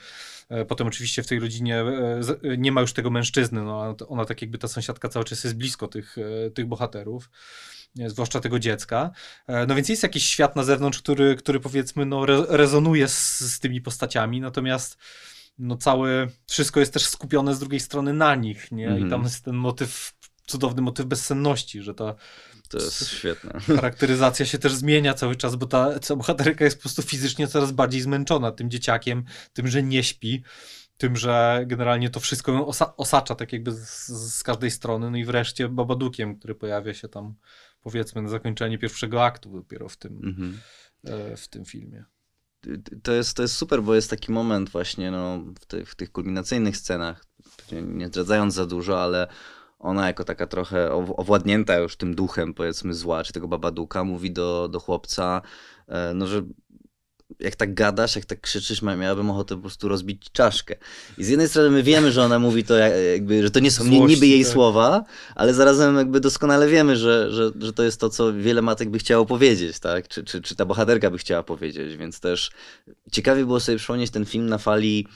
E, 0.52 0.64
Potem 0.64 0.86
oczywiście 0.86 1.22
w 1.22 1.26
tej 1.26 1.40
rodzinie 1.40 1.76
e, 1.80 2.20
e, 2.42 2.56
nie 2.56 2.72
ma 2.72 2.80
już 2.80 2.92
tego 2.92 3.10
mężczyzny, 3.10 3.62
no 3.62 3.96
ona 4.08 4.24
tak 4.24 4.42
jakby 4.42 4.58
ta 4.58 4.68
sąsiadka 4.68 5.08
cały 5.08 5.24
czas 5.24 5.44
jest 5.44 5.56
blisko 5.56 5.88
tych, 5.88 6.16
tych 6.54 6.66
bohaterów, 6.66 7.30
zwłaszcza 8.06 8.40
tego 8.40 8.58
dziecka. 8.58 9.10
No 9.68 9.74
więc 9.74 9.88
jest 9.88 10.02
jakiś 10.02 10.26
świat 10.26 10.56
na 10.56 10.64
zewnątrz, 10.64 10.98
który, 10.98 11.36
który 11.36 11.60
powiedzmy 11.60 12.06
no, 12.06 12.22
re 12.24 12.44
rezonuje 12.48 13.08
z, 13.08 13.40
z 13.40 13.60
tymi 13.60 13.80
postaciami, 13.80 14.40
natomiast 14.40 14.98
no 15.58 15.76
całe, 15.76 16.26
wszystko 16.50 16.80
jest 16.80 16.92
też 16.92 17.06
skupione 17.06 17.54
z 17.54 17.58
drugiej 17.58 17.80
strony 17.80 18.12
na 18.12 18.34
nich, 18.34 18.72
nie? 18.72 18.84
I 18.84 18.88
Mhm. 18.88 19.10
tam 19.10 19.22
jest 19.22 19.44
ten 19.44 19.54
motyw, 19.56 20.14
cudowny 20.46 20.82
motyw 20.82 21.06
bezsenności, 21.06 21.82
że 21.82 21.94
ta 21.94 22.14
To 22.78 22.84
jest 22.84 23.08
świetne. 23.08 23.60
charakteryzacja 23.60 24.46
się 24.46 24.58
też 24.58 24.74
zmienia 24.74 25.14
cały 25.14 25.36
czas, 25.36 25.56
bo 25.56 25.66
ta, 25.66 25.98
ta 25.98 26.16
bohaterka 26.16 26.64
jest 26.64 26.76
po 26.76 26.82
prostu 26.82 27.02
fizycznie 27.02 27.48
coraz 27.48 27.72
bardziej 27.72 28.00
zmęczona 28.00 28.52
tym 28.52 28.70
dzieciakiem, 28.70 29.24
tym, 29.52 29.68
że 29.68 29.82
nie 29.82 30.04
śpi, 30.04 30.42
tym, 30.96 31.16
że 31.16 31.62
generalnie 31.66 32.10
to 32.10 32.20
wszystko 32.20 32.52
ją 32.52 32.66
osa 32.66 32.96
osacza 32.96 33.34
tak 33.34 33.52
jakby 33.52 33.72
z, 33.72 34.06
z 34.08 34.42
każdej 34.42 34.70
strony, 34.70 35.10
no 35.10 35.16
i 35.16 35.24
wreszcie 35.24 35.68
Babadukiem, 35.68 36.36
który 36.38 36.54
pojawia 36.54 36.94
się 36.94 37.08
tam 37.08 37.34
powiedzmy 37.82 38.22
na 38.22 38.28
zakończenie 38.28 38.78
pierwszego 38.78 39.24
aktu 39.24 39.52
dopiero 39.52 39.88
w 39.88 39.96
tym, 39.96 40.20
Mhm. 40.24 40.58
e, 41.04 41.36
w 41.36 41.48
tym 41.48 41.64
filmie. 41.64 42.04
to 43.02 43.12
jest, 43.12 43.36
to 43.36 43.42
jest 43.42 43.56
super, 43.56 43.82
bo 43.82 43.94
jest 43.94 44.10
taki 44.10 44.32
moment 44.32 44.70
właśnie 44.70 45.10
no, 45.10 45.38
w, 45.60 45.66
tych, 45.66 45.90
w 45.90 45.94
tych 45.94 46.12
kulminacyjnych 46.12 46.76
scenach, 46.76 47.24
nie 47.72 48.06
zdradzając 48.08 48.54
za 48.54 48.66
dużo, 48.66 49.02
ale 49.02 49.28
ona 49.82 50.06
jako 50.06 50.24
taka 50.24 50.46
trochę 50.46 50.88
ow- 50.92 51.14
owładnięta 51.16 51.76
już 51.78 51.96
tym 51.96 52.14
duchem, 52.14 52.54
powiedzmy, 52.54 52.94
zła, 52.94 53.24
czy 53.24 53.32
tego 53.32 53.48
babaduka, 53.48 54.04
mówi 54.04 54.30
do, 54.30 54.68
do 54.68 54.80
chłopca, 54.80 55.42
e, 55.88 56.12
no, 56.14 56.26
że 56.26 56.42
jak 57.40 57.56
tak 57.56 57.74
gadasz, 57.74 58.16
jak 58.16 58.24
tak 58.24 58.40
krzyczysz, 58.40 58.82
miałabym 58.82 59.30
ochotę 59.30 59.54
po 59.54 59.60
prostu 59.60 59.88
rozbić 59.88 60.22
czaszkę. 60.32 60.76
I 61.18 61.24
z 61.24 61.28
jednej 61.28 61.48
strony 61.48 61.70
my 61.70 61.82
wiemy, 61.82 62.12
że 62.12 62.22
ona 62.22 62.38
mówi 62.38 62.64
to 62.64 62.74
jak- 62.76 62.92
jakby, 63.12 63.42
że 63.42 63.50
to 63.50 63.60
nie 63.60 63.70
są 63.70 63.84
Złości, 63.84 64.06
niby 64.14 64.26
jej 64.26 64.44
tak. 64.44 64.52
słowa, 64.52 65.04
ale 65.34 65.54
zarazem 65.54 65.96
jakby 65.96 66.20
doskonale 66.20 66.68
wiemy, 66.68 66.96
że, 66.96 67.32
że, 67.32 67.50
że 67.60 67.72
to 67.72 67.82
jest 67.82 68.00
to, 68.00 68.10
co 68.10 68.32
wiele 68.32 68.62
matek 68.62 68.90
by 68.90 68.98
chciało 68.98 69.26
powiedzieć, 69.26 69.78
tak? 69.78 70.08
Czy, 70.08 70.24
czy, 70.24 70.42
czy 70.42 70.56
ta 70.56 70.64
bohaterka 70.64 71.10
by 71.10 71.18
chciała 71.18 71.42
powiedzieć, 71.42 71.96
więc 71.96 72.20
też 72.20 72.50
ciekawie 73.12 73.44
było 73.44 73.60
sobie 73.60 73.78
przypomnieć 73.78 74.10
ten 74.10 74.24
film 74.24 74.48
na 74.48 74.58
fali 74.58 75.06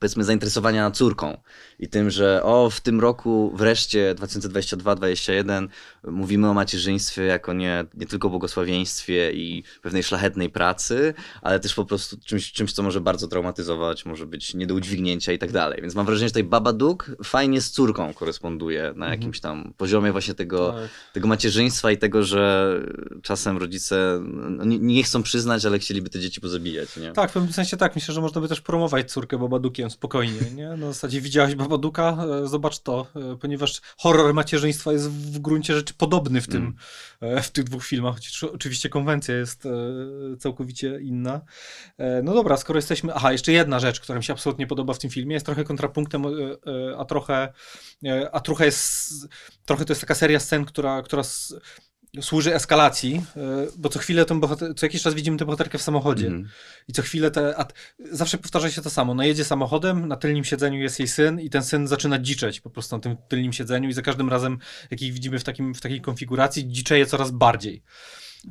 powiedzmy 0.00 0.24
zainteresowania 0.24 0.90
córką 0.90 1.36
i 1.78 1.88
tym, 1.88 2.10
że 2.10 2.42
o 2.42 2.70
w 2.70 2.80
tym 2.80 3.00
roku 3.00 3.52
wreszcie 3.56 4.14
2022-2021 4.14 5.68
mówimy 6.04 6.48
o 6.48 6.54
macierzyństwie 6.54 7.22
jako 7.22 7.52
nie, 7.52 7.84
nie 7.94 8.06
tylko 8.06 8.30
błogosławieństwie 8.30 9.32
i 9.32 9.64
pewnej 9.82 10.02
szlachetnej 10.02 10.50
pracy, 10.50 11.14
ale 11.42 11.60
też 11.60 11.74
po 11.74 11.84
prostu 11.84 12.16
czymś, 12.24 12.52
czymś, 12.52 12.72
co 12.72 12.82
może 12.82 13.00
bardzo 13.00 13.28
traumatyzować, 13.28 14.06
może 14.06 14.26
być 14.26 14.54
nie 14.54 14.66
do 14.66 14.74
udźwignięcia 14.74 15.32
i 15.32 15.38
tak 15.38 15.52
dalej. 15.52 15.82
Więc 15.82 15.94
mam 15.94 16.06
wrażenie, 16.06 16.28
że 16.28 16.32
tutaj 16.32 16.44
Babadook 16.44 17.10
fajnie 17.24 17.60
z 17.60 17.70
córką 17.70 18.14
koresponduje 18.14 18.82
na 18.82 18.88
Mhm. 19.06 19.10
jakimś 19.12 19.40
tam 19.40 19.72
poziomie 19.76 20.12
właśnie 20.12 20.34
tego, 20.34 20.72
Tak. 20.72 20.90
tego 21.12 21.28
macierzyństwa 21.28 21.90
i 21.90 21.98
tego, 21.98 22.22
że 22.22 22.74
czasem 23.22 23.58
rodzice 23.58 24.20
no, 24.50 24.64
nie, 24.64 24.78
nie 24.78 25.02
chcą 25.02 25.22
przyznać, 25.22 25.64
ale 25.64 25.78
chcieliby 25.78 26.10
te 26.10 26.20
dzieci 26.20 26.40
pozabijać, 26.40 26.96
nie? 26.96 27.12
Tak, 27.12 27.30
w 27.30 27.32
pewnym 27.32 27.52
sensie 27.52 27.76
tak. 27.76 27.94
Myślę, 27.94 28.14
że 28.14 28.20
można 28.20 28.40
by 28.40 28.48
też 28.48 28.60
promować 28.60 29.12
córkę 29.12 29.38
Babadukiem 29.50 29.90
spokojnie, 29.90 30.40
nie? 30.54 30.68
Na 30.68 30.86
zasadzie 30.86 31.20
widziałeś 31.20 31.54
Babaduka, 31.54 32.16
e, 32.44 32.48
zobacz 32.48 32.78
to, 32.78 33.06
e, 33.16 33.36
ponieważ 33.36 33.80
horror 33.98 34.34
macierzyństwa 34.34 34.92
jest 34.92 35.10
w 35.10 35.38
gruncie 35.38 35.74
rzeczy 35.74 35.94
podobny 35.94 36.40
w 36.40 36.48
tym, 36.48 36.76
mm. 37.20 37.42
w 37.42 37.50
tych 37.50 37.64
dwóch 37.64 37.84
filmach, 37.84 38.14
chociaż 38.14 38.44
oczywiście 38.44 38.88
konwencja 38.88 39.36
jest 39.36 39.68
całkowicie 40.38 41.00
inna. 41.00 41.40
No 42.22 42.34
dobra, 42.34 42.56
skoro 42.56 42.78
jesteśmy... 42.78 43.14
Aha, 43.14 43.32
jeszcze 43.32 43.52
jedna 43.52 43.80
rzecz, 43.80 44.00
która 44.00 44.18
mi 44.18 44.24
się 44.24 44.32
absolutnie 44.32 44.66
podoba 44.66 44.94
w 44.94 44.98
tym 44.98 45.10
filmie, 45.10 45.34
jest 45.34 45.46
trochę 45.46 45.64
kontrapunktem, 45.64 46.24
a 46.98 47.04
trochę, 47.04 47.52
a 48.32 48.40
trochę 48.40 48.64
jest, 48.64 49.12
trochę 49.64 49.84
to 49.84 49.92
jest 49.92 50.00
taka 50.00 50.14
seria 50.14 50.40
scen, 50.40 50.64
która, 50.64 51.02
która 51.02 51.22
służy 52.20 52.54
eskalacji, 52.54 53.22
e, 53.36 53.66
bo 53.76 53.88
co 53.88 53.98
chwilę 53.98 54.24
tą 54.24 54.40
bohater, 54.40 54.74
co 54.74 54.86
jakiś 54.86 55.02
czas 55.02 55.14
widzimy 55.14 55.36
tę 55.36 55.44
bohaterkę 55.44 55.78
w 55.78 55.82
samochodzie 55.82 56.26
mm. 56.26 56.48
i 56.88 56.92
co 56.92 57.02
chwilę 57.02 57.30
te, 57.30 57.58
a, 57.58 57.66
zawsze 58.12 58.38
powtarza 58.38 58.70
się 58.70 58.82
to 58.82 58.90
samo, 58.90 59.14
no 59.14 59.22
jedzie 59.22 59.44
samochodem, 59.44 60.08
na 60.08 60.16
tylnym 60.16 60.44
siedzeniu 60.44 60.80
jest 60.80 60.98
jej 60.98 61.08
syn 61.08 61.40
i 61.40 61.50
ten 61.50 61.62
syn 61.62 61.88
zaczyna 61.88 62.18
dziczeć 62.18 62.60
po 62.60 62.70
prostu 62.70 62.96
na 62.96 63.02
tym 63.02 63.16
tylnym 63.28 63.52
siedzeniu 63.52 63.88
i 63.88 63.92
za 63.92 64.02
każdym 64.02 64.28
razem, 64.28 64.58
jak 64.90 65.02
ich 65.02 65.12
widzimy 65.12 65.38
w, 65.38 65.44
takim, 65.44 65.74
w 65.74 65.80
takiej 65.80 66.00
konfiguracji, 66.00 66.68
dziczeje 66.68 67.06
coraz 67.06 67.30
bardziej. 67.30 67.82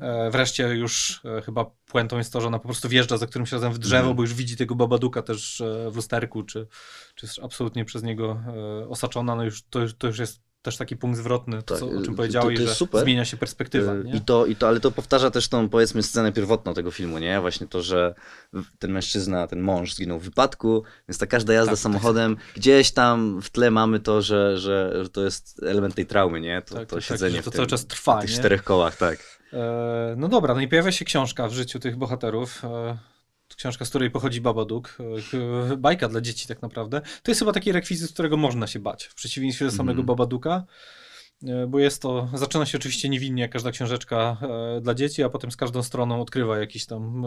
E, 0.02 0.30
wreszcie 0.32 0.64
już 0.64 1.22
e, 1.26 1.42
chyba 1.42 1.66
puentą 1.66 2.18
jest 2.18 2.34
to, 2.34 2.42
że 2.42 2.48
ona 2.48 2.60
po 2.60 2.66
prostu 2.66 2.90
wjeżdża 2.90 3.18
za 3.18 3.28
którymś 3.28 3.52
razem 3.52 3.74
w 3.74 3.78
drzewo, 3.78 4.04
mm. 4.04 4.16
bo 4.16 4.22
już 4.22 4.34
widzi 4.34 4.58
tego 4.58 4.76
Babaduka 4.76 5.22
też 5.22 5.64
w 5.92 5.96
lusterku, 5.96 6.44
czy, 6.44 6.68
czy 7.16 7.26
jest 7.26 7.40
absolutnie 7.44 7.86
przez 7.86 8.04
niego 8.04 8.44
osaczona, 8.90 9.36
no 9.36 9.44
już 9.44 9.64
to, 9.64 9.80
to 9.98 10.08
już 10.08 10.20
jest 10.20 10.49
też 10.62 10.78
taki 10.78 10.98
punkt 10.98 11.18
zwrotny, 11.18 11.64
to, 11.64 11.74
tak, 11.74 11.80
co, 11.80 11.98
o 11.98 12.02
czym 12.02 12.16
powiedziałeś, 12.16 12.58
to, 12.58 12.64
to 12.64 12.70
że 12.70 12.76
super. 12.76 13.04
zmienia 13.04 13.26
się 13.26 13.38
perspektywa. 13.38 13.94
Y, 13.94 14.04
nie? 14.04 14.16
I, 14.16 14.22
to, 14.22 14.46
I 14.46 14.56
to, 14.56 14.68
ale 14.68 14.80
to 14.80 14.92
powtarza 14.92 15.32
też 15.32 15.48
tą, 15.48 15.70
powiedzmy, 15.70 16.04
scenę 16.04 16.32
pierwotną 16.32 16.74
tego 16.74 16.92
filmu, 16.92 17.20
nie? 17.20 17.42
Właśnie 17.42 17.68
to, 17.68 17.82
że 17.82 18.16
ten 18.80 18.92
mężczyzna, 18.92 19.48
ten 19.48 19.62
mąż 19.62 19.94
zginął 19.94 20.20
w 20.20 20.24
wypadku, 20.24 20.84
więc 21.10 21.18
ta 21.18 21.28
każda 21.28 21.54
jazda 21.54 21.72
tak, 21.72 21.80
samochodem, 21.80 22.36
tak. 22.36 22.46
gdzieś 22.56 22.92
tam 22.92 23.42
w 23.42 23.50
tle 23.50 23.72
mamy 23.72 24.00
to, 24.00 24.22
że, 24.22 24.58
że, 24.58 25.04
że 25.04 25.10
to 25.10 25.24
jest 25.24 25.64
element 25.64 25.96
tej 25.96 26.06
traumy, 26.06 26.42
nie? 26.42 26.62
To, 26.62 26.76
tak, 26.76 26.90
to 26.90 26.96
tak, 26.96 27.06
siedzenie 27.06 27.44
to 27.44 27.52
tym, 27.52 27.58
cały 27.58 27.68
czas 27.68 27.86
trwa, 27.86 28.18
w 28.18 28.22
tych 28.22 28.30
nie? 28.30 28.38
czterech 28.38 28.64
kołach, 28.64 28.98
tak. 28.98 29.40
E, 29.54 30.14
no 30.18 30.28
dobra, 30.28 30.54
no 30.54 30.62
i 30.62 30.68
pojawia 30.68 30.92
się 30.92 31.06
książka 31.06 31.48
w 31.48 31.54
życiu 31.54 31.80
tych 31.80 31.98
bohaterów. 31.98 32.66
E, 32.66 32.98
książka, 33.60 33.86
z 33.86 33.90
której 33.90 34.12
pochodzi 34.12 34.42
Babadook, 34.42 34.98
e, 35.72 35.78
bajka 35.78 36.08
dla 36.08 36.22
dzieci 36.22 36.48
tak 36.48 36.62
naprawdę, 36.62 37.02
to 37.24 37.32
jest 37.32 37.40
chyba 37.40 37.54
taki 37.54 37.72
rekwizyt, 37.72 38.12
którego 38.12 38.38
można 38.38 38.68
się 38.68 38.80
bać, 38.80 39.06
w 39.06 39.16
przeciwieństwie 39.16 39.66
do 39.66 39.72
samego 39.72 40.00
mm. 40.00 40.06
Babadooka, 40.06 40.64
e, 41.44 41.68
bo 41.68 41.80
jest 41.80 42.02
to, 42.02 42.30
zaczyna 42.34 42.66
się 42.66 42.78
oczywiście 42.78 43.10
niewinnie 43.10 43.42
jak 43.42 43.52
każda 43.52 43.72
książeczka 43.72 44.38
e, 44.42 44.82
dla 44.82 44.94
dzieci, 44.94 45.24
a 45.24 45.30
potem 45.30 45.52
z 45.52 45.56
każdą 45.56 45.84
stroną 45.84 46.22
odkrywa 46.22 46.58
jakieś 46.58 46.86
tam 46.86 47.24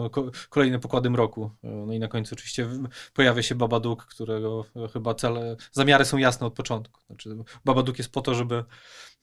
kolejne 0.49 0.79
pokłady 0.79 1.09
mroku. 1.09 1.51
No 1.63 1.93
i 1.93 1.99
na 1.99 2.07
końcu 2.07 2.35
oczywiście 2.35 2.67
pojawia 3.13 3.43
się 3.43 3.55
Babadook, 3.55 4.05
którego 4.05 4.65
chyba 4.93 5.15
cele, 5.15 5.55
zamiary 5.71 6.05
są 6.05 6.17
jasne 6.17 6.47
od 6.47 6.53
początku. 6.53 7.01
Znaczy, 7.07 7.29
Babadook 7.65 7.97
jest 7.97 8.11
po 8.11 8.21
to, 8.21 8.35
żeby, 8.35 8.63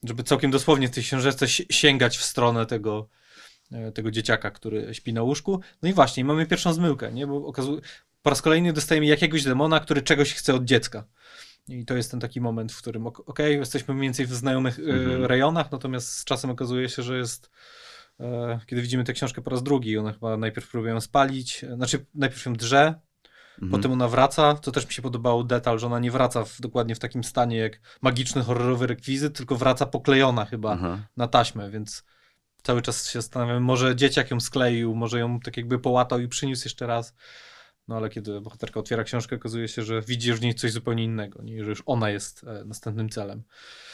żeby 0.03 0.23
całkiem 0.23 0.51
dosłownie 0.51 0.87
w 0.87 0.91
tej 0.91 1.03
książeczce 1.03 1.47
sięgać 1.47 2.17
w 2.17 2.23
stronę 2.23 2.65
tego, 2.65 3.07
E, 3.07 3.20
tego 3.93 4.11
dzieciaka, 4.11 4.51
który 4.51 4.95
śpi 4.95 5.13
na 5.13 5.21
łóżku. 5.21 5.61
No 5.81 5.89
i 5.89 5.93
właśnie, 5.93 6.25
mamy 6.25 6.45
pierwszą 6.45 6.73
zmyłkę, 6.73 7.11
nie? 7.11 7.27
bo 7.27 7.45
okazuje, 7.45 7.81
po 8.21 8.29
raz 8.29 8.41
kolejny 8.41 8.73
dostajemy 8.73 9.07
jakiegoś 9.07 9.43
demona, 9.43 9.79
który 9.79 10.01
czegoś 10.01 10.33
chce 10.33 10.53
od 10.53 10.63
dziecka. 10.63 11.03
I 11.67 11.85
to 11.85 11.97
jest 11.97 12.11
ten 12.11 12.19
taki 12.19 12.41
moment, 12.41 12.71
w 12.71 12.77
którym 12.77 13.07
okej, 13.07 13.25
okay, 13.25 13.51
jesteśmy 13.53 13.93
mniej 13.93 14.03
więcej 14.03 14.25
w 14.25 14.33
znajomych 14.33 14.79
e, 14.79 14.81
mhm. 14.81 15.25
rejonach, 15.25 15.71
natomiast 15.71 16.17
z 16.17 16.25
czasem 16.25 16.49
okazuje 16.49 16.89
się, 16.89 17.03
że 17.03 17.17
jest 17.17 17.49
e, 18.19 18.59
kiedy 18.65 18.81
widzimy 18.81 19.03
tę 19.03 19.13
książkę 19.13 19.41
po 19.41 19.49
raz 19.49 19.63
drugi, 19.63 19.97
ona 19.97 20.13
chyba 20.13 20.37
najpierw 20.37 20.71
próbuje 20.71 20.93
ją 20.93 21.01
spalić, 21.01 21.65
znaczy 21.75 22.05
najpierw 22.13 22.45
ją 22.45 22.53
drze, 22.53 22.95
Mhm. 23.61 23.71
Potem 23.71 23.91
ona 23.91 24.07
wraca, 24.07 24.53
to 24.53 24.71
też 24.71 24.87
mi 24.87 24.93
się 24.93 25.01
podobał 25.01 25.43
detal, 25.43 25.79
że 25.79 25.85
ona 25.85 25.99
nie 25.99 26.11
wraca 26.11 26.43
w, 26.43 26.61
dokładnie 26.61 26.95
w 26.95 26.99
takim 26.99 27.23
stanie 27.23 27.57
jak 27.57 27.79
magiczny, 28.01 28.43
horrorowy 28.43 28.87
rekwizyt, 28.87 29.37
tylko 29.37 29.55
wraca 29.55 29.85
poklejona 29.85 30.45
chyba 30.45 30.73
mhm. 30.73 31.03
na 31.17 31.27
taśmę, 31.27 31.69
więc 31.69 32.03
cały 32.63 32.81
czas 32.81 33.09
się 33.09 33.21
zastanawiam, 33.21 33.63
może 33.63 33.95
dzieciak 33.95 34.31
ją 34.31 34.39
skleił, 34.39 34.95
może 34.95 35.19
ją 35.19 35.39
tak 35.39 35.57
jakby 35.57 35.79
połatał 35.79 36.19
i 36.19 36.27
przyniósł 36.27 36.65
jeszcze 36.65 36.87
raz. 36.87 37.13
No 37.87 37.97
ale 37.97 38.09
kiedy 38.09 38.41
bohaterka 38.41 38.79
otwiera 38.79 39.03
książkę, 39.03 39.35
okazuje 39.35 39.67
się, 39.67 39.83
że 39.83 40.01
widzi 40.01 40.33
w 40.33 40.41
niej 40.41 40.55
coś 40.55 40.71
zupełnie 40.71 41.03
innego, 41.03 41.43
nie? 41.43 41.63
że 41.63 41.69
już 41.69 41.83
ona 41.85 42.09
jest 42.09 42.43
e, 42.43 42.65
następnym 42.65 43.09
celem. 43.09 43.43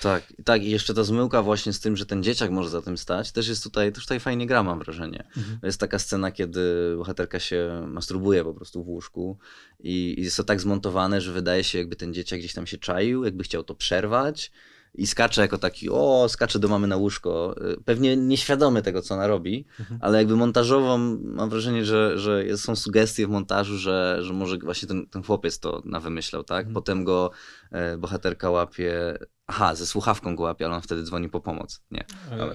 Tak, 0.02 0.34
tak 0.46 0.64
i 0.64 0.70
jeszcze 0.70 0.94
ta 0.94 1.04
zmyłka 1.04 1.44
właśnie 1.44 1.74
z 1.74 1.80
tym, 1.80 1.98
że 1.98 2.06
ten 2.06 2.24
dzieciak 2.24 2.52
może 2.52 2.70
za 2.70 2.82
tym 2.82 2.98
stać, 2.98 3.32
też 3.32 3.48
jest 3.48 3.64
tutaj, 3.64 3.92
też 3.92 4.04
tutaj 4.04 4.20
fajnie 4.20 4.48
gra, 4.48 4.64
mam 4.64 4.80
wrażenie. 4.80 5.24
Mhm. 5.38 5.60
Jest 5.64 5.80
taka 5.80 6.00
scena, 6.00 6.32
kiedy 6.32 6.94
bohaterka 6.98 7.40
się 7.40 7.88
masturbuje 7.88 8.44
po 8.44 8.54
prostu 8.54 8.84
w 8.84 8.88
łóżku 8.88 9.38
i 9.80 10.24
jest 10.24 10.38
to 10.38 10.44
tak 10.44 10.62
zmontowane, 10.62 11.22
że 11.22 11.32
wydaje 11.32 11.64
się 11.64 11.78
jakby 11.78 11.96
ten 11.96 12.14
dzieciak 12.14 12.40
gdzieś 12.40 12.54
tam 12.54 12.68
się 12.68 12.78
czaił, 12.78 13.24
jakby 13.24 13.44
chciał 13.44 13.64
to 13.64 13.76
przerwać, 13.76 14.52
i 14.98 15.08
skacze 15.08 15.42
jako 15.42 15.58
taki, 15.58 15.90
o, 15.90 16.26
skacze 16.30 16.60
do 16.60 16.68
mamy 16.68 16.88
na 16.88 16.96
łóżko. 16.96 17.56
Y, 17.72 17.84
pewnie 17.86 18.18
nieświadomy 18.18 18.82
tego, 18.82 19.02
co 19.02 19.14
ona 19.14 19.28
robi, 19.28 19.66
mhm. 19.80 20.00
ale 20.04 20.18
jakby 20.18 20.36
montażowo 20.36 20.98
mam 21.24 21.50
wrażenie, 21.50 21.86
że, 21.86 22.20
że 22.20 22.58
są 22.58 22.76
sugestie 22.76 23.28
w 23.28 23.30
montażu, 23.30 23.78
że, 23.78 24.18
że 24.22 24.34
może 24.34 24.58
właśnie 24.58 24.88
ten, 24.88 25.08
ten 25.08 25.24
chłopiec 25.24 25.60
to 25.60 25.82
na 25.86 26.00
wymyślał, 26.00 26.44
tak? 26.44 26.60
Mhm. 26.60 26.74
Potem 26.74 27.04
go 27.04 27.32
e, 27.72 27.98
bohaterka 27.98 28.50
łapie. 28.50 29.18
Aha, 29.48 29.76
ze 29.76 29.86
słuchawką 29.86 30.36
go 30.36 30.44
łapie, 30.44 30.66
ale 30.66 30.76
on 30.76 30.82
wtedy 30.82 31.04
dzwoni 31.04 31.30
po 31.30 31.42
pomoc. 31.42 31.82
Nie. 31.92 32.06
E, 32.32 32.42
ale... 32.42 32.54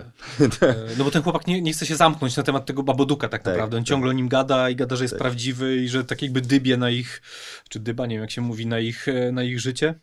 E, 0.63 0.75
no 0.99 1.05
bo 1.05 1.11
ten 1.11 1.23
chłopak 1.23 1.47
nie, 1.47 1.63
nie 1.63 1.73
chce 1.73 1.87
się 1.87 1.97
zamknąć 1.97 2.37
na 2.37 2.43
temat 2.43 2.67
tego 2.67 2.83
baboduka 2.83 3.29
tak, 3.29 3.43
tak 3.43 3.53
naprawdę. 3.53 3.77
On 3.77 3.83
tak. 3.83 3.89
ciągle 3.89 4.11
o 4.11 4.13
nim 4.13 4.29
gada 4.29 4.71
i 4.71 4.77
gada, 4.77 4.97
że 4.97 5.05
jest 5.05 5.15
tak. 5.15 5.21
prawdziwy 5.21 5.77
i 5.77 5.89
że 5.89 6.05
tak 6.05 6.23
jakby 6.23 6.41
dybie 6.41 6.77
na 6.77 6.91
ich, 6.91 7.23
czy 7.69 7.81
dyba, 7.81 8.07
nie 8.07 8.15
wiem 8.15 8.23
jak 8.23 8.31
się 8.31 8.41
mówi, 8.41 8.67
na 8.67 8.79
ich, 8.79 9.07
na 9.33 9.43
ich 9.43 9.61
życie. 9.61 9.95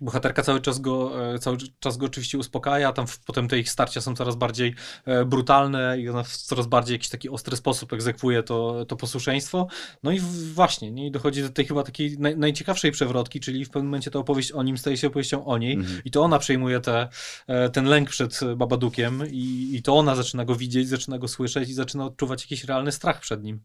Bohaterka 0.00 0.42
cały 0.42 0.60
czas 0.60 0.78
go, 0.78 1.24
e, 1.34 1.38
cały 1.38 1.56
czas 1.80 1.96
go 1.96 2.06
oczywiście 2.06 2.38
uspokaja, 2.38 2.92
tam 2.92 3.06
w, 3.06 3.18
potem 3.18 3.48
te 3.48 3.58
ich 3.58 3.70
starcia 3.70 4.00
są 4.00 4.16
coraz 4.16 4.36
bardziej 4.36 4.74
e, 5.04 5.24
brutalne 5.24 6.00
i 6.00 6.08
ona 6.08 6.22
w 6.22 6.36
coraz 6.36 6.66
bardziej 6.66 6.94
jakiś 6.94 7.08
taki 7.08 7.28
ostry 7.28 7.56
sposób 7.56 7.92
egzekwuje 7.92 8.42
to, 8.42 8.84
to 8.84 8.96
posłuszeństwo. 8.96 9.66
No 10.02 10.12
i 10.12 10.20
właśnie, 10.54 10.90
nie? 10.90 11.06
I 11.06 11.10
dochodzi 11.10 11.42
do 11.42 11.48
tej 11.48 11.66
chyba 11.66 11.82
takiej 11.82 12.18
naj, 12.18 12.36
najciekawszej 12.36 12.92
przewrotki, 12.92 13.40
czyli 13.40 13.64
w 13.64 13.70
pewnym 13.70 13.86
momencie 13.86 14.10
ta 14.10 14.18
opowieść 14.18 14.52
o 14.52 14.62
nim 14.62 14.78
staje 14.78 14.96
się 14.96 15.06
opowieścią 15.06 15.44
o 15.44 15.58
niej 15.58 15.72
mhm. 15.72 16.00
i 16.04 16.10
to 16.10 16.22
ona 16.22 16.38
przejmuje 16.38 16.80
te, 16.80 17.08
e, 17.46 17.70
ten 17.70 17.84
lęk 17.84 18.10
przed 18.10 18.40
Babadukiem 18.56 19.22
i, 19.30 19.70
i 19.72 19.82
to 19.82 19.96
ona 19.96 20.14
zaczyna 20.14 20.44
go 20.44 20.54
widzieć, 20.54 20.88
zaczyna 20.88 21.18
go 21.18 21.28
słyszeć 21.28 21.68
i 21.68 21.74
zaczyna 21.74 22.04
odczuwać 22.04 22.42
jakiś 22.42 22.64
realny 22.64 22.92
strach 22.92 23.20
przed 23.20 23.42
nim. 23.42 23.60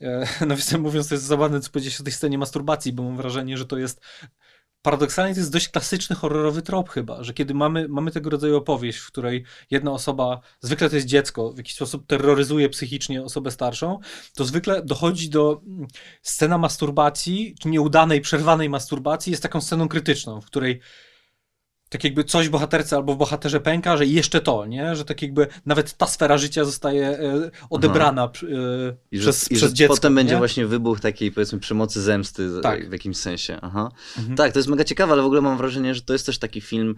Nawiasem 0.46 0.80
mówiąc, 0.80 1.08
to 1.08 1.14
jest 1.14 1.24
zabawne, 1.24 1.60
co 1.60 1.70
powiedzieć 1.70 2.00
o 2.00 2.04
tej 2.04 2.12
scenie 2.12 2.38
masturbacji, 2.38 2.92
bo 2.92 3.02
mam 3.02 3.16
wrażenie, 3.16 3.58
że 3.58 3.66
to 3.66 3.78
jest 3.78 4.00
paradoksalnie 4.82 5.34
to 5.34 5.40
jest 5.40 5.52
dość 5.52 5.68
klasyczny 5.68 6.16
horrorowy 6.16 6.62
trop 6.62 6.90
chyba, 6.90 7.22
że 7.22 7.34
kiedy 7.34 7.54
mamy, 7.54 7.88
mamy 7.88 8.10
tego 8.10 8.30
rodzaju 8.30 8.56
opowieść, 8.56 8.98
w 8.98 9.06
której 9.06 9.44
jedna 9.70 9.92
osoba, 9.92 10.40
zwykle 10.60 10.90
to 10.90 10.96
jest 10.96 11.08
dziecko, 11.08 11.52
w 11.52 11.56
jakiś 11.56 11.74
sposób 11.74 12.06
terroryzuje 12.06 12.68
psychicznie 12.68 13.22
osobę 13.22 13.50
starszą, 13.50 13.98
to 14.34 14.44
zwykle 14.44 14.82
dochodzi 14.82 15.30
do 15.30 15.60
mm, 15.66 15.86
scena 16.22 16.58
masturbacji, 16.58 17.54
czy 17.60 17.68
nieudanej, 17.68 18.20
przerwanej 18.20 18.70
masturbacji 18.70 19.30
jest 19.30 19.42
taką 19.42 19.60
sceną 19.60 19.88
krytyczną, 19.88 20.40
w 20.40 20.46
której 20.46 20.80
tak 21.88 22.04
jakby 22.04 22.24
coś 22.24 22.48
w 22.48 22.50
bohaterce 22.50 22.96
albo 22.96 23.14
w 23.14 23.18
bohaterze 23.18 23.60
pęka, 23.60 23.96
że 23.96 24.06
jeszcze 24.06 24.40
to, 24.40 24.66
nie? 24.66 24.96
Że 24.96 25.04
tak 25.04 25.22
jakby 25.22 25.46
nawet 25.66 25.96
ta 25.96 26.06
sfera 26.06 26.38
życia 26.38 26.64
zostaje 26.64 27.08
e, 27.08 27.50
odebrana 27.70 28.24
e, 28.24 28.28
I 29.10 29.18
przez, 29.18 29.48
że, 29.50 29.56
przez 29.56 29.72
i 29.72 29.74
dziecko. 29.74 29.94
Potem 29.94 30.12
nie? 30.12 30.16
będzie 30.16 30.36
właśnie 30.36 30.66
wybuch 30.66 31.00
takiej 31.00 31.32
powiedzmy 31.32 31.58
przemocy 31.58 32.02
zemsty 32.02 32.48
tak. 32.62 32.88
w 32.88 32.92
jakimś 32.92 33.16
sensie. 33.16 33.58
Aha. 33.62 33.90
Mhm. 34.18 34.36
Tak, 34.36 34.52
to 34.52 34.58
jest 34.58 34.68
mega 34.68 34.84
ciekawe, 34.84 35.12
ale 35.12 35.22
w 35.22 35.24
ogóle 35.24 35.40
mam 35.40 35.56
wrażenie, 35.58 35.94
że 35.94 36.02
to 36.02 36.12
jest 36.12 36.26
też 36.26 36.38
taki 36.38 36.60
film, 36.60 36.94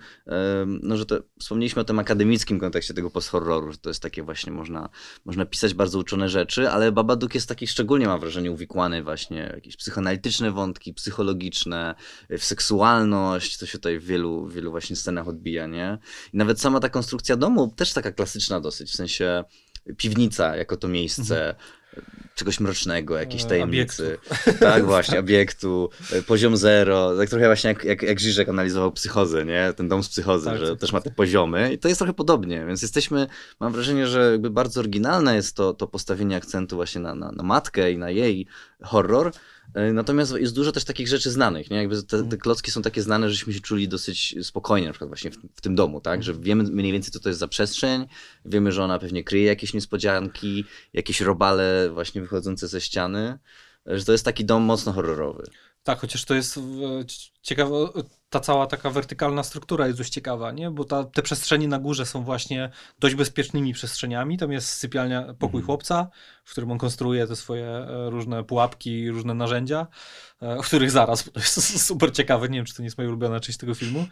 no 0.83 0.97
że 0.97 1.07
to, 1.07 1.19
wspomnieliśmy 1.39 1.83
o 1.83 1.85
tym 1.85 1.99
akademickim 1.99 2.61
kontekście 2.61 2.95
tego 2.95 3.11
post-horroru, 3.11 3.73
że 3.73 3.79
to 3.79 3.91
jest 3.91 4.03
takie 4.03 4.23
właśnie, 4.23 4.53
można, 4.53 4.89
można 5.25 5.45
pisać 5.45 5.75
bardzo 5.75 5.99
uczone 5.99 6.29
rzeczy, 6.29 6.71
ale 6.71 6.93
Babadook 6.93 7.35
jest 7.35 7.49
taki 7.49 7.67
szczególnie, 7.67 8.07
mam 8.07 8.21
wrażenie, 8.21 8.51
uwikłany 8.51 9.03
właśnie 9.03 9.49
w 9.53 9.55
jakieś 9.55 9.77
psychoanalityczne 9.77 10.51
wątki, 10.51 10.95
psychologiczne, 10.95 11.95
w 12.31 12.45
seksualność, 12.45 13.59
to 13.59 13.67
się 13.67 13.79
tutaj 13.79 13.99
w 13.99 14.05
wielu, 14.05 14.47
wielu 14.47 14.71
właśnie 14.71 14.80
scenach 14.97 15.29
odbija, 15.29 15.67
nie? 15.67 15.99
I 16.33 16.37
nawet 16.37 16.61
sama 16.61 16.81
ta 16.81 16.89
konstrukcja 16.89 17.37
domu 17.37 17.73
też 17.77 17.93
taka 17.93 18.13
klasyczna 18.13 18.61
dosyć, 18.61 18.91
w 18.91 18.95
sensie 18.95 19.45
piwnica 19.97 20.57
jako 20.57 20.77
to 20.77 20.89
miejsce, 20.89 21.49
mhm 21.49 21.81
czegoś 22.35 22.61
mrocznego, 22.61 23.19
jakiejś 23.19 23.45
e, 23.45 23.47
tajemnicy. 23.47 24.19
Obiektu. 24.33 24.65
Tak, 24.65 24.87
właśnie, 24.95 25.21
obiektu, 25.21 25.91
e, 26.13 26.23
poziom 26.23 26.57
zero. 26.57 27.17
Tak 27.17 27.29
trochę 27.29 27.47
właśnie 27.47 27.69
jak, 27.69 27.85
jak, 27.85 28.03
jak 28.03 28.21
Żyżek 28.21 28.49
analizował 28.49 28.93
psychozę, 28.93 29.45
nie? 29.45 29.73
Ten 29.77 29.89
dom 29.89 30.03
z 30.03 30.09
psychozy, 30.09 30.45
tak, 30.45 30.59
że 30.59 30.71
tak, 30.71 30.81
też 30.81 30.93
ma 30.93 31.01
te 31.01 31.11
poziomy 31.11 31.73
i 31.73 31.79
to 31.79 31.89
jest 31.89 31.99
trochę 31.99 32.15
podobnie, 32.15 32.67
więc 32.67 32.83
jesteśmy, 32.83 33.27
mam 33.61 33.73
wrażenie, 33.73 34.07
że 34.07 34.33
jakby 34.33 34.51
bardzo 34.51 34.81
oryginalne 34.81 35.35
jest 35.35 35.57
to, 35.57 35.75
to 35.75 35.87
postawienie 35.87 36.37
akcentu 36.37 36.77
właśnie 36.77 37.01
na, 37.01 37.15
na, 37.15 37.33
na 37.33 37.43
matkę 37.43 37.93
i 37.93 37.99
na 37.99 38.11
jej 38.11 38.47
horror, 38.83 39.33
natomiast 39.93 40.35
jest 40.37 40.55
dużo 40.55 40.73
też 40.73 40.85
takich 40.85 41.09
rzeczy 41.09 41.31
znanych, 41.31 41.71
nie? 41.71 41.77
Jakby 41.77 41.97
te, 41.97 42.09
te 42.09 42.17
mhm. 42.17 42.41
klocki 42.41 42.71
są 42.71 42.83
takie 42.83 43.03
znane, 43.03 43.31
żeśmy 43.31 43.53
się 43.53 43.61
czuli 43.61 43.89
dosyć 43.89 44.35
spokojnie, 44.43 44.87
na 44.87 44.93
przykład 44.93 45.11
właśnie 45.11 45.31
w, 45.31 45.37
w, 45.55 45.61
tym 45.61 45.75
domu, 45.75 46.01
tak? 46.01 46.23
Że 46.23 46.35
wiemy 46.35 46.65
mniej 46.65 46.93
więcej, 46.93 47.13
co 47.13 47.21
to 47.21 47.29
jest 47.29 47.41
za 47.41 47.49
przestrzeń, 47.49 48.07
wiemy, 48.45 48.73
że 48.73 48.85
ona 48.85 48.99
pewnie 48.99 49.25
kryje 49.25 49.45
jakieś 49.45 49.75
niespodzianki, 49.75 50.65
jakieś 50.93 51.21
robale 51.21 51.91
właśnie 51.93 52.21
wychodzące 52.21 52.69
ze 52.69 52.81
ściany, 52.81 53.39
że 53.87 54.05
to 54.05 54.13
jest 54.13 54.25
taki 54.25 54.45
dom 54.45 54.63
mocno 54.63 54.93
horrorowy. 54.93 55.45
Tak, 55.83 55.99
chociaż 55.99 56.25
to 56.25 56.35
jest 56.35 56.61
ciekawe, 57.43 57.77
ta 58.31 58.41
cała 58.41 58.67
taka 58.67 58.91
wertykalna 58.91 59.43
struktura 59.43 59.87
jest 59.87 59.99
dość 59.99 60.13
ciekawa, 60.13 60.53
nie? 60.53 60.71
Bo 60.71 60.85
ta, 60.85 61.05
te 61.05 61.23
przestrzenie 61.23 61.69
na 61.69 61.79
górze 61.79 62.07
są 62.07 62.25
właśnie 62.25 62.71
dość 62.99 63.15
bezpiecznymi 63.15 63.73
przestrzeniami. 63.73 64.39
Tam 64.39 64.53
jest 64.53 64.69
sypialnia, 64.69 65.23
pokój 65.23 65.61
mhm. 65.61 65.65
chłopca, 65.65 66.09
w 66.45 66.51
którym 66.51 66.71
on 66.71 66.79
konstruuje 66.79 67.27
te 67.27 67.37
swoje 67.37 67.67
e, 67.67 68.11
różne 68.11 68.45
pułapki, 68.45 69.11
różne 69.11 69.35
narzędzia, 69.35 69.87
e, 70.43 70.57
o 70.59 70.63
których 70.63 70.91
zaraz, 70.91 71.25
to 71.25 71.41
jest 71.41 71.85
super 71.89 72.13
ciekawe, 72.13 72.49
nie 72.49 72.59
wiem, 72.59 72.67
czy 72.67 72.75
to 72.75 72.83
nie 72.83 72.87
jest 72.87 72.99
moja 72.99 73.09
ulubiona 73.09 73.41
część 73.41 73.59
tego 73.59 73.75
filmu. 73.75 74.07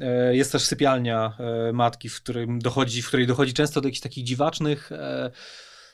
E, 0.00 0.36
jest 0.36 0.52
też 0.52 0.64
sypialnia 0.64 1.36
matki, 1.72 2.08
w, 2.08 2.16
którym 2.16 2.58
dochodzi, 2.58 3.02
w 3.02 3.08
której 3.08 3.26
dochodzi 3.26 3.54
często 3.54 3.80
do 3.80 3.88
jakichś 3.88 4.00
takich 4.00 4.24
dziwacznych 4.24 4.90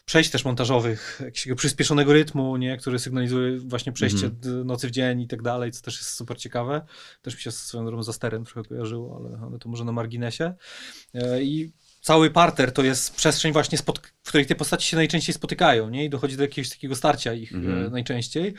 przejść 0.09 0.31
też 0.31 0.45
montażowych, 0.45 1.21
jakiegoś 1.25 1.59
przyspieszonego 1.59 2.13
rytmu, 2.13 2.57
nie, 2.57 2.77
który 2.77 2.99
sygnalizuje 2.99 3.59
właśnie 3.59 3.93
przejście 3.93 4.31
mm. 4.45 4.67
nocy 4.67 4.89
w 4.89 4.91
dzień 4.91 5.21
i 5.21 5.29
tak 5.29 5.43
dalej, 5.43 5.73
co 5.73 5.83
też 5.83 5.99
jest 5.99 6.11
super 6.11 6.39
ciekawe. 6.39 6.87
Też 7.23 7.35
mi 7.35 7.41
się 7.41 7.51
swoją 7.51 7.87
drogą 7.87 8.03
za 8.03 8.13
sterem 8.13 8.45
trochę 8.45 8.69
kojarzyło, 8.69 9.17
ale, 9.17 9.39
ale 9.47 9.59
to 9.59 9.69
może 9.69 9.85
na 9.85 9.93
marginesie. 9.93 10.55
I 11.41 11.71
cały 12.09 12.31
parter 12.31 12.73
to 12.73 12.83
jest 12.83 13.15
przestrzeń 13.15 13.53
właśnie, 13.53 13.79
w 13.79 14.29
której 14.29 14.47
te 14.47 14.55
postaci 14.55 14.89
się 14.89 14.97
najczęściej 14.97 15.35
spotykają, 15.35 15.91
nie? 15.91 16.05
I 16.05 16.11
dochodzi 16.11 16.37
do 16.37 16.43
jakiegoś 16.43 16.71
takiego 16.71 16.97
starcia 16.97 17.35
ich 17.35 17.53
mm 17.53 17.67
-hmm. 17.67 17.91
najczęściej. 17.91 18.55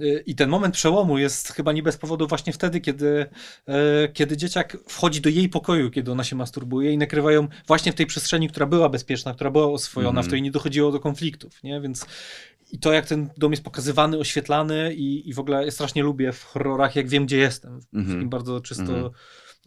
E, 0.00 0.04
I 0.26 0.34
ten 0.34 0.50
moment 0.50 0.74
przełomu 0.74 1.18
jest 1.18 1.48
chyba 1.48 1.72
nie 1.72 1.82
bez 1.82 1.96
powodu 1.96 2.28
właśnie 2.28 2.52
wtedy, 2.52 2.80
kiedy, 2.80 3.26
e, 3.66 4.08
kiedy 4.08 4.36
dzieciak 4.36 4.76
wchodzi 4.88 5.20
do 5.20 5.28
jej 5.28 5.48
pokoju, 5.48 5.90
kiedy 5.90 6.12
ona 6.12 6.24
się 6.24 6.36
masturbuje 6.36 6.92
i 6.92 6.98
nakrywają 6.98 7.48
właśnie 7.66 7.92
w 7.92 7.94
tej 7.94 8.06
przestrzeni, 8.06 8.48
która 8.48 8.66
była 8.66 8.88
bezpieczna, 8.88 9.34
która 9.34 9.50
była 9.50 9.66
oswojona, 9.66 10.10
mm 10.10 10.22
-hmm. 10.22 10.24
w 10.24 10.26
której 10.26 10.42
nie 10.42 10.50
dochodziło 10.50 10.92
do 10.92 11.00
konfliktów, 11.00 11.62
nie? 11.62 11.80
Więc 11.80 12.06
i 12.72 12.78
to, 12.78 12.92
jak 12.92 13.06
ten 13.06 13.30
dom 13.36 13.52
jest 13.52 13.64
pokazywany, 13.64 14.18
oświetlany 14.18 14.94
i, 14.94 15.28
i 15.28 15.34
w 15.34 15.38
ogóle 15.38 15.64
ja 15.64 15.70
strasznie 15.70 16.02
lubię 16.02 16.32
w 16.32 16.44
horrorach, 16.44 16.96
jak 16.96 17.08
wiem, 17.08 17.26
gdzie 17.26 17.36
jestem. 17.36 17.80
W 17.80 17.94
mm 17.94 18.06
-hmm. 18.06 18.28
bardzo 18.28 18.60
czysto 18.60 18.82
mhm 18.82 19.10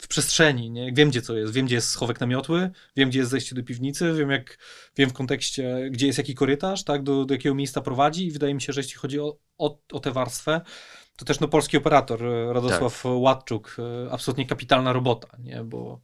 w 0.04 0.08
przestrzeni, 0.08 0.72
nie? 0.72 0.92
Wiem, 0.94 1.10
gdzie 1.10 1.22
co 1.22 1.38
jest. 1.38 1.54
Wiem, 1.54 1.66
gdzie 1.66 1.76
jest 1.76 1.90
schowek 1.90 2.20
na 2.20 2.28
miotły, 2.28 2.72
wiem, 2.96 3.10
gdzie 3.10 3.20
jest 3.20 3.32
zejście 3.32 3.56
do 3.56 3.64
piwnicy, 3.64 4.14
wiem, 4.14 4.32
jak, 4.32 4.58
wiem 4.98 5.10
w 5.10 5.14
kontekście, 5.14 5.90
gdzie 5.92 6.08
jest 6.08 6.18
jaki 6.18 6.36
korytarz, 6.36 6.84
tak, 6.84 7.04
do, 7.04 7.26
do 7.26 7.34
jakiego 7.34 7.56
miejsca 7.56 7.82
prowadzi 7.82 8.28
i 8.28 8.32
wydaje 8.32 8.54
mi 8.54 8.62
się, 8.62 8.74
że 8.74 8.82
jeśli 8.82 8.96
chodzi 8.96 9.20
o, 9.20 9.38
o, 9.58 9.80
o 9.92 10.00
tę 10.00 10.12
warstwę, 10.12 10.62
to 11.18 11.26
też 11.26 11.40
no, 11.40 11.48
polski 11.48 11.78
operator 11.78 12.26
e, 12.26 12.54
Radosław 12.54 13.04
tak. 13.04 13.12
Ładczuk, 13.16 13.76
e, 13.80 14.12
absolutnie 14.12 14.46
kapitalna 14.46 14.94
robota, 14.94 15.38
nie? 15.40 15.64
Bo, 15.64 16.02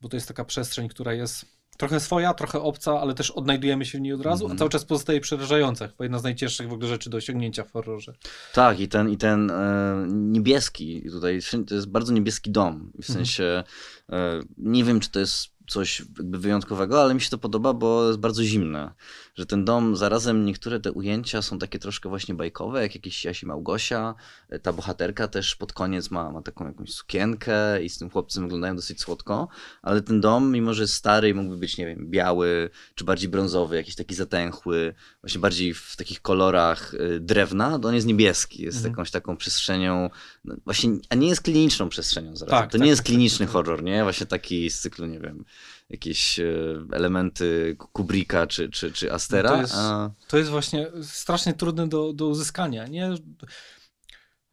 bo 0.00 0.08
to 0.08 0.16
jest 0.16 0.28
taka 0.28 0.44
przestrzeń, 0.44 0.88
która 0.88 1.12
jest 1.12 1.57
trochę 1.78 2.00
swoja, 2.00 2.34
trochę 2.34 2.60
obca, 2.60 3.00
ale 3.00 3.14
też 3.14 3.30
odnajdujemy 3.30 3.84
się 3.84 3.98
w 3.98 4.00
niej 4.00 4.12
od 4.12 4.20
razu, 4.20 4.44
mm. 4.44 4.50
a 4.50 4.52
mhm. 4.52 4.58
cały 4.58 4.70
czas 4.70 4.84
pozostaje 4.84 5.20
przerażająca. 5.20 5.88
Chyba 5.88 6.04
jedna 6.04 6.18
z 6.18 6.22
najcięższych 6.22 6.68
w 6.68 6.72
ogóle 6.72 6.88
rzeczy 6.88 7.10
do 7.10 7.16
osiągnięcia 7.16 7.64
w 7.64 7.72
horrorze. 7.72 8.12
Tak, 8.54 8.80
i 8.80 8.88
ten, 8.88 9.10
i 9.10 9.16
ten 9.16 9.50
e, 9.50 10.06
niebieski, 10.08 11.02
tutaj 11.10 11.40
to 11.68 11.74
jest 11.74 11.88
bardzo 11.88 12.12
niebieski 12.12 12.50
dom. 12.50 12.90
W 12.92 12.96
mhm. 12.96 13.14
sensie, 13.14 13.64
e, 14.12 14.40
nie 14.58 14.84
wiem, 14.84 15.00
czy 15.00 15.10
to 15.10 15.20
jest 15.20 15.58
coś 15.68 16.02
wyjątkowego, 16.16 17.02
ale 17.02 17.14
mi 17.14 17.20
się 17.20 17.30
to 17.30 17.38
podoba, 17.38 17.72
bo 17.72 18.06
jest 18.06 18.18
bardzo 18.18 18.44
zimne. 18.44 18.92
Że 19.38 19.46
ten 19.46 19.64
dom, 19.64 19.96
zarazem 19.96 20.44
niektóre 20.44 20.80
te 20.80 20.92
ujęcia 20.92 21.42
są 21.42 21.58
takie 21.58 21.78
troszkę 21.78 22.08
właśnie 22.08 22.34
bajkowe, 22.34 22.82
jak 22.82 22.94
jakieś 22.94 23.24
Jasi 23.24 23.46
Małgosia. 23.46 24.14
Ta 24.62 24.72
bohaterka 24.72 25.28
też 25.28 25.56
pod 25.56 25.72
koniec 25.72 26.10
ma, 26.10 26.32
ma 26.32 26.42
taką 26.42 26.66
jakąś 26.66 26.90
sukienkę 26.90 27.82
i 27.82 27.88
z 27.88 27.98
tym 27.98 28.10
chłopcem 28.10 28.42
wyglądają 28.42 28.76
dosyć 28.76 29.00
słodko, 29.00 29.48
ale 29.82 30.02
ten 30.02 30.20
dom, 30.20 30.52
mimo 30.52 30.74
że 30.74 30.82
jest 30.82 30.94
stary, 30.94 31.34
mógłby 31.34 31.56
być, 31.56 31.78
nie 31.78 31.86
wiem, 31.86 32.10
biały, 32.10 32.70
czy 32.94 33.04
bardziej 33.04 33.28
brązowy, 33.28 33.76
jakiś 33.76 33.94
taki 33.94 34.14
zatęchły, 34.14 34.94
właśnie 35.20 35.40
bardziej 35.40 35.74
w 35.74 35.94
takich 35.96 36.22
kolorach 36.22 36.94
y, 36.94 37.20
drewna, 37.20 37.78
to 37.78 37.88
on 37.88 37.94
jest 37.94 38.06
niebieski, 38.06 38.62
jest 38.62 38.76
mhm. 38.76 38.92
jakąś 38.92 39.10
taką 39.10 39.36
przestrzenią, 39.36 40.10
no 40.44 40.56
właśnie, 40.64 40.90
a 41.08 41.14
nie 41.14 41.28
jest 41.28 41.42
kliniczną 41.42 41.88
przestrzenią 41.88 42.36
zarazem. 42.36 42.58
Tak, 42.58 42.70
to 42.70 42.78
tak, 42.78 42.80
nie 42.80 42.88
jest 42.88 43.00
tak, 43.00 43.06
tak 43.06 43.14
kliniczny 43.14 43.46
tak, 43.46 43.52
horror, 43.52 43.82
nie? 43.82 44.02
Właśnie 44.02 44.26
taki 44.26 44.70
z 44.70 44.80
cyklu, 44.80 45.06
nie 45.06 45.20
wiem, 45.20 45.44
jakieś 45.90 46.40
e, 46.40 46.44
elementy 46.92 47.76
Kubricka 47.92 48.46
czy, 48.46 48.68
czy, 48.70 48.92
czy 48.92 49.12
Astera. 49.12 49.50
No 49.50 49.56
to, 49.56 49.62
jest, 49.62 49.74
a... 49.76 50.10
to 50.28 50.38
jest 50.38 50.50
właśnie 50.50 50.86
strasznie 51.02 51.54
trudne 51.54 51.88
do, 51.88 52.12
do 52.12 52.26
uzyskania, 52.26 52.86
nie? 52.86 53.10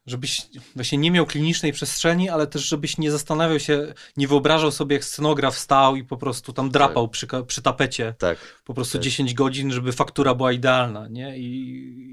Żebyś 0.06 0.46
właśnie 0.74 0.98
nie 0.98 1.10
miał 1.10 1.26
klinicznej 1.26 1.72
przestrzeni, 1.72 2.28
ale 2.28 2.46
też 2.46 2.68
żebyś 2.68 2.98
nie 2.98 3.10
zastanawiał 3.10 3.60
się, 3.60 3.94
nie 4.16 4.28
wyobrażał 4.28 4.72
sobie, 4.72 4.96
jak 4.96 5.04
scenograf 5.04 5.58
stał 5.58 5.96
i 5.96 6.04
po 6.04 6.16
prostu 6.16 6.52
tam 6.52 6.70
drapał 6.70 7.08
tak. 7.08 7.12
przy, 7.12 7.26
przy 7.46 7.62
tapecie 7.62 8.14
tak. 8.18 8.38
po 8.64 8.74
prostu 8.74 8.98
tak. 8.98 9.04
10 9.04 9.34
godzin, 9.34 9.72
żeby 9.72 9.92
faktura 9.92 10.34
była 10.34 10.52
idealna, 10.52 11.08
nie? 11.08 11.38
I, 11.38 11.42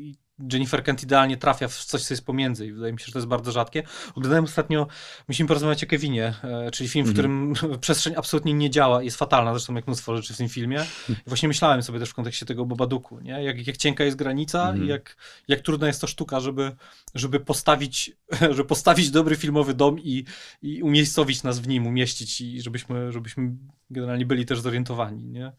i 0.10 0.16
Jennifer 0.52 0.84
Kent 0.84 1.04
idealnie 1.04 1.38
trafia 1.38 1.68
w 1.68 1.86
coś, 1.86 2.04
co 2.04 2.14
jest 2.14 2.26
pomiędzy 2.26 2.68
i 2.68 2.74
wydaje 2.74 2.94
mi 2.94 3.00
się, 3.00 3.06
że 3.06 3.12
to 3.12 3.20
jest 3.20 3.28
bardzo 3.28 3.52
rzadkie. 3.52 3.84
Oglądałem 4.16 4.44
ostatnio, 4.44 4.88
musimy 5.28 5.48
porozmawiać 5.48 5.84
o 5.84 5.88
Kevinie, 5.88 6.34
e, 6.44 6.72
czyli 6.72 6.90
film, 6.90 7.06
w 7.06 7.14
którym 7.14 7.54
przestrzeń 7.82 8.14
absolutnie 8.18 8.54
nie 8.54 8.70
działa, 8.70 9.04
jest 9.04 9.18
fatalna, 9.18 9.52
zresztą 9.52 9.76
jak 9.76 9.88
mnóstwo 9.88 10.18
rzeczy 10.18 10.34
w 10.34 10.38
tym 10.38 10.50
filmie. 10.50 10.86
I 11.10 11.16
właśnie 11.26 11.48
myślałem 11.48 11.84
sobie 11.84 12.00
też 12.00 12.10
w 12.10 12.14
kontekście 12.14 12.46
tego 12.46 12.66
Bobaduku, 12.66 13.20
nie? 13.20 13.44
Jak, 13.44 13.68
jak 13.68 13.78
cienka 13.78 14.04
jest 14.04 14.18
granica 14.18 14.68
i 14.68 14.70
mhm. 14.70 14.90
jak, 14.90 15.18
jak 15.48 15.62
trudna 15.62 15.88
jest 15.88 16.02
to 16.02 16.08
sztuka, 16.08 16.40
żeby, 16.40 16.76
żeby, 17.16 17.40
postawić, 17.40 18.12
żeby 18.56 18.66
postawić 18.66 19.12
dobry 19.12 19.36
filmowy 19.36 19.74
dom 19.74 20.00
i, 20.00 20.26
i 20.62 20.84
umiejscowić 20.84 21.44
nas 21.44 21.60
w 21.60 21.68
nim, 21.68 21.88
umieścić 21.88 22.42
i 22.42 22.62
żebyśmy, 22.62 23.12
żebyśmy 23.12 23.52
generalnie 23.90 24.26
byli 24.26 24.46
też 24.46 24.60
zorientowani, 24.60 25.26
nie? 25.26 25.52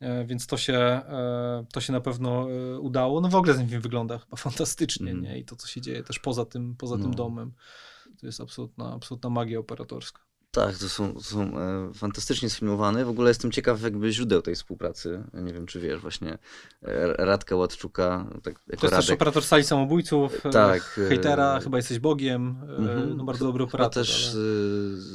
E, 0.00 0.24
więc 0.24 0.46
to 0.46 0.56
się, 0.56 0.74
e, 0.74 1.64
to 1.72 1.80
się 1.80 1.92
na 1.92 2.00
pewno 2.00 2.50
e, 2.50 2.78
udało. 2.78 3.20
No 3.20 3.28
w 3.28 3.34
ogóle 3.34 3.54
ten 3.54 3.68
film 3.68 3.82
wygląda 3.82 4.18
chyba 4.18 4.36
fantastycznie, 4.50 5.10
mm. 5.10 5.24
nie? 5.24 5.38
I 5.38 5.44
to, 5.44 5.56
co 5.56 5.66
się 5.66 5.80
dzieje 5.80 6.02
też 6.02 6.18
poza 6.18 6.44
tym, 6.44 6.76
poza 6.76 6.96
no. 6.96 7.02
tym 7.02 7.14
domem, 7.14 7.52
to 8.20 8.26
jest 8.26 8.40
absolutna, 8.40 8.92
absolutna 8.92 9.30
magia 9.30 9.58
operatorska. 9.58 10.29
Tak, 10.52 10.78
to 10.78 10.88
są, 10.88 11.14
to 11.14 11.20
są 11.20 11.58
e, 11.58 11.90
fantastycznie 11.94 12.50
sfilmowane. 12.50 13.04
W 13.04 13.08
ogóle 13.08 13.30
jestem 13.30 13.50
ciekaw 13.50 13.82
jakby 13.82 14.12
źródeł 14.12 14.42
tej 14.42 14.54
współpracy. 14.54 15.24
Nie 15.34 15.52
wiem, 15.52 15.66
czy 15.66 15.80
wiesz, 15.80 16.00
właśnie 16.00 16.38
e, 16.82 17.06
Radka 17.06 17.56
Łatczuka. 17.56 18.26
Tak, 18.42 18.54
to 18.54 18.72
jest 18.72 18.82
Radek. 18.82 18.98
też 18.98 19.10
operator 19.10 19.44
sali 19.44 19.64
samobójców, 19.64 20.46
e, 20.46 20.50
tak, 20.50 20.82
hejtera, 20.82 21.60
chyba 21.60 21.76
jesteś 21.76 21.98
Bogiem, 21.98 22.56
mm-hmm. 22.62 23.16
no 23.16 23.24
bardzo 23.24 23.44
dobry 23.44 23.64
operator. 23.64 24.04
Chyba 24.04 24.04
też 24.04 24.24
ale... 24.24 24.34
z, 24.34 24.36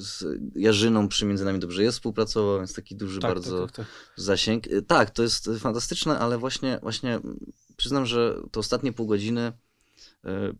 z 0.07 0.25
Jarzyną 0.55 1.07
przy 1.07 1.25
Między 1.25 1.45
Nami 1.45 1.59
Dobrze 1.59 1.83
jest 1.83 1.97
współpracował, 1.97 2.57
więc 2.57 2.73
taki 2.73 2.95
duży 2.95 3.19
tak, 3.19 3.31
bardzo 3.31 3.67
tak, 3.67 3.75
tak, 3.75 3.85
tak. 3.85 3.95
zasięg. 4.15 4.63
Tak, 4.87 5.09
to 5.09 5.23
jest 5.23 5.49
fantastyczne, 5.59 6.19
ale 6.19 6.37
właśnie, 6.37 6.79
właśnie 6.81 7.19
przyznam, 7.77 8.05
że 8.05 8.35
to 8.51 8.59
ostatnie 8.59 8.93
pół 8.93 9.07
godziny 9.07 9.53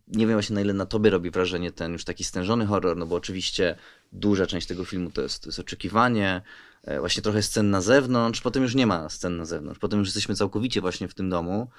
nie 0.07 0.27
wiem 0.27 0.35
właśnie 0.35 0.53
na 0.53 0.61
ile 0.61 0.73
na 0.73 0.85
tobie 0.85 1.09
robi 1.09 1.31
wrażenie 1.31 1.71
ten 1.71 1.93
już 1.93 2.03
taki 2.03 2.23
stężony 2.23 2.65
horror, 2.65 2.97
no 2.97 3.05
bo 3.05 3.15
oczywiście 3.15 3.75
duża 4.11 4.47
część 4.47 4.67
tego 4.67 4.85
filmu 4.85 5.11
to 5.11 5.21
jest, 5.21 5.43
to 5.43 5.49
jest 5.49 5.59
oczekiwanie, 5.59 6.41
e, 6.83 6.99
właśnie 6.99 7.23
trochę 7.23 7.43
scen 7.43 7.69
na 7.69 7.81
zewnątrz, 7.81 8.41
potem 8.41 8.63
już 8.63 8.75
nie 8.75 8.87
ma 8.87 9.09
scen 9.09 9.37
na 9.37 9.45
zewnątrz, 9.45 9.79
potem 9.79 9.99
już 9.99 10.07
jesteśmy 10.07 10.35
całkowicie 10.35 10.81
właśnie 10.81 11.07
w 11.07 11.13
tym 11.13 11.29
domu, 11.29 11.69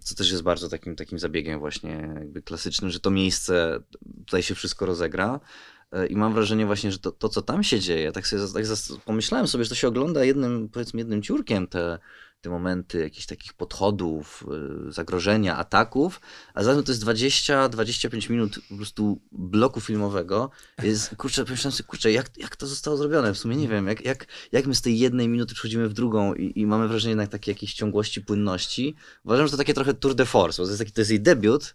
co 0.00 0.14
też 0.14 0.30
jest 0.30 0.42
bardzo 0.42 0.68
takim, 0.68 0.96
takim 0.96 1.18
zabiegiem 1.18 1.58
właśnie 1.58 2.14
jakby 2.14 2.42
klasycznym, 2.42 2.90
że 2.90 3.00
to 3.00 3.10
miejsce, 3.10 3.80
tutaj 4.26 4.42
się 4.42 4.54
wszystko 4.54 4.86
rozegra. 4.86 5.40
E, 5.92 6.06
I 6.06 6.16
mam 6.16 6.34
wrażenie 6.34 6.66
właśnie, 6.66 6.92
że 6.92 6.98
to, 6.98 7.12
to 7.12 7.28
co 7.28 7.42
tam 7.42 7.62
się 7.62 7.80
dzieje, 7.80 8.12
tak 8.12 8.26
sobie 8.26 8.42
tak 8.54 8.64
pomyślałem 9.04 9.48
sobie, 9.48 9.64
że 9.64 9.70
to 9.70 9.76
się 9.76 9.88
ogląda 9.88 10.24
jednym, 10.24 10.68
powiedzmy, 10.68 11.00
jednym 11.00 11.22
ciurkiem, 11.22 11.66
te, 11.66 11.98
te 12.46 12.50
momenty 12.50 13.00
jakichś 13.00 13.26
takich 13.26 13.54
podchodów, 13.54 14.44
y, 14.88 14.92
zagrożenia, 14.92 15.56
ataków, 15.56 16.20
a 16.54 16.62
zatem 16.64 16.84
to 16.84 16.92
jest 16.92 17.04
20-25 17.04 18.30
minut 18.30 18.60
po 18.68 18.76
prostu 18.76 19.20
bloku 19.32 19.80
filmowego. 19.80 20.50
Jest, 20.82 21.16
kurczę, 21.16 21.44
pomyślałem 21.44 21.72
sobie, 21.72 21.86
kurczę, 21.86 22.12
jak, 22.12 22.38
jak 22.38 22.56
to 22.56 22.66
zostało 22.66 22.96
zrobione? 22.96 23.34
W 23.34 23.38
sumie 23.38 23.56
nie 23.56 23.68
wiem, 23.68 23.86
jak, 23.86 24.04
jak, 24.04 24.26
jak 24.52 24.66
my 24.66 24.74
z 24.74 24.82
tej 24.82 24.98
jednej 24.98 25.28
minuty 25.28 25.54
przechodzimy 25.54 25.88
w 25.88 25.92
drugą 25.92 26.34
i, 26.34 26.60
i 26.60 26.66
mamy 26.66 26.88
wrażenie 26.88 27.10
jednak 27.10 27.28
takiej 27.28 27.52
jakiejś 27.52 27.74
ciągłości, 27.74 28.20
płynności. 28.20 28.94
Uważam, 29.24 29.46
że 29.46 29.50
to 29.50 29.56
takie 29.56 29.74
trochę 29.74 29.94
tour 29.94 30.14
de 30.14 30.26
force, 30.26 30.62
bo 30.62 30.66
to 30.66 30.70
jest, 30.70 30.80
taki, 30.80 30.92
to 30.92 31.00
jest 31.00 31.10
jej 31.10 31.20
debiut, 31.20 31.74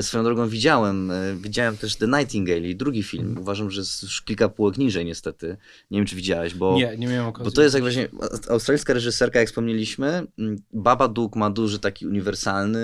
swoją 0.00 0.24
drogą 0.24 0.48
widziałem, 0.48 1.10
e, 1.10 1.36
widziałem 1.36 1.76
też 1.76 1.96
The 1.96 2.06
Nightingale 2.06 2.68
i 2.68 2.76
drugi 2.76 3.02
film. 3.02 3.36
Uważam, 3.40 3.70
że 3.70 3.80
jest 3.80 4.02
już 4.02 4.22
kilka 4.22 4.48
półek 4.48 4.78
niżej 4.78 5.04
niestety. 5.04 5.56
Nie 5.90 5.98
wiem, 5.98 6.06
czy 6.06 6.16
widziałeś, 6.16 6.54
bo... 6.54 6.76
Nie, 6.76 6.96
nie 6.98 7.06
miałem 7.06 7.26
okazji. 7.26 7.44
Bo 7.44 7.56
to 7.56 7.62
jest 7.62 7.74
jak 7.74 7.82
właśnie 7.82 8.08
australijska 8.50 8.94
reżyserka, 8.94 9.38
jak 9.38 9.48
wspomnieliśmy. 9.48 10.26
Baba 10.72 11.08
Duke 11.08 11.38
ma 11.38 11.50
duży 11.50 11.78
taki 11.78 12.06
uniwersalny 12.06 12.78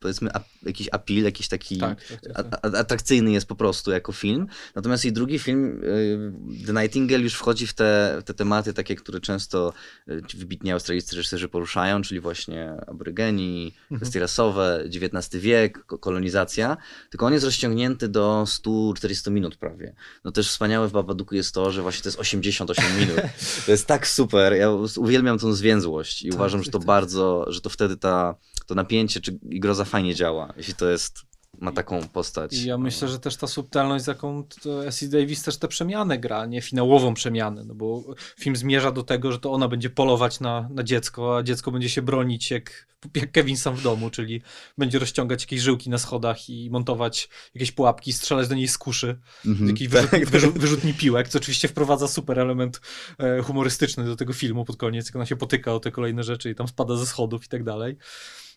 powiedzmy 0.00 0.30
jakiś 0.62 0.88
appeal, 0.92 1.22
jakiś 1.22 1.48
taki 1.48 1.78
tak, 1.78 1.98
tak, 2.04 2.34
tak, 2.34 2.60
tak. 2.60 2.74
atrakcyjny 2.74 3.32
jest 3.32 3.46
po 3.46 3.54
prostu 3.54 3.90
jako 3.90 4.12
film. 4.12 4.46
Natomiast 4.74 5.04
jej 5.04 5.12
drugi 5.12 5.38
film, 5.38 5.84
y, 5.84 6.66
The 6.66 6.72
Nightingale, 6.72 7.22
już 7.22 7.34
wchodzi 7.34 7.66
w 7.66 7.74
te, 7.74 8.22
te 8.24 8.34
tematy 8.34 8.72
takie, 8.74 8.96
które 8.96 9.20
często 9.20 9.72
y, 10.08 10.22
wybitni 10.36 10.72
australijscy 10.72 11.16
reżyserzy 11.16 11.48
poruszają, 11.48 12.02
czyli 12.02 12.20
właśnie 12.20 12.72
aborygeni, 12.86 13.74
mhm. 13.82 14.00
kwestie 14.00 14.20
rasowe, 14.20 14.84
XIX 14.86 15.42
wiek, 15.42 15.86
kolonizacja. 15.86 16.76
Tylko 17.10 17.26
on 17.26 17.32
jest 17.32 17.44
rozciągnięty 17.44 18.08
do 18.08 18.44
140 18.46 19.30
minut 19.30 19.56
prawie. 19.56 19.94
No 20.24 20.32
też 20.32 20.48
wspaniałe 20.48 20.88
w 20.88 20.92
Babaduku 20.92 21.34
jest 21.34 21.54
to, 21.54 21.70
że 21.70 21.82
właśnie 21.82 22.02
to 22.02 22.08
jest 22.08 22.18
88 22.18 22.84
minut. 23.00 23.16
To 23.66 23.72
jest 23.72 23.86
tak 23.86 24.06
super. 24.06 24.52
Ja 24.52 24.70
uwielbiam 24.96 25.38
tą 25.38 25.52
zwięzłość 25.52 26.22
i 26.22 26.30
uważam, 26.30 26.62
że 26.62 26.70
to 26.70 26.78
bardzo, 26.78 27.46
że 27.48 27.60
to 27.60 27.70
wtedy 27.70 27.96
ta 27.96 28.34
to 28.70 28.74
napięcie 28.74 29.20
czy 29.20 29.38
groza 29.42 29.84
fajnie 29.84 30.14
działa, 30.14 30.52
jeśli 30.56 30.74
to 30.74 30.90
jest 30.90 31.22
ma 31.58 31.72
taką 31.72 32.08
postać. 32.08 32.54
I 32.54 32.66
ja 32.66 32.78
myślę, 32.78 33.08
że 33.08 33.18
też 33.18 33.36
ta 33.36 33.46
subtelność, 33.46 34.04
z 34.04 34.06
jaką 34.06 34.44
Essie 34.86 35.08
Davis 35.08 35.42
też 35.42 35.56
tę 35.56 35.68
przemianę 35.68 36.18
gra, 36.18 36.46
nie 36.46 36.62
finałową 36.62 37.14
przemianę, 37.14 37.64
no 37.64 37.74
bo 37.74 38.04
film 38.38 38.56
zmierza 38.56 38.92
do 38.92 39.02
tego, 39.02 39.32
że 39.32 39.38
to 39.38 39.52
ona 39.52 39.68
będzie 39.68 39.90
polować 39.90 40.40
na, 40.40 40.68
na 40.72 40.82
dziecko, 40.82 41.36
a 41.36 41.42
dziecko 41.42 41.70
będzie 41.70 41.88
się 41.88 42.02
bronić 42.02 42.50
jak, 42.50 42.86
jak 43.14 43.32
Kevin 43.32 43.56
sam 43.56 43.76
w 43.76 43.82
domu, 43.82 44.10
czyli 44.10 44.42
będzie 44.78 44.98
rozciągać 44.98 45.42
jakieś 45.42 45.60
żyłki 45.60 45.90
na 45.90 45.98
schodach 45.98 46.48
i 46.48 46.70
montować 46.70 47.28
jakieś 47.54 47.72
pułapki, 47.72 48.12
strzelać 48.12 48.48
do 48.48 48.54
niej 48.54 48.68
z 48.68 48.78
kuszy, 48.78 49.18
Mhm. 49.46 49.68
jakiś 49.68 49.88
wyrzut, 49.88 50.10
wyrzut, 50.30 50.58
wyrzutni 50.58 50.94
piłek, 50.94 51.28
co 51.28 51.38
oczywiście 51.38 51.68
wprowadza 51.68 52.08
super 52.08 52.38
element 52.38 52.80
e, 53.18 53.42
humorystyczny 53.42 54.04
do 54.04 54.16
tego 54.16 54.32
filmu 54.32 54.64
pod 54.64 54.76
koniec, 54.76 55.06
jak 55.06 55.16
ona 55.16 55.26
się 55.26 55.36
potyka 55.36 55.74
o 55.74 55.80
te 55.80 55.90
kolejne 55.90 56.22
rzeczy 56.22 56.50
i 56.50 56.54
tam 56.54 56.68
spada 56.68 56.96
ze 56.96 57.06
schodów 57.06 57.44
i 57.44 57.48
tak 57.48 57.64
dalej. 57.64 57.96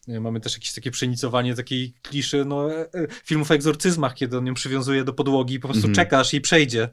Mamy 0.08 0.40
też 0.40 0.54
jakieś 0.54 0.74
takie 0.74 0.92
przenicowanie 0.92 1.56
takiej 1.56 1.94
kliszy 2.02 2.46
no, 2.46 2.74
e, 2.74 2.80
e, 2.82 2.88
filmów 3.26 3.52
o 3.52 3.54
egzorcyzmach, 3.54 4.14
kiedy 4.16 4.38
on 4.38 4.48
ją 4.48 4.54
przywiązuje 4.54 5.04
do 5.04 5.14
podłogi 5.14 5.54
i 5.56 5.60
po 5.60 5.68
prostu 5.68 5.88
Mhm. 5.88 5.96
czekasz 5.96 6.34
i 6.34 6.42
przejdzie. 6.42 6.90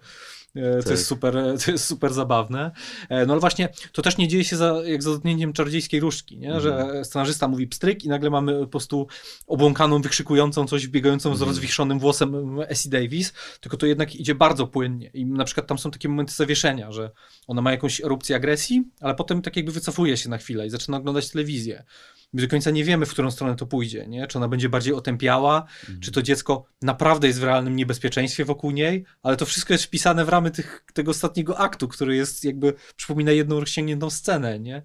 E, 0.56 0.76
To 0.76 0.82
Tak. 0.82 0.90
jest, 0.90 1.06
super, 1.06 1.34
to 1.64 1.70
jest 1.70 1.84
super 1.84 2.12
zabawne. 2.14 2.70
No 3.10 3.32
ale 3.32 3.40
właśnie 3.40 3.68
to 3.92 4.02
też 4.02 4.16
nie 4.18 4.28
dzieje 4.28 4.44
się 4.44 4.56
za, 4.56 4.74
jak 4.84 5.02
za 5.02 5.10
dotknięciem 5.10 5.52
czarodziejskiej 5.52 6.00
różdżki, 6.00 6.38
nie? 6.38 6.52
Mhm. 6.54 6.62
że 6.62 7.04
scenarzysta 7.04 7.48
mówi 7.48 7.66
pstryk 7.66 8.04
i 8.04 8.08
nagle 8.08 8.30
mamy 8.30 8.60
po 8.60 8.66
prostu 8.66 9.06
obłąkaną, 9.46 10.02
wykrzykującą 10.02 10.66
coś, 10.66 10.86
biegającą 10.88 11.28
z 11.30 11.32
Mhm. 11.32 11.48
rozwichrzonym 11.48 11.98
włosem 11.98 12.60
Essie 12.68 12.88
Davis, 12.88 13.32
tylko 13.60 13.76
to 13.76 13.86
jednak 13.86 14.16
idzie 14.16 14.34
bardzo 14.34 14.66
płynnie 14.66 15.10
i 15.14 15.26
na 15.26 15.44
przykład 15.44 15.66
tam 15.66 15.78
są 15.78 15.90
takie 15.90 16.08
momenty 16.08 16.32
zawieszenia, 16.34 16.92
że 16.92 17.10
ona 17.46 17.62
ma 17.62 17.70
jakąś 17.70 18.00
erupcję 18.00 18.36
agresji, 18.36 18.84
ale 19.00 19.14
potem 19.14 19.42
tak 19.42 19.56
jakby 19.56 19.72
wycofuje 19.72 20.16
się 20.16 20.28
na 20.28 20.38
chwilę 20.38 20.66
i 20.66 20.70
zaczyna 20.70 20.96
oglądać 20.96 21.30
telewizję. 21.30 21.84
My 22.32 22.42
do 22.42 22.48
końca 22.48 22.70
nie 22.70 22.84
wiemy, 22.84 23.06
w 23.06 23.10
którą 23.10 23.30
stronę 23.30 23.56
to 23.56 23.66
pójdzie, 23.66 24.06
nie? 24.06 24.26
Czy 24.26 24.38
ona 24.38 24.48
będzie 24.48 24.68
bardziej 24.68 24.94
otępiała, 24.94 25.64
czy 26.00 26.12
to 26.12 26.22
dziecko 26.22 26.64
naprawdę 26.82 27.26
jest 27.26 27.40
w 27.40 27.44
realnym 27.44 27.76
niebezpieczeństwie 27.76 28.44
wokół 28.44 28.70
niej, 28.70 29.04
ale 29.22 29.36
to 29.36 29.46
wszystko 29.46 29.74
jest 29.74 29.84
wpisane 29.84 30.24
w 30.24 30.28
ramy 30.28 30.50
tych, 30.50 30.84
tego 30.94 31.10
ostatniego 31.10 31.58
aktu, 31.58 31.88
który 31.88 32.16
jest 32.16 32.44
jakby, 32.44 32.74
przypomina 32.96 33.32
jedną 33.32 33.60
rozciągniętą 33.60 34.10
scenę, 34.10 34.58
nie? 34.58 34.82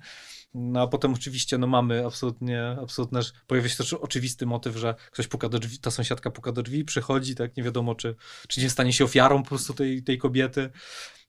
No 0.55 0.81
a 0.81 0.87
potem 0.87 1.13
oczywiście 1.13 1.57
no 1.57 1.67
mamy 1.67 2.05
absolutnie, 2.05 2.77
absolutnie, 2.81 3.19
pojawia 3.47 3.69
się 3.69 3.77
też 3.77 3.93
oczywisty 3.93 4.45
motyw, 4.45 4.75
że 4.75 4.95
ktoś 5.11 5.27
puka 5.27 5.49
do 5.49 5.59
drzwi, 5.59 5.79
ta 5.79 5.91
sąsiadka 5.91 6.31
puka 6.31 6.51
do 6.51 6.63
drzwi, 6.63 6.85
przychodzi, 6.85 7.35
tak 7.35 7.57
nie 7.57 7.63
wiadomo 7.63 7.95
czy, 7.95 8.15
czy 8.47 8.61
nie 8.61 8.69
stanie 8.69 8.93
się 8.93 9.03
ofiarą 9.03 9.43
po 9.43 9.49
prostu 9.49 9.73
tej, 9.73 10.03
tej 10.03 10.17
kobiety. 10.17 10.69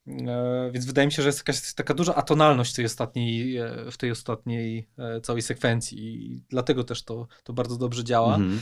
E, 0.08 0.70
więc 0.72 0.86
wydaje 0.86 1.06
mi 1.06 1.12
się, 1.12 1.22
że 1.22 1.28
jest 1.28 1.38
jakaś 1.38 1.74
taka 1.74 1.94
duża 1.94 2.14
atonalność 2.14 2.72
w 2.72 2.76
tej 2.76 2.84
ostatniej, 2.84 3.56
e, 3.56 3.90
w 3.90 3.96
tej 3.96 4.10
ostatniej 4.10 4.88
e, 4.98 5.20
całej 5.20 5.42
sekwencji 5.42 5.98
i 5.98 6.42
dlatego 6.48 6.84
też 6.84 7.02
to, 7.02 7.26
to 7.44 7.52
bardzo 7.52 7.76
dobrze 7.76 8.04
działa. 8.04 8.34
Mhm. 8.34 8.60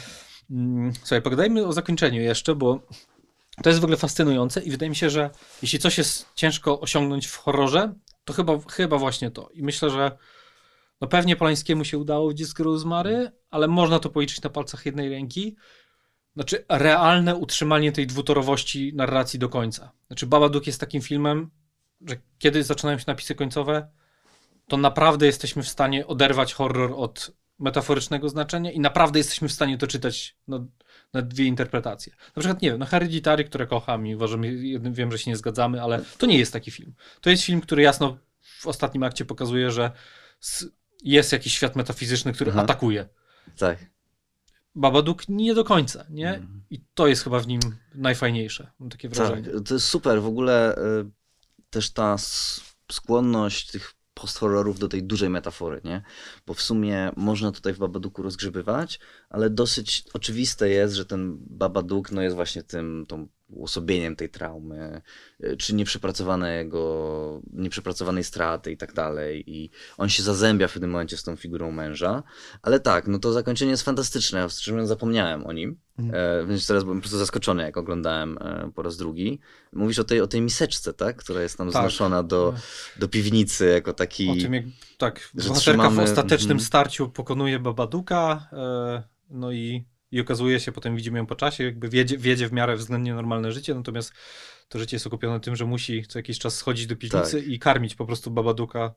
Mm, 0.51 0.93
Słuchaj, 0.95 1.23
pogadajmy 1.23 1.67
o 1.67 1.73
zakończeniu 1.73 2.21
jeszcze, 2.21 2.55
bo 2.55 2.87
to 3.63 3.71
jest 3.71 3.81
w 3.81 3.85
ogóle 3.85 3.97
fascynujące 3.97 4.63
i 4.63 4.71
wydaje 4.71 4.91
mi 4.91 4.97
się, 4.97 5.11
że 5.11 5.31
jeśli 5.63 5.79
coś 5.79 5.99
jest 5.99 6.27
ciężko 6.35 6.81
osiągnąć 6.81 7.27
w 7.27 7.37
horrorze, 7.37 7.95
to 8.25 8.33
chyba, 8.33 8.59
chyba 8.71 8.99
właśnie 8.99 9.31
to. 9.31 9.49
I 9.53 9.63
myślę, 9.63 9.91
że 9.91 10.19
no 11.01 11.09
pewnie 11.09 11.37
Polańskiemu 11.37 11.85
się 11.85 11.99
udało 11.99 12.31
w 12.31 12.35
Dziecko 12.35 12.65
Rozmary, 12.65 13.31
ale 13.51 13.69
można 13.69 13.99
to 13.99 14.11
policzyć 14.11 14.43
na 14.43 14.51
palcach 14.51 14.87
jednej 14.87 15.09
ręki. 15.09 15.57
Znaczy, 16.35 16.65
realne 16.69 17.37
utrzymanie 17.37 17.93
tej 17.93 18.07
dwutorowości 18.07 18.93
narracji 18.95 19.39
do 19.39 19.49
końca. 19.49 19.93
Znaczy, 20.07 20.27
Babadook 20.27 20.67
jest 20.67 20.81
takim 20.81 21.03
filmem, 21.03 21.51
że 22.07 22.17
kiedy 22.39 22.63
zaczynają 22.63 22.99
się 22.99 23.05
napisy 23.07 23.35
końcowe, 23.35 23.89
to 24.69 24.77
naprawdę 24.77 25.27
jesteśmy 25.27 25.63
w 25.63 25.69
stanie 25.69 26.07
oderwać 26.07 26.55
horror 26.55 26.93
od 26.97 27.31
metaforycznego 27.59 28.29
znaczenia 28.29 28.71
i 28.71 28.81
naprawdę 28.81 29.19
jesteśmy 29.19 29.49
w 29.49 29.53
stanie 29.53 29.79
to 29.79 29.87
czytać 29.87 30.37
na, 30.49 30.67
na 31.13 31.23
dwie 31.23 31.45
interpretacje. 31.45 32.13
Na 32.37 32.41
przykład, 32.41 32.63
nie 32.63 32.71
wiem, 32.71 32.79
no 32.79 32.87
Hereditary, 32.87 33.45
które 33.45 33.67
kocham 33.67 34.07
i 34.07 34.15
uważam, 34.15 34.43
wiem, 34.93 35.13
że 35.13 35.19
się 35.19 35.31
nie 35.31 35.37
zgadzamy, 35.37 35.83
ale 35.83 36.03
to 36.19 36.27
nie 36.27 36.39
jest 36.39 36.53
taki 36.53 36.71
film. 36.71 36.95
To 37.21 37.31
jest 37.31 37.43
film, 37.43 37.61
który 37.61 37.83
jasno 37.83 38.19
w 38.41 38.67
ostatnim 38.67 39.03
akcie 39.03 39.25
pokazuje, 39.25 39.71
że 39.71 39.91
jest 41.05 41.33
jakiś 41.33 41.55
świat 41.55 41.77
metafizyczny, 41.77 42.33
który 42.33 42.51
Aha. 42.51 42.63
atakuje. 42.63 43.09
Tak. 43.59 43.94
Babadook 44.75 45.29
nie 45.29 45.55
do 45.55 45.65
końca, 45.65 46.05
nie? 46.11 46.35
Mhm. 46.35 46.63
I 46.71 46.81
to 46.95 47.07
jest 47.07 47.25
chyba 47.25 47.41
w 47.41 47.47
nim 47.47 47.61
najfajniejsze, 47.95 48.71
mam 48.79 48.89
takie 48.91 49.09
wrażenie. 49.09 49.43
Tak, 49.43 49.63
to 49.69 49.75
jest 49.75 49.87
super. 49.87 50.23
W 50.23 50.27
ogóle 50.27 50.77
y, 50.77 51.11
też 51.71 51.91
ta 51.93 52.17
skłonność 52.93 53.71
tych 53.71 53.95
post-horrorów 54.15 54.79
do 54.79 54.89
tej 54.89 55.03
dużej 55.03 55.31
metafory, 55.31 55.81
nie? 55.85 56.03
Bo 56.47 56.55
w 56.55 56.63
sumie 56.63 57.11
można 57.17 57.53
tutaj 57.53 57.73
w 57.73 57.79
Babadooku 57.79 58.23
rozgrzebywać, 58.23 59.01
ale 59.35 59.51
dosyć 59.51 60.05
oczywiste 60.13 60.69
jest, 60.69 60.95
że 60.95 61.07
ten 61.07 61.39
Babadook 61.41 62.13
no 62.13 62.23
jest 62.23 62.37
właśnie 62.37 62.63
tym, 62.63 63.07
tą 63.09 63.29
uosobieniem 63.49 64.17
tej 64.17 64.29
traumy, 64.29 65.03
y, 65.45 65.57
czy 65.57 65.75
nieprzepracowanego, 65.75 67.43
nieprzepracowanej 67.53 68.25
straty 68.25 68.73
i 68.73 68.77
tak 68.77 68.93
dalej. 68.93 69.45
I 69.47 69.71
on 69.97 70.09
się 70.09 70.23
zazębia 70.23 70.69
w 70.69 70.73
pewnym 70.73 70.91
momencie 70.91 71.17
z 71.17 71.23
tą 71.23 71.37
figurą 71.37 71.71
męża. 71.71 72.23
Ale 72.63 72.81
tak, 72.81 73.09
no 73.09 73.19
to 73.19 73.33
zakończenie 73.33 73.71
jest 73.71 73.83
fantastyczne. 73.83 74.39
Ja 74.39 74.49
szczerze 74.49 74.87
zapomniałem 74.87 75.47
o 75.47 75.53
nim. 75.53 75.77
Mhm. 75.99 76.43
E, 76.43 76.47
więc 76.47 76.67
teraz 76.67 76.85
byłem 76.85 76.99
po 76.99 77.03
prostu 77.03 77.19
zaskoczony, 77.19 77.63
jak 77.63 77.77
oglądałem 77.77 78.39
e, 78.41 78.71
po 78.75 78.83
raz 78.83 78.97
drugi. 78.97 79.41
Mówisz 79.73 79.99
o 79.99 80.05
tej, 80.05 80.21
o 80.21 80.27
tej 80.27 80.41
miseczce, 80.41 80.95
tak? 80.95 81.17
Która 81.17 81.43
jest 81.43 81.59
tam 81.59 81.71
Tak. 81.71 81.83
znoszona 81.83 82.23
do, 82.23 82.55
do 82.99 83.09
piwnicy 83.09 83.67
jako 83.67 83.93
taki... 83.93 84.31
O 84.31 84.35
tym, 84.35 84.55
jak 84.55 84.65
tak, 84.99 85.31
że 85.35 85.49
bohaterka 85.49 85.83
trzymamy- 85.83 85.97
w 85.97 85.99
ostatecznym 85.99 86.53
mhm. 86.53 86.67
starciu 86.67 87.09
pokonuje 87.09 87.59
Babaduka, 87.59 88.49
e, 88.53 89.15
no 89.35 89.53
i, 89.53 89.85
i 90.11 90.21
okazuje 90.21 90.61
się, 90.61 90.73
potem 90.73 90.97
widzimy 90.97 91.19
ją 91.19 91.27
po 91.27 91.35
czasie, 91.35 91.65
jakby 91.65 91.89
wiedzie, 91.89 92.19
wiedzie 92.19 92.49
w 92.49 92.53
miarę 92.53 92.77
względnie 92.77 93.15
normalne 93.15 93.53
życie, 93.53 93.75
natomiast 93.75 94.13
to 94.69 94.79
życie 94.79 94.97
jest 94.97 95.07
okupione 95.07 95.41
tym, 95.41 95.57
że 95.57 95.65
musi 95.65 96.07
co 96.07 96.19
jakiś 96.19 96.39
czas 96.39 96.57
schodzić 96.57 96.87
do 96.87 96.97
piwnicy 96.97 97.37
Tak. 97.37 97.47
i 97.47 97.59
karmić 97.59 97.95
po 97.95 98.07
prostu 98.07 98.31
Babaduka. 98.31 98.95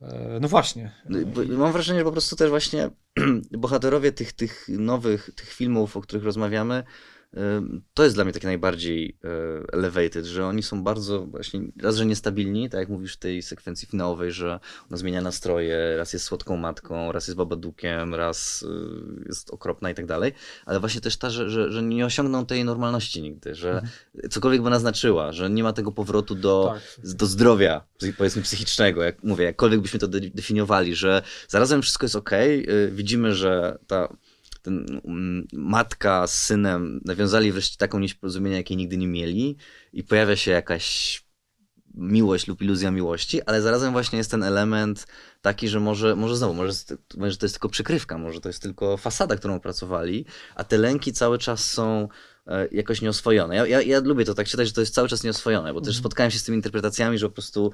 E, 0.00 0.38
no 0.40 0.48
właśnie. 0.48 0.92
No 1.08 1.18
Mam 1.56 1.72
wrażenie, 1.72 1.98
że 1.98 2.04
po 2.04 2.12
prostu 2.12 2.36
też 2.36 2.50
właśnie 2.50 2.90
bohaterowie 3.50 4.12
tych, 4.12 4.32
tych 4.32 4.66
nowych, 4.68 5.30
tych 5.36 5.52
filmów, 5.52 5.96
o 5.96 6.00
których 6.00 6.24
rozmawiamy, 6.24 6.84
to 7.94 8.04
jest 8.04 8.16
dla 8.16 8.24
mnie 8.24 8.32
takie 8.32 8.46
najbardziej 8.46 9.18
e, 9.24 9.28
elevated, 9.72 10.24
że 10.24 10.46
oni 10.46 10.62
są 10.62 10.84
bardzo 10.84 11.26
właśnie, 11.26 11.60
raz, 11.82 11.96
że 11.96 12.06
niestabilni, 12.06 12.70
tak 12.70 12.80
jak 12.80 12.88
mówisz 12.88 13.14
w 13.14 13.18
tej 13.18 13.42
sekwencji 13.42 13.88
finałowej, 13.88 14.32
że 14.32 14.60
ona 14.88 14.96
zmienia 14.96 15.20
nastroje, 15.22 15.96
raz 15.96 16.12
jest 16.12 16.24
słodką 16.24 16.56
matką, 16.56 17.12
raz 17.12 17.26
jest 17.28 17.36
babadukiem, 17.36 18.14
raz 18.14 18.62
y, 18.62 18.66
jest 19.26 19.50
okropna 19.50 19.90
i 19.90 19.94
tak 19.94 20.06
dalej, 20.06 20.32
ale 20.66 20.80
właśnie 20.80 21.00
też 21.00 21.16
ta, 21.16 21.30
że, 21.30 21.50
że, 21.50 21.72
że 21.72 21.82
nie 21.82 22.06
osiągną 22.06 22.46
tej 22.46 22.64
normalności 22.64 23.22
nigdy, 23.22 23.54
że 23.54 23.82
cokolwiek 24.30 24.62
by 24.62 24.70
naznaczyła, 24.70 25.32
że 25.32 25.50
nie 25.50 25.62
ma 25.62 25.72
tego 25.72 25.92
powrotu 25.92 26.34
do, 26.34 26.74
Tak. 26.74 27.16
do 27.16 27.26
zdrowia, 27.26 27.84
powiedzmy 28.18 28.42
psychicznego, 28.42 29.02
jak 29.02 29.22
mówię, 29.24 29.44
jakkolwiek 29.44 29.80
byśmy 29.80 29.98
to 30.00 30.08
de- 30.08 30.20
definiowali, 30.20 30.94
że 30.94 31.22
zarazem 31.48 31.82
wszystko 31.82 32.04
jest 32.04 32.16
ok, 32.16 32.30
widzimy, 32.90 33.34
że 33.34 33.78
ta 33.86 34.16
ten, 34.62 35.00
mm, 35.04 35.46
matka 35.52 36.26
z 36.26 36.38
synem 36.38 37.00
nawiązali 37.04 37.52
wreszcie 37.52 37.76
taką 37.76 37.98
nić 37.98 38.14
porozumienia, 38.14 38.56
jakiej 38.56 38.76
nigdy 38.76 38.96
nie 38.96 39.08
mieli 39.08 39.56
i 39.92 40.04
pojawia 40.04 40.36
się 40.36 40.50
jakaś 40.50 41.22
miłość 41.94 42.46
lub 42.46 42.62
iluzja 42.62 42.90
miłości, 42.90 43.42
ale 43.42 43.62
zarazem 43.62 43.92
właśnie 43.92 44.18
jest 44.18 44.30
ten 44.30 44.42
element 44.42 45.06
taki, 45.42 45.68
że 45.68 45.80
może, 45.80 46.16
może 46.16 46.36
znowu, 46.36 46.54
może, 46.54 46.72
może 47.16 47.36
to 47.36 47.46
jest 47.46 47.54
tylko 47.54 47.68
przykrywka, 47.68 48.18
może 48.18 48.40
to 48.40 48.48
jest 48.48 48.62
tylko 48.62 48.96
fasada, 48.96 49.36
którą 49.36 49.54
opracowali, 49.54 50.26
a 50.54 50.64
te 50.64 50.78
lęki 50.78 51.12
cały 51.12 51.38
czas 51.38 51.64
są 51.64 52.08
e, 52.46 52.68
jakoś 52.72 53.02
nieoswojone. 53.02 53.56
Ja, 53.56 53.66
ja, 53.66 53.82
ja 53.82 54.00
lubię 54.00 54.24
to 54.24 54.34
tak 54.34 54.46
czytać, 54.46 54.66
że 54.66 54.74
to 54.74 54.80
jest 54.80 54.94
cały 54.94 55.08
czas 55.08 55.24
nieoswojone, 55.24 55.74
bo 55.74 55.80
też 55.80 55.88
Mhm. 55.88 56.02
spotkałem 56.02 56.30
się 56.30 56.38
z 56.38 56.44
tymi 56.44 56.56
interpretacjami, 56.56 57.18
że 57.18 57.28
po 57.28 57.34
prostu 57.34 57.72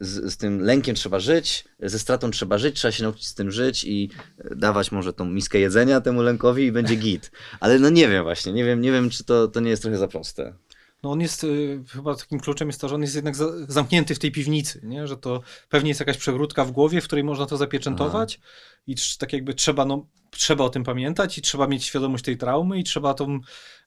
z, 0.00 0.32
z 0.32 0.36
tym 0.36 0.60
lękiem 0.60 0.94
trzeba 0.94 1.20
żyć, 1.20 1.64
ze 1.80 1.98
stratą 1.98 2.30
trzeba 2.30 2.58
żyć, 2.58 2.76
trzeba 2.76 2.92
się 2.92 3.02
nauczyć 3.02 3.26
z 3.26 3.34
tym 3.34 3.50
żyć 3.50 3.84
i 3.84 4.10
dawać 4.56 4.92
może 4.92 5.12
tą 5.12 5.24
miskę 5.24 5.58
jedzenia 5.58 6.00
temu 6.00 6.22
lękowi 6.22 6.64
i 6.64 6.72
będzie 6.72 6.96
git. 6.96 7.30
Ale 7.60 7.78
no 7.78 7.90
nie 7.90 8.08
wiem 8.08 8.22
właśnie, 8.22 8.52
nie 8.52 8.64
wiem, 8.64 8.80
nie 8.80 8.92
wiem 8.92 9.10
czy 9.10 9.24
to, 9.24 9.48
to 9.48 9.60
nie 9.60 9.70
jest 9.70 9.82
trochę 9.82 9.98
za 9.98 10.08
proste. 10.08 10.54
No 11.02 11.10
on 11.10 11.20
jest, 11.20 11.44
y, 11.44 11.80
chyba 11.88 12.14
takim 12.16 12.40
kluczem 12.40 12.68
jest 12.68 12.80
to, 12.80 12.88
że 12.88 12.94
on 12.94 13.02
jest 13.02 13.14
jednak 13.14 13.36
za, 13.36 13.46
zamknięty 13.68 14.14
w 14.14 14.18
tej 14.18 14.32
piwnicy, 14.32 14.80
nie? 14.84 15.06
że 15.06 15.16
to 15.16 15.40
pewnie 15.68 15.88
jest 15.90 16.00
jakaś 16.00 16.16
przegródka 16.18 16.64
w 16.64 16.70
głowie, 16.70 17.00
w 17.00 17.04
której 17.04 17.24
można 17.24 17.46
to 17.46 17.56
zapieczętować 17.56 18.40
i 18.86 18.96
trz- 18.96 19.18
tak 19.18 19.32
jakby 19.32 19.54
trzeba, 19.54 19.84
no, 19.84 20.06
trzeba 20.30 20.64
o 20.64 20.68
tym 20.70 20.84
pamiętać 20.84 21.38
i 21.38 21.42
trzeba 21.42 21.66
mieć 21.66 21.84
świadomość 21.84 22.24
tej 22.24 22.36
traumy 22.36 22.78
i 22.78 22.84
trzeba 22.84 23.14
tą, 23.14 23.40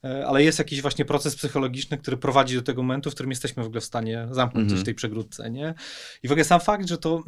e, 0.04 0.28
ale 0.28 0.44
jest 0.44 0.60
jakiś 0.60 0.82
właśnie 0.82 1.06
proces 1.06 1.36
psychologiczny, 1.36 1.98
który 1.98 2.18
prowadzi 2.18 2.56
do 2.56 2.62
tego 2.62 2.84
momentu, 2.84 3.12
w 3.12 3.14
którym 3.14 3.30
jesteśmy 3.30 3.64
w 3.64 3.66
ogóle 3.66 3.82
w 3.82 3.86
stanie 3.86 4.28
zamknąć 4.32 4.66
coś 4.66 4.72
Mhm. 4.72 4.82
w 4.82 4.86
tej 4.86 4.96
przegródce, 4.96 5.52
nie? 5.52 5.74
I 6.24 6.28
w 6.28 6.32
ogóle 6.32 6.46
sam 6.46 6.60
fakt, 6.62 6.88
że 6.90 6.98
to, 6.98 7.24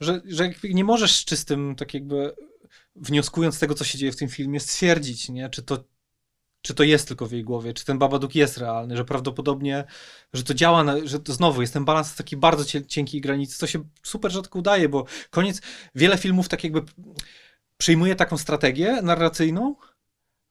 że, 0.00 0.20
że 0.26 0.44
jakby 0.46 0.74
nie 0.74 0.84
możesz 0.84 1.16
z 1.16 1.24
czystym, 1.24 1.74
tak 1.76 1.94
jakby 1.94 2.34
wnioskując 2.96 3.54
z 3.54 3.58
tego, 3.58 3.74
co 3.74 3.84
się 3.84 3.98
dzieje 3.98 4.12
w 4.12 4.16
tym 4.16 4.28
filmie, 4.28 4.60
stwierdzić, 4.60 5.28
nie? 5.28 5.48
Czy 5.48 5.62
to 5.62 5.84
czy 6.64 6.74
to 6.74 6.82
jest 6.82 7.08
tylko 7.08 7.26
w 7.26 7.32
jej 7.32 7.44
głowie, 7.44 7.74
czy 7.74 7.84
ten 7.84 7.98
Babadook 7.98 8.34
jest 8.34 8.58
realny, 8.58 8.96
że 8.96 9.04
prawdopodobnie, 9.04 9.84
że 10.32 10.42
to 10.42 10.54
działa, 10.54 10.84
na, 10.84 10.94
że 11.04 11.20
to 11.20 11.32
znowu 11.32 11.60
jest 11.60 11.72
ten 11.72 11.84
balans 11.84 12.14
taki 12.14 12.36
bardzo 12.36 12.64
cie, 12.64 12.86
cienkiej 12.86 13.20
granicy, 13.20 13.58
to 13.58 13.66
się 13.66 13.84
super 14.02 14.32
rzadko 14.32 14.58
udaje, 14.58 14.88
bo 14.88 15.04
koniec, 15.30 15.60
wiele 15.94 16.18
filmów 16.18 16.48
tak 16.48 16.64
jakby 16.64 16.82
przyjmuje 17.76 18.16
taką 18.16 18.38
strategię 18.38 19.02
narracyjną, 19.02 19.76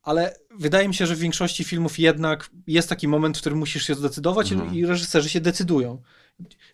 ale 0.02 0.36
wydaje 0.52 0.88
mi 0.88 0.96
się, 0.96 1.08
że 1.08 1.16
w 1.16 1.20
większości 1.20 1.64
filmów 1.64 2.00
jednak 2.00 2.50
jest 2.68 2.90
taki 2.90 3.08
moment, 3.08 3.38
w 3.38 3.42
którym 3.42 3.60
musisz 3.60 3.88
się 3.88 3.96
zdecydować 3.96 4.52
Mhm. 4.52 4.76
i 4.76 4.86
reżyserzy 4.86 5.30
się 5.30 5.42
decydują. 5.42 6.02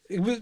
Jakby 0.09 0.41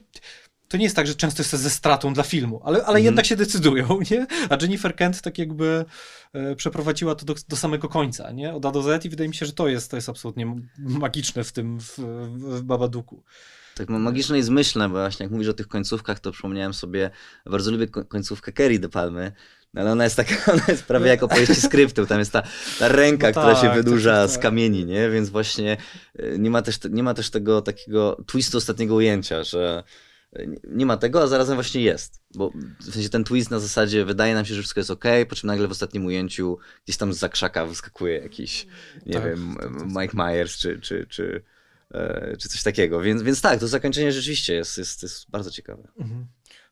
to 0.67 0.77
nie 0.77 0.83
jest 0.83 0.95
tak, 0.95 1.07
że 1.07 1.15
często 1.15 1.41
jest 1.41 1.51
to 1.51 1.57
ze 1.57 1.69
stratą 1.69 2.13
dla 2.13 2.23
filmu, 2.23 2.61
ale, 2.63 2.77
ale 2.77 2.87
Mhm. 2.87 3.05
jednak 3.05 3.25
się 3.25 3.35
decydują, 3.35 3.99
nie? 4.11 4.27
A 4.49 4.57
Jennifer 4.61 4.95
Kent 4.95 5.21
tak 5.21 5.37
jakby 5.37 5.85
e, 6.33 6.55
przeprowadziła 6.55 7.15
to 7.15 7.25
do, 7.25 7.35
do 7.49 7.55
samego 7.55 7.89
końca, 7.89 8.31
nie? 8.31 8.53
Od 8.53 8.65
A 8.65 8.71
do 8.71 8.81
Z 8.81 9.05
i 9.05 9.09
wydaje 9.09 9.27
mi 9.29 9.35
się, 9.35 9.45
że 9.45 9.53
to 9.53 9.67
jest, 9.67 9.91
to 9.91 9.97
jest 9.97 10.09
absolutnie 10.09 10.55
magiczne 10.77 11.43
w 11.43 11.51
tym, 11.51 11.79
w, 11.79 11.93
w 12.29 12.61
Babaduku. 12.63 13.23
Tak 13.75 13.89
ma- 13.89 13.99
magiczne 13.99 14.39
i 14.39 14.43
zmyślne, 14.43 14.89
bo 14.89 14.95
właśnie 14.95 15.23
jak 15.23 15.31
mówisz 15.31 15.47
o 15.47 15.53
tych 15.53 15.67
końcówkach, 15.67 16.19
to 16.19 16.31
przypomniałem 16.31 16.73
sobie, 16.73 17.09
bardzo 17.45 17.71
lubię 17.71 17.87
ko- 17.87 18.05
końcówkę 18.05 18.51
Kerry 18.51 18.79
de 18.79 18.89
Palmy, 18.89 19.31
no 19.73 19.81
ale 19.81 19.91
ona 19.91 20.03
jest 20.03 20.15
taka, 20.15 20.35
ona 20.53 20.63
jest 20.67 20.83
prawie 20.83 21.07
jak 21.07 21.23
opowieści 21.23 21.55
skryptu, 21.61 22.05
tam 22.05 22.19
jest 22.19 22.31
ta, 22.31 22.43
ta 22.79 22.87
ręka, 22.87 23.27
No 23.27 23.31
która 23.31 23.55
się 23.55 23.61
tak, 23.67 23.75
wydłuża 23.75 24.21
tak, 24.21 24.29
z 24.29 24.33
tak. 24.33 24.41
kamieni, 24.41 24.85
nie? 24.85 25.09
Więc 25.09 25.29
właśnie 25.29 25.77
y, 26.19 26.35
nie 26.39 26.49
ma 26.49 26.61
też, 26.61 26.77
te- 26.77 26.89
nie 26.89 27.03
ma 27.03 27.13
też 27.13 27.29
tego 27.29 27.61
takiego 27.61 28.23
twistu 28.27 28.57
ostatniego 28.57 28.95
ujęcia, 28.95 29.43
że 29.43 29.83
nie- 30.67 30.85
ma 30.85 30.97
tego, 30.97 31.21
a 31.23 31.27
zarazem 31.27 31.55
właśnie 31.55 31.81
jest. 31.81 32.21
Bo 32.35 32.51
w 32.79 32.93
sensie 32.93 33.09
ten 33.09 33.23
twist 33.23 33.51
na 33.51 33.59
zasadzie 33.59 34.05
wydaje 34.05 34.33
nam 34.33 34.45
się, 34.45 34.53
że 34.55 34.61
wszystko 34.61 34.79
jest 34.79 34.91
ok, 34.91 35.03
po 35.29 35.35
czym 35.35 35.47
nagle 35.47 35.67
w 35.67 35.71
ostatnim 35.71 36.05
ujęciu 36.05 36.57
gdzieś 36.85 36.97
tam 36.97 37.13
z 37.13 37.17
zakrzaka 37.17 37.65
wyskakuje 37.65 38.19
jakiś, 38.19 38.67
nie 39.05 39.13
Tak, 39.13 39.23
wiem, 39.23 39.55
tak, 39.59 39.69
tak. 39.77 39.87
Mike 40.01 40.17
Myers 40.17 40.57
czy, 40.57 40.79
czy, 40.79 41.05
czy, 41.09 41.43
e, 41.91 42.37
czy 42.37 42.49
coś 42.49 42.63
takiego. 42.63 43.01
Więc, 43.01 43.21
więc 43.23 43.41
tak, 43.41 43.59
to 43.59 43.67
zakończenie 43.67 44.11
rzeczywiście 44.11 44.53
jest, 44.53 44.77
jest, 44.77 45.03
jest 45.03 45.29
bardzo 45.29 45.51
ciekawe. 45.51 45.87
Mhm. 45.99 46.27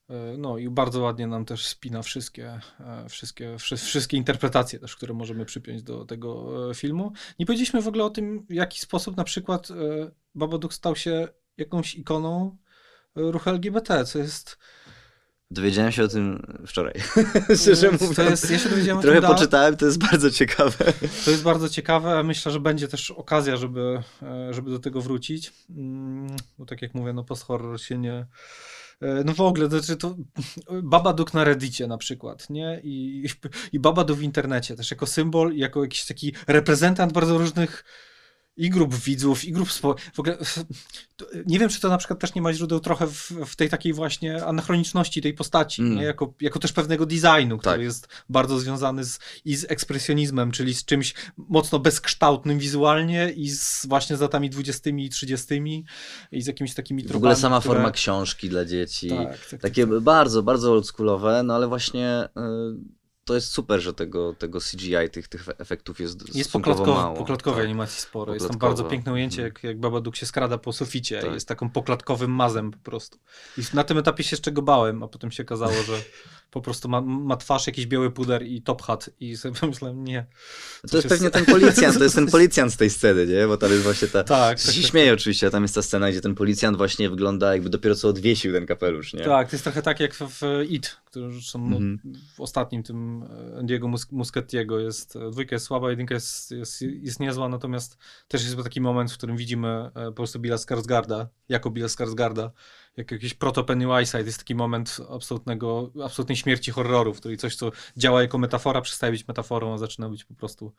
E, 0.10 0.38
No 0.38 0.58
i 0.58 0.70
bardzo 0.70 1.02
ładnie 1.02 1.28
nam 1.28 1.46
też 1.46 1.68
spina 1.68 2.02
wszystkie, 2.02 2.60
e, 2.80 3.10
wszystkie, 3.10 3.58
wszy, 3.60 3.78
wszystkie 3.78 4.18
interpretacje 4.18 4.80
też, 4.80 4.96
które 4.96 5.14
możemy 5.14 5.46
przypiąć 5.46 5.84
do 5.84 6.06
tego 6.06 6.52
e, 6.72 6.76
filmu. 6.76 7.12
Nie 7.40 7.46
powiedzieliśmy 7.46 7.82
w 7.82 7.88
ogóle 7.88 8.04
o 8.04 8.10
tym, 8.10 8.46
w 8.50 8.54
jaki 8.54 8.80
sposób 8.80 9.18
na 9.18 9.24
przykład 9.24 9.68
Babadook 10.36 10.74
stał 10.74 10.96
się 10.96 11.28
jakąś 11.58 11.96
ikoną 11.96 12.58
ruchu 13.16 13.50
LGBT, 13.50 14.06
co 14.06 14.20
jest... 14.20 14.58
Dowiedziałem 15.52 15.92
się 15.92 16.04
o 16.04 16.08
tym 16.08 16.58
wczoraj. 16.68 16.94
Szczerze 17.62 17.90
to 17.90 18.06
mówiąc. 18.06 18.18
jest 18.18 18.52
ja 18.52 18.60
się 18.60 18.70
dowiedziałem 18.70 19.00
o 19.00 19.02
Trochę 19.02 19.22
da- 19.22 19.28
poczytałem, 19.28 19.78
to 19.78 19.86
jest 19.86 19.98
bardzo 20.00 20.32
ciekawe. 20.32 20.94
To 21.26 21.32
jest 21.32 21.44
bardzo 21.44 21.70
ciekawe. 21.70 22.24
Myślę, 22.24 22.52
że 22.52 22.60
będzie 22.60 22.88
też 22.88 23.12
okazja, 23.12 23.58
żeby, 23.58 24.02
e, 24.24 24.54
żeby 24.54 24.72
do 24.72 24.80
tego 24.80 25.02
wrócić. 25.02 25.54
Mm, 25.70 26.36
Bo 26.58 26.66
tak 26.66 26.82
jak 26.82 26.94
mówię, 26.94 27.14
no 27.14 27.24
post-horror 27.24 27.82
się 27.82 27.98
nie... 27.98 28.26
e, 29.02 29.24
No 29.26 29.34
w 29.34 29.42
ogóle, 29.42 29.70
to, 29.70 29.80
znaczy 29.80 29.98
to 29.98 30.16
Babadook 30.84 31.34
na 31.34 31.44
Reddicie 31.44 31.88
na 31.88 31.98
przykład, 31.98 32.50
nie? 32.50 32.82
I, 32.84 33.26
i 33.72 33.80
Babadook 33.80 34.20
w 34.20 34.24
internecie 34.24 34.76
też 34.76 34.92
jako 34.92 35.06
symbol, 35.08 35.56
jako 35.56 35.82
jakiś 35.84 36.06
taki 36.06 36.34
reprezentant 36.48 37.14
bardzo 37.14 37.38
różnych 37.38 37.84
i 38.58 38.70
grup 38.70 38.96
widzów, 38.96 39.46
i 39.46 39.52
grup 39.52 39.72
spo... 39.72 39.96
W 40.14 40.20
ogóle 40.20 40.38
nie 41.46 41.60
wiem, 41.60 41.70
czy 41.70 41.82
to 41.82 41.90
na 41.90 41.98
przykład 41.98 42.20
też 42.20 42.36
nie 42.36 42.42
ma 42.42 42.54
źródeł 42.54 42.80
trochę 42.80 43.08
w, 43.08 43.32
w 43.46 43.56
tej 43.56 43.70
takiej 43.70 43.94
właśnie 43.94 44.46
anachroniczności 44.46 45.22
tej 45.22 45.34
postaci, 45.34 45.82
Mm. 45.82 45.96
nie? 45.96 46.04
Jako, 46.04 46.34
jako 46.42 46.60
też 46.60 46.74
pewnego 46.74 47.06
designu, 47.06 47.58
który 47.58 47.76
Tak. 47.76 47.82
jest 47.82 48.08
bardzo 48.30 48.60
związany 48.60 49.04
z, 49.04 49.20
i 49.46 49.56
z 49.56 49.66
ekspresjonizmem, 49.72 50.52
czyli 50.52 50.74
z 50.74 50.86
czymś 50.86 51.14
mocno 51.38 51.80
bezkształtnym 51.80 52.60
wizualnie 52.60 53.32
i 53.36 53.50
z 53.50 53.86
właśnie 53.86 54.18
z 54.18 54.22
latami 54.22 54.50
20 54.50 54.90
i 54.90 55.10
30 55.10 55.86
i 56.32 56.42
z 56.42 56.48
jakimiś 56.48 56.74
takimi 56.74 57.04
W 57.04 57.06
tropami, 57.06 57.18
ogóle 57.18 57.36
sama 57.36 57.60
które... 57.60 57.76
forma 57.76 57.92
książki 57.92 58.50
dla 58.50 58.66
dzieci. 58.66 59.10
Tak, 59.10 59.40
tak, 59.40 59.50
tak, 59.50 59.62
Takie 59.62 59.88
tak. 59.88 60.00
bardzo, 60.00 60.44
bardzo 60.44 60.72
oldschoolowe, 60.72 61.44
no 61.44 61.56
ale 61.56 61.68
właśnie 61.68 62.24
y, 62.24 63.05
to 63.26 63.36
jest 63.36 63.52
super, 63.52 63.82
że 63.82 63.94
tego, 63.94 64.34
tego 64.34 64.60
CGI, 64.60 65.10
tych, 65.12 65.28
tych 65.28 65.46
efektów 65.58 66.00
jest 66.00 66.36
Jest 66.36 66.52
poklatkowy, 66.52 66.92
mało. 66.92 67.16
poklatkowej 67.18 67.58
Tak. 67.60 67.66
animacji 67.66 68.02
sporo. 68.02 68.34
Jest 68.34 68.48
tam 68.50 68.58
bardzo 68.58 68.84
piękne 68.84 69.14
ujęcie, 69.14 69.42
Mhm. 69.42 69.54
jak, 69.56 69.64
jak 69.64 69.80
Babadook 69.80 70.16
się 70.16 70.26
skrada 70.26 70.58
po 70.58 70.74
suficie 70.74 71.22
Tak. 71.22 71.34
jest 71.34 71.48
taką 71.48 71.70
poklatkowym 71.70 72.32
mazem 72.32 72.72
po 72.72 72.78
prostu. 72.78 73.18
I 73.58 73.62
na 73.74 73.84
tym 73.84 73.98
etapie 73.98 74.24
się 74.24 74.34
jeszcze 74.36 74.52
go 74.52 74.62
bałem, 74.62 75.04
a 75.04 75.08
potem 75.08 75.32
się 75.32 75.44
okazało, 75.44 75.74
że 75.74 75.94
po 76.56 76.62
prostu 76.62 76.90
ma, 76.90 77.02
ma 77.02 77.38
twarz, 77.38 77.68
jakiś 77.68 77.88
biały 77.88 78.12
puder 78.12 78.48
i 78.48 78.62
top 78.62 78.82
hat 78.82 79.10
i 79.20 79.38
sobie 79.38 79.56
pomyślałem, 79.62 80.04
nie. 80.04 80.26
To 80.92 80.98
jest 80.98 81.10
pewnie 81.10 81.30
ten 81.30 81.46
policjant, 81.46 81.98
to 81.98 82.04
jest 82.04 82.16
ten 82.16 82.28
policjant 82.38 82.74
z 82.74 82.78
tej 82.78 82.90
sceny, 82.90 83.28
nie? 83.28 83.48
Bo 83.48 83.58
tam 83.58 83.72
jest 83.72 83.84
właśnie 83.84 84.08
ta... 84.08 84.24
Tak, 84.24 84.60
się 84.60 84.66
tak, 84.66 84.76
tak, 84.76 84.84
śmieje 84.84 85.14
oczywiście, 85.14 85.48
a 85.48 85.50
tam 85.50 85.64
jest 85.64 85.76
ta 85.76 85.82
scena, 85.82 86.12
gdzie 86.12 86.22
ten 86.22 86.36
policjant 86.36 86.78
właśnie 86.78 87.10
wygląda 87.10 87.54
jakby 87.54 87.70
dopiero 87.70 87.96
co 87.96 88.08
odwiesił 88.08 88.54
ten 88.54 88.66
kapelusz, 88.66 89.14
nie? 89.14 89.24
Tak, 89.24 89.50
to 89.50 89.56
jest 89.56 89.64
trochę 89.64 89.82
tak 89.82 90.00
jak 90.00 90.16
w, 90.16 90.22
w 90.22 90.66
It, 90.70 90.98
który 91.06 91.32
zresztą 91.32 91.70
no, 91.70 91.78
Mhm. 91.78 92.00
w 92.36 92.42
ostatnim 92.42 92.84
tym 92.84 93.24
e, 93.24 93.60
Andiego 93.60 93.88
Mus 93.88 94.12
Muschettiego 94.12 94.80
jest, 94.80 95.16
e, 95.16 95.32
dwójka 95.32 95.56
jest 95.56 95.66
słaba, 95.66 95.90
jedynka 95.90 96.14
jest, 96.14 96.52
jest, 96.52 96.82
jest 96.82 97.20
niezła, 97.20 97.50
natomiast 97.50 97.98
też 98.28 98.44
jest 98.44 98.58
taki 98.64 98.82
moment, 98.82 99.12
w 99.12 99.18
którym 99.18 99.38
widzimy 99.38 99.68
e, 99.68 99.92
po 100.06 100.12
prostu 100.12 100.40
Billa 100.40 100.58
Skarsgarda, 100.58 101.28
jako 101.50 101.72
Billa 101.72 101.88
Skarsgarda, 101.88 102.52
jak 102.98 103.12
jakiś 103.12 103.34
proto 103.34 103.64
Pennywise'ite, 103.64 104.26
jest 104.26 104.38
taki 104.38 104.56
moment 104.56 104.98
absolutnego, 105.10 105.92
absolutnej 106.04 106.36
śmierci 106.36 106.72
horroru, 106.72 107.14
w 107.14 107.20
której 107.20 107.38
coś, 107.38 107.56
co 107.56 107.72
działa 107.98 108.22
jako 108.22 108.38
metafora, 108.38 108.82
przestaje 108.82 109.12
być 109.12 109.28
metaforą, 109.28 109.74
a 109.74 109.78
zaczyna 109.78 110.10
być 110.10 110.26
po 110.26 110.34
prostu 110.34 110.74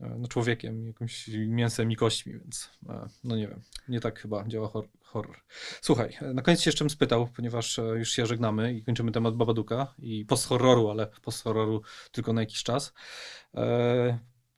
e, 0.00 0.16
no, 0.18 0.28
człowiekiem, 0.28 0.86
jakimś 0.86 1.28
mięsem 1.28 1.92
i 1.92 1.96
kośćmi, 1.96 2.32
więc 2.32 2.70
e, 2.88 3.08
no 3.24 3.36
nie 3.36 3.48
wiem, 3.48 3.62
nie 3.88 4.00
tak 4.00 4.20
chyba 4.20 4.48
działa 4.48 4.68
hor 4.68 4.88
horror. 5.02 5.36
Słuchaj, 5.80 6.16
e, 6.20 6.34
na 6.34 6.42
koniec 6.42 6.60
się 6.60 6.68
jeszcze 6.68 6.84
bym 6.84 6.90
spytał, 6.90 7.28
ponieważ 7.36 7.80
już 7.94 8.10
się 8.10 8.26
żegnamy 8.26 8.74
i 8.74 8.84
kończymy 8.84 9.12
temat 9.12 9.36
Babaduka 9.36 9.94
i 9.98 10.24
post-horroru, 10.24 10.90
ale 10.90 11.06
post-horroru 11.22 11.82
tylko 12.12 12.32
na 12.32 12.40
jakiś 12.40 12.62
czas. 12.62 12.92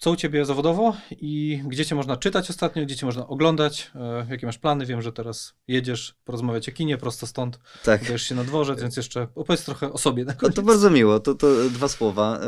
Co 0.05 0.11
u 0.11 0.17
ciebie 0.17 0.45
zawodowo 0.45 0.97
i 1.11 1.63
gdzie 1.67 1.85
cię 1.87 1.95
można 1.95 2.17
czytać 2.17 2.51
ostatnio, 2.51 2.83
gdzie 2.85 2.97
cię 2.97 3.07
można 3.07 3.27
oglądać? 3.27 3.91
E, 3.95 4.27
Jakie 4.31 4.47
masz 4.47 4.59
plany? 4.59 4.87
Wiem, 4.87 5.03
że 5.03 5.13
teraz 5.13 5.55
jedziesz 5.69 6.15
porozmawiać 6.25 6.69
o 6.69 6.73
kinie 6.73 6.99
prosto 6.99 7.27
stąd, 7.27 7.59
Tak. 7.85 8.03
udajesz 8.03 8.23
się 8.23 8.35
na 8.35 8.45
dworzec, 8.45 8.81
więc 8.81 8.97
jeszcze 8.97 9.29
opowiedz 9.35 9.65
trochę 9.65 9.93
o 9.93 9.99
sobie 9.99 10.25
No 10.43 10.51
to 10.51 10.63
bardzo 10.63 10.91
miło, 10.91 11.21
to, 11.21 11.35
to 11.35 11.47
dwa 11.71 11.89
słowa. 11.89 12.39
E, 12.43 12.45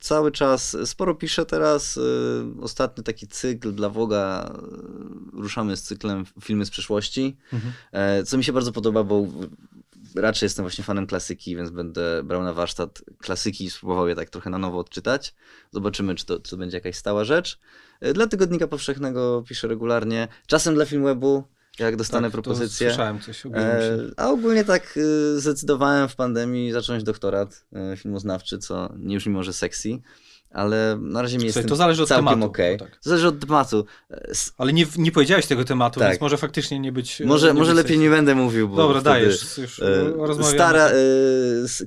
Cały 0.00 0.32
czas 0.32 0.76
sporo 0.84 1.14
piszę 1.14 1.46
teraz. 1.46 1.96
e, 1.98 2.60
Ostatni 2.62 3.04
taki 3.04 3.26
cykl 3.28 3.72
dla 3.72 3.88
Woga. 3.88 4.52
e, 5.34 5.40
Ruszamy 5.40 5.76
z 5.76 5.82
cyklem 5.82 6.24
filmy 6.42 6.64
z 6.64 6.70
przeszłości. 6.70 7.36
Mhm. 7.52 7.72
E, 7.92 8.24
Co 8.24 8.38
mi 8.38 8.44
się 8.44 8.52
bardzo 8.52 8.72
podoba, 8.72 9.04
bo 9.04 9.26
raczej 10.16 10.46
jestem 10.46 10.62
właśnie 10.64 10.84
fanem 10.84 11.06
klasyki, 11.06 11.56
więc 11.56 11.70
będę 11.70 12.22
brał 12.22 12.42
na 12.42 12.52
warsztat 12.52 13.02
klasyki 13.18 13.64
i 13.64 13.70
spróbował 13.70 14.08
je 14.08 14.14
tak 14.14 14.30
trochę 14.30 14.50
na 14.50 14.58
nowo 14.58 14.78
odczytać. 14.78 15.34
Zobaczymy, 15.70 16.14
czy 16.14 16.26
to, 16.26 16.40
czy 16.40 16.50
to 16.50 16.56
będzie 16.56 16.76
jakaś 16.76 16.96
stała 16.96 17.24
rzecz. 17.24 17.58
E, 18.00 18.12
Dla 18.12 18.26
Tygodnika 18.26 18.68
Powszechnego 18.68 19.44
piszę 19.48 19.68
regularnie. 19.68 20.28
Czasem 20.46 20.74
dla 20.74 20.84
Filmwebu, 20.84 21.44
jak 21.78 21.96
dostanę 21.96 22.28
Tak, 22.28 22.32
propozycję. 22.32 22.88
Słyszałem 22.88 23.20
coś. 23.20 23.46
E, 23.46 23.50
się- 23.50 24.10
a 24.16 24.30
ogólnie 24.30 24.64
tak 24.64 24.98
e, 25.36 25.40
zdecydowałem 25.40 26.08
w 26.08 26.16
pandemii 26.16 26.72
zacząć 26.72 27.04
doktorat 27.04 27.64
e, 27.72 27.96
filmoznawczy, 27.96 28.58
co 28.58 28.92
nie 28.98 29.14
już 29.14 29.26
mimo, 29.26 29.42
że 29.42 29.52
sexy, 29.52 29.98
ale 30.52 30.98
na 31.00 31.22
razie 31.22 31.38
mi 31.38 31.44
jest 31.44 31.68
to 31.68 31.76
zależy 31.76 32.02
od 32.02 32.08
całkiem 32.08 32.26
tematu, 32.26 32.46
okej. 32.50 32.76
no 32.80 32.86
tak. 32.86 32.98
Zależy 33.00 33.28
od 33.28 33.40
tematu. 33.40 33.84
E, 34.10 34.28
s- 34.30 34.52
Ale 34.58 34.72
nie, 34.72 34.86
nie 34.98 35.12
powiedziałeś 35.12 35.46
tego 35.46 35.64
tematu, 35.64 36.00
Tak. 36.00 36.08
więc 36.10 36.20
może 36.20 36.36
faktycznie 36.36 36.78
nie 36.80 36.92
być. 36.92 37.20
Może, 37.20 37.46
nie 37.46 37.54
może 37.54 37.70
być 37.74 37.76
lepiej 37.84 37.98
nie 37.98 38.10
będę 38.10 38.34
mówił, 38.34 38.68
bo 38.68 38.76
Dobra, 38.76 39.00
dajesz. 39.00 39.58
Już 39.58 39.80
e. 39.80 40.44
Stara 40.44 40.88
e, 40.88 40.94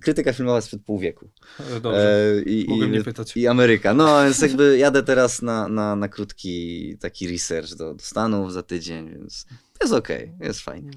krytyka 0.01 0.34
filmowa 0.34 0.61
sprzed 0.61 0.82
pół 0.84 0.99
wieku. 0.99 1.30
E, 1.78 1.80
Dobrze. 1.80 2.32
E, 2.38 2.41
i, 2.41 2.89
nie 2.89 2.99
i, 2.99 3.03
pytać. 3.03 3.38
I 3.38 3.47
Ameryka. 3.47 3.93
No, 3.93 4.24
więc 4.24 4.41
jakby 4.41 4.78
jadę 4.78 5.03
teraz 5.03 5.41
na, 5.41 5.68
na, 5.68 5.95
na 5.95 6.07
krótki 6.09 6.97
taki 6.97 7.28
research 7.32 7.76
do, 7.76 7.93
do 7.93 8.03
Stanów 8.03 8.53
za 8.53 8.63
tydzień, 8.63 9.09
więc 9.09 9.45
jest 9.82 9.93
okej, 9.93 10.32
jest 10.41 10.59
fajnie. 10.59 10.91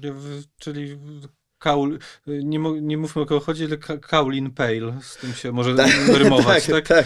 Czyli 0.59 0.97
Kaul, 1.59 1.99
nie, 2.27 2.59
mo- 2.59 2.75
nie 2.79 2.97
mówmy 2.97 3.21
o 3.21 3.25
kogo 3.25 3.39
chodzi, 3.45 3.65
ale 3.65 3.77
Ka- 3.77 3.97
Kaulin 3.97 4.51
Pale, 4.51 4.99
z 5.01 5.17
tym 5.17 5.33
się 5.33 5.51
może 5.51 5.75
rymować, 6.17 6.65
tak? 6.65 6.87
tak, 6.87 7.05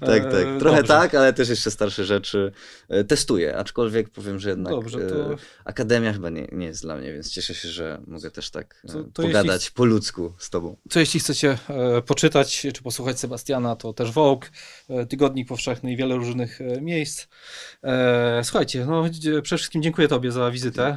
tak, 0.00 0.22
tak. 0.24 0.34
E, 0.46 0.58
Trochę 0.58 0.76
dobrze. 0.76 0.82
tak, 0.94 1.14
ale 1.14 1.32
też 1.32 1.48
jeszcze 1.48 1.70
starsze 1.70 2.04
rzeczy 2.04 2.52
e, 2.88 3.04
testuję, 3.04 3.56
aczkolwiek 3.56 4.10
powiem, 4.10 4.38
że 4.38 4.50
jednak 4.50 4.72
Dobrze, 4.74 4.98
to- 4.98 5.32
e, 5.32 5.36
akademia 5.64 6.12
chyba 6.12 6.30
nie, 6.30 6.48
nie 6.52 6.66
jest 6.66 6.82
dla 6.82 6.96
mnie, 6.96 7.12
więc 7.12 7.30
cieszę 7.30 7.54
się, 7.54 7.68
że 7.68 8.00
mogę 8.06 8.30
też 8.30 8.50
tak 8.50 8.82
To- 8.92 9.04
to 9.04 9.22
pogadać 9.22 9.62
jeśli- 9.62 9.74
po 9.74 9.84
ludzku 9.84 10.32
z 10.38 10.50
tobą. 10.50 10.76
Co 10.90 11.00
jeśli 11.00 11.20
chcecie 11.20 11.58
poczytać 12.06 12.66
czy 12.74 12.82
posłuchać 12.82 13.20
Sebastiana, 13.20 13.76
to 13.76 13.92
też 13.92 14.12
Vogue, 14.12 14.46
Tygodnik 15.08 15.48
Powszechny 15.48 15.92
i 15.92 15.96
wiele 15.96 16.14
różnych 16.16 16.58
miejsc. 16.80 17.26
Słuchajcie, 18.42 18.86
no 18.86 19.04
przede 19.42 19.42
wszystkim 19.58 19.82
dziękuję 19.82 20.08
Tobie 20.08 20.32
za 20.32 20.50
wizytę 20.50 20.96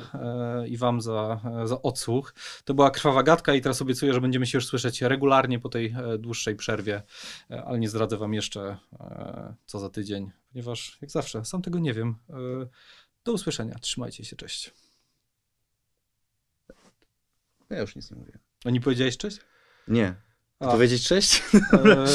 i 0.68 0.78
Wam 0.78 1.02
za, 1.02 1.40
za 1.66 1.82
odsłuch. 1.82 2.34
To 2.66 2.74
była 2.74 2.92
Krwawa 2.94 3.24
Gadka 3.24 3.54
i 3.54 3.62
teraz 3.62 3.82
obiecuję, 3.82 4.14
że 4.14 4.22
będziemy 4.22 4.46
się 4.46 4.58
już 4.58 4.68
słyszeć 4.68 5.02
regularnie 5.02 5.60
po 5.60 5.70
tej 5.70 5.86
e, 5.86 6.18
dłuższej 6.18 6.56
przerwie, 6.56 7.02
e, 7.52 7.64
ale 7.64 7.80
nie 7.80 7.90
zdradzę 7.90 8.18
Wam 8.18 8.34
jeszcze 8.34 8.78
e, 9.00 9.56
co 9.66 9.80
za 9.80 9.90
tydzień, 9.90 10.32
ponieważ 10.52 10.98
jak 11.02 11.12
zawsze, 11.12 11.46
sam 11.46 11.62
tego 11.62 11.80
nie 11.80 11.94
wiem. 11.94 12.16
Do 13.24 13.34
usłyszenia, 13.34 13.76
trzymajcie 13.80 14.26
się, 14.26 14.36
cześć. 14.36 14.74
Ja 17.70 17.82
już 17.82 17.96
nic 17.96 18.12
nie 18.12 18.18
mówię. 18.18 18.40
A 18.66 18.70
nie 18.70 18.82
powiedziałeś 18.82 19.18
cześć? 19.18 19.40
Nie. 19.88 20.16
A, 20.64 20.72
Powiedzieć 20.72 21.08
cześć? 21.08 21.44
e, 21.74 22.06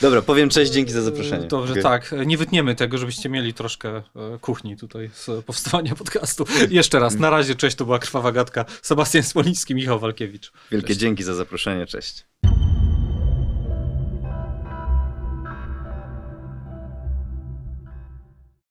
Dobra, 0.00 0.22
powiem 0.22 0.48
cześć, 0.48 0.72
dzięki 0.72 0.92
za 0.92 1.02
zaproszenie. 1.02 1.46
Dobrze, 1.46 1.72
Okej. 1.72 1.82
tak. 1.82 2.14
Nie 2.26 2.38
wytniemy 2.38 2.74
tego, 2.74 2.98
żebyście 2.98 3.28
mieli 3.28 3.54
troszkę 3.54 3.96
e, 3.96 4.02
kuchni 4.40 4.76
tutaj 4.76 5.10
z 5.14 5.44
powstawania 5.44 5.94
podcastu. 5.94 6.44
Jeszcze 6.70 6.98
raz, 6.98 7.14
na 7.14 7.30
razie, 7.30 7.54
cześć, 7.54 7.76
to 7.76 7.84
była 7.84 7.98
Krwawa 7.98 8.32
Gadka. 8.32 8.64
Sebastian 8.82 9.22
Smoliński, 9.22 9.74
Michał 9.74 9.98
Walkiewicz. 9.98 10.52
Wielkie 10.70 10.88
Cześć. 10.88 11.00
dzięki 11.00 11.24
za 11.24 11.34
zaproszenie, 11.34 11.86
cześć. 11.86 12.24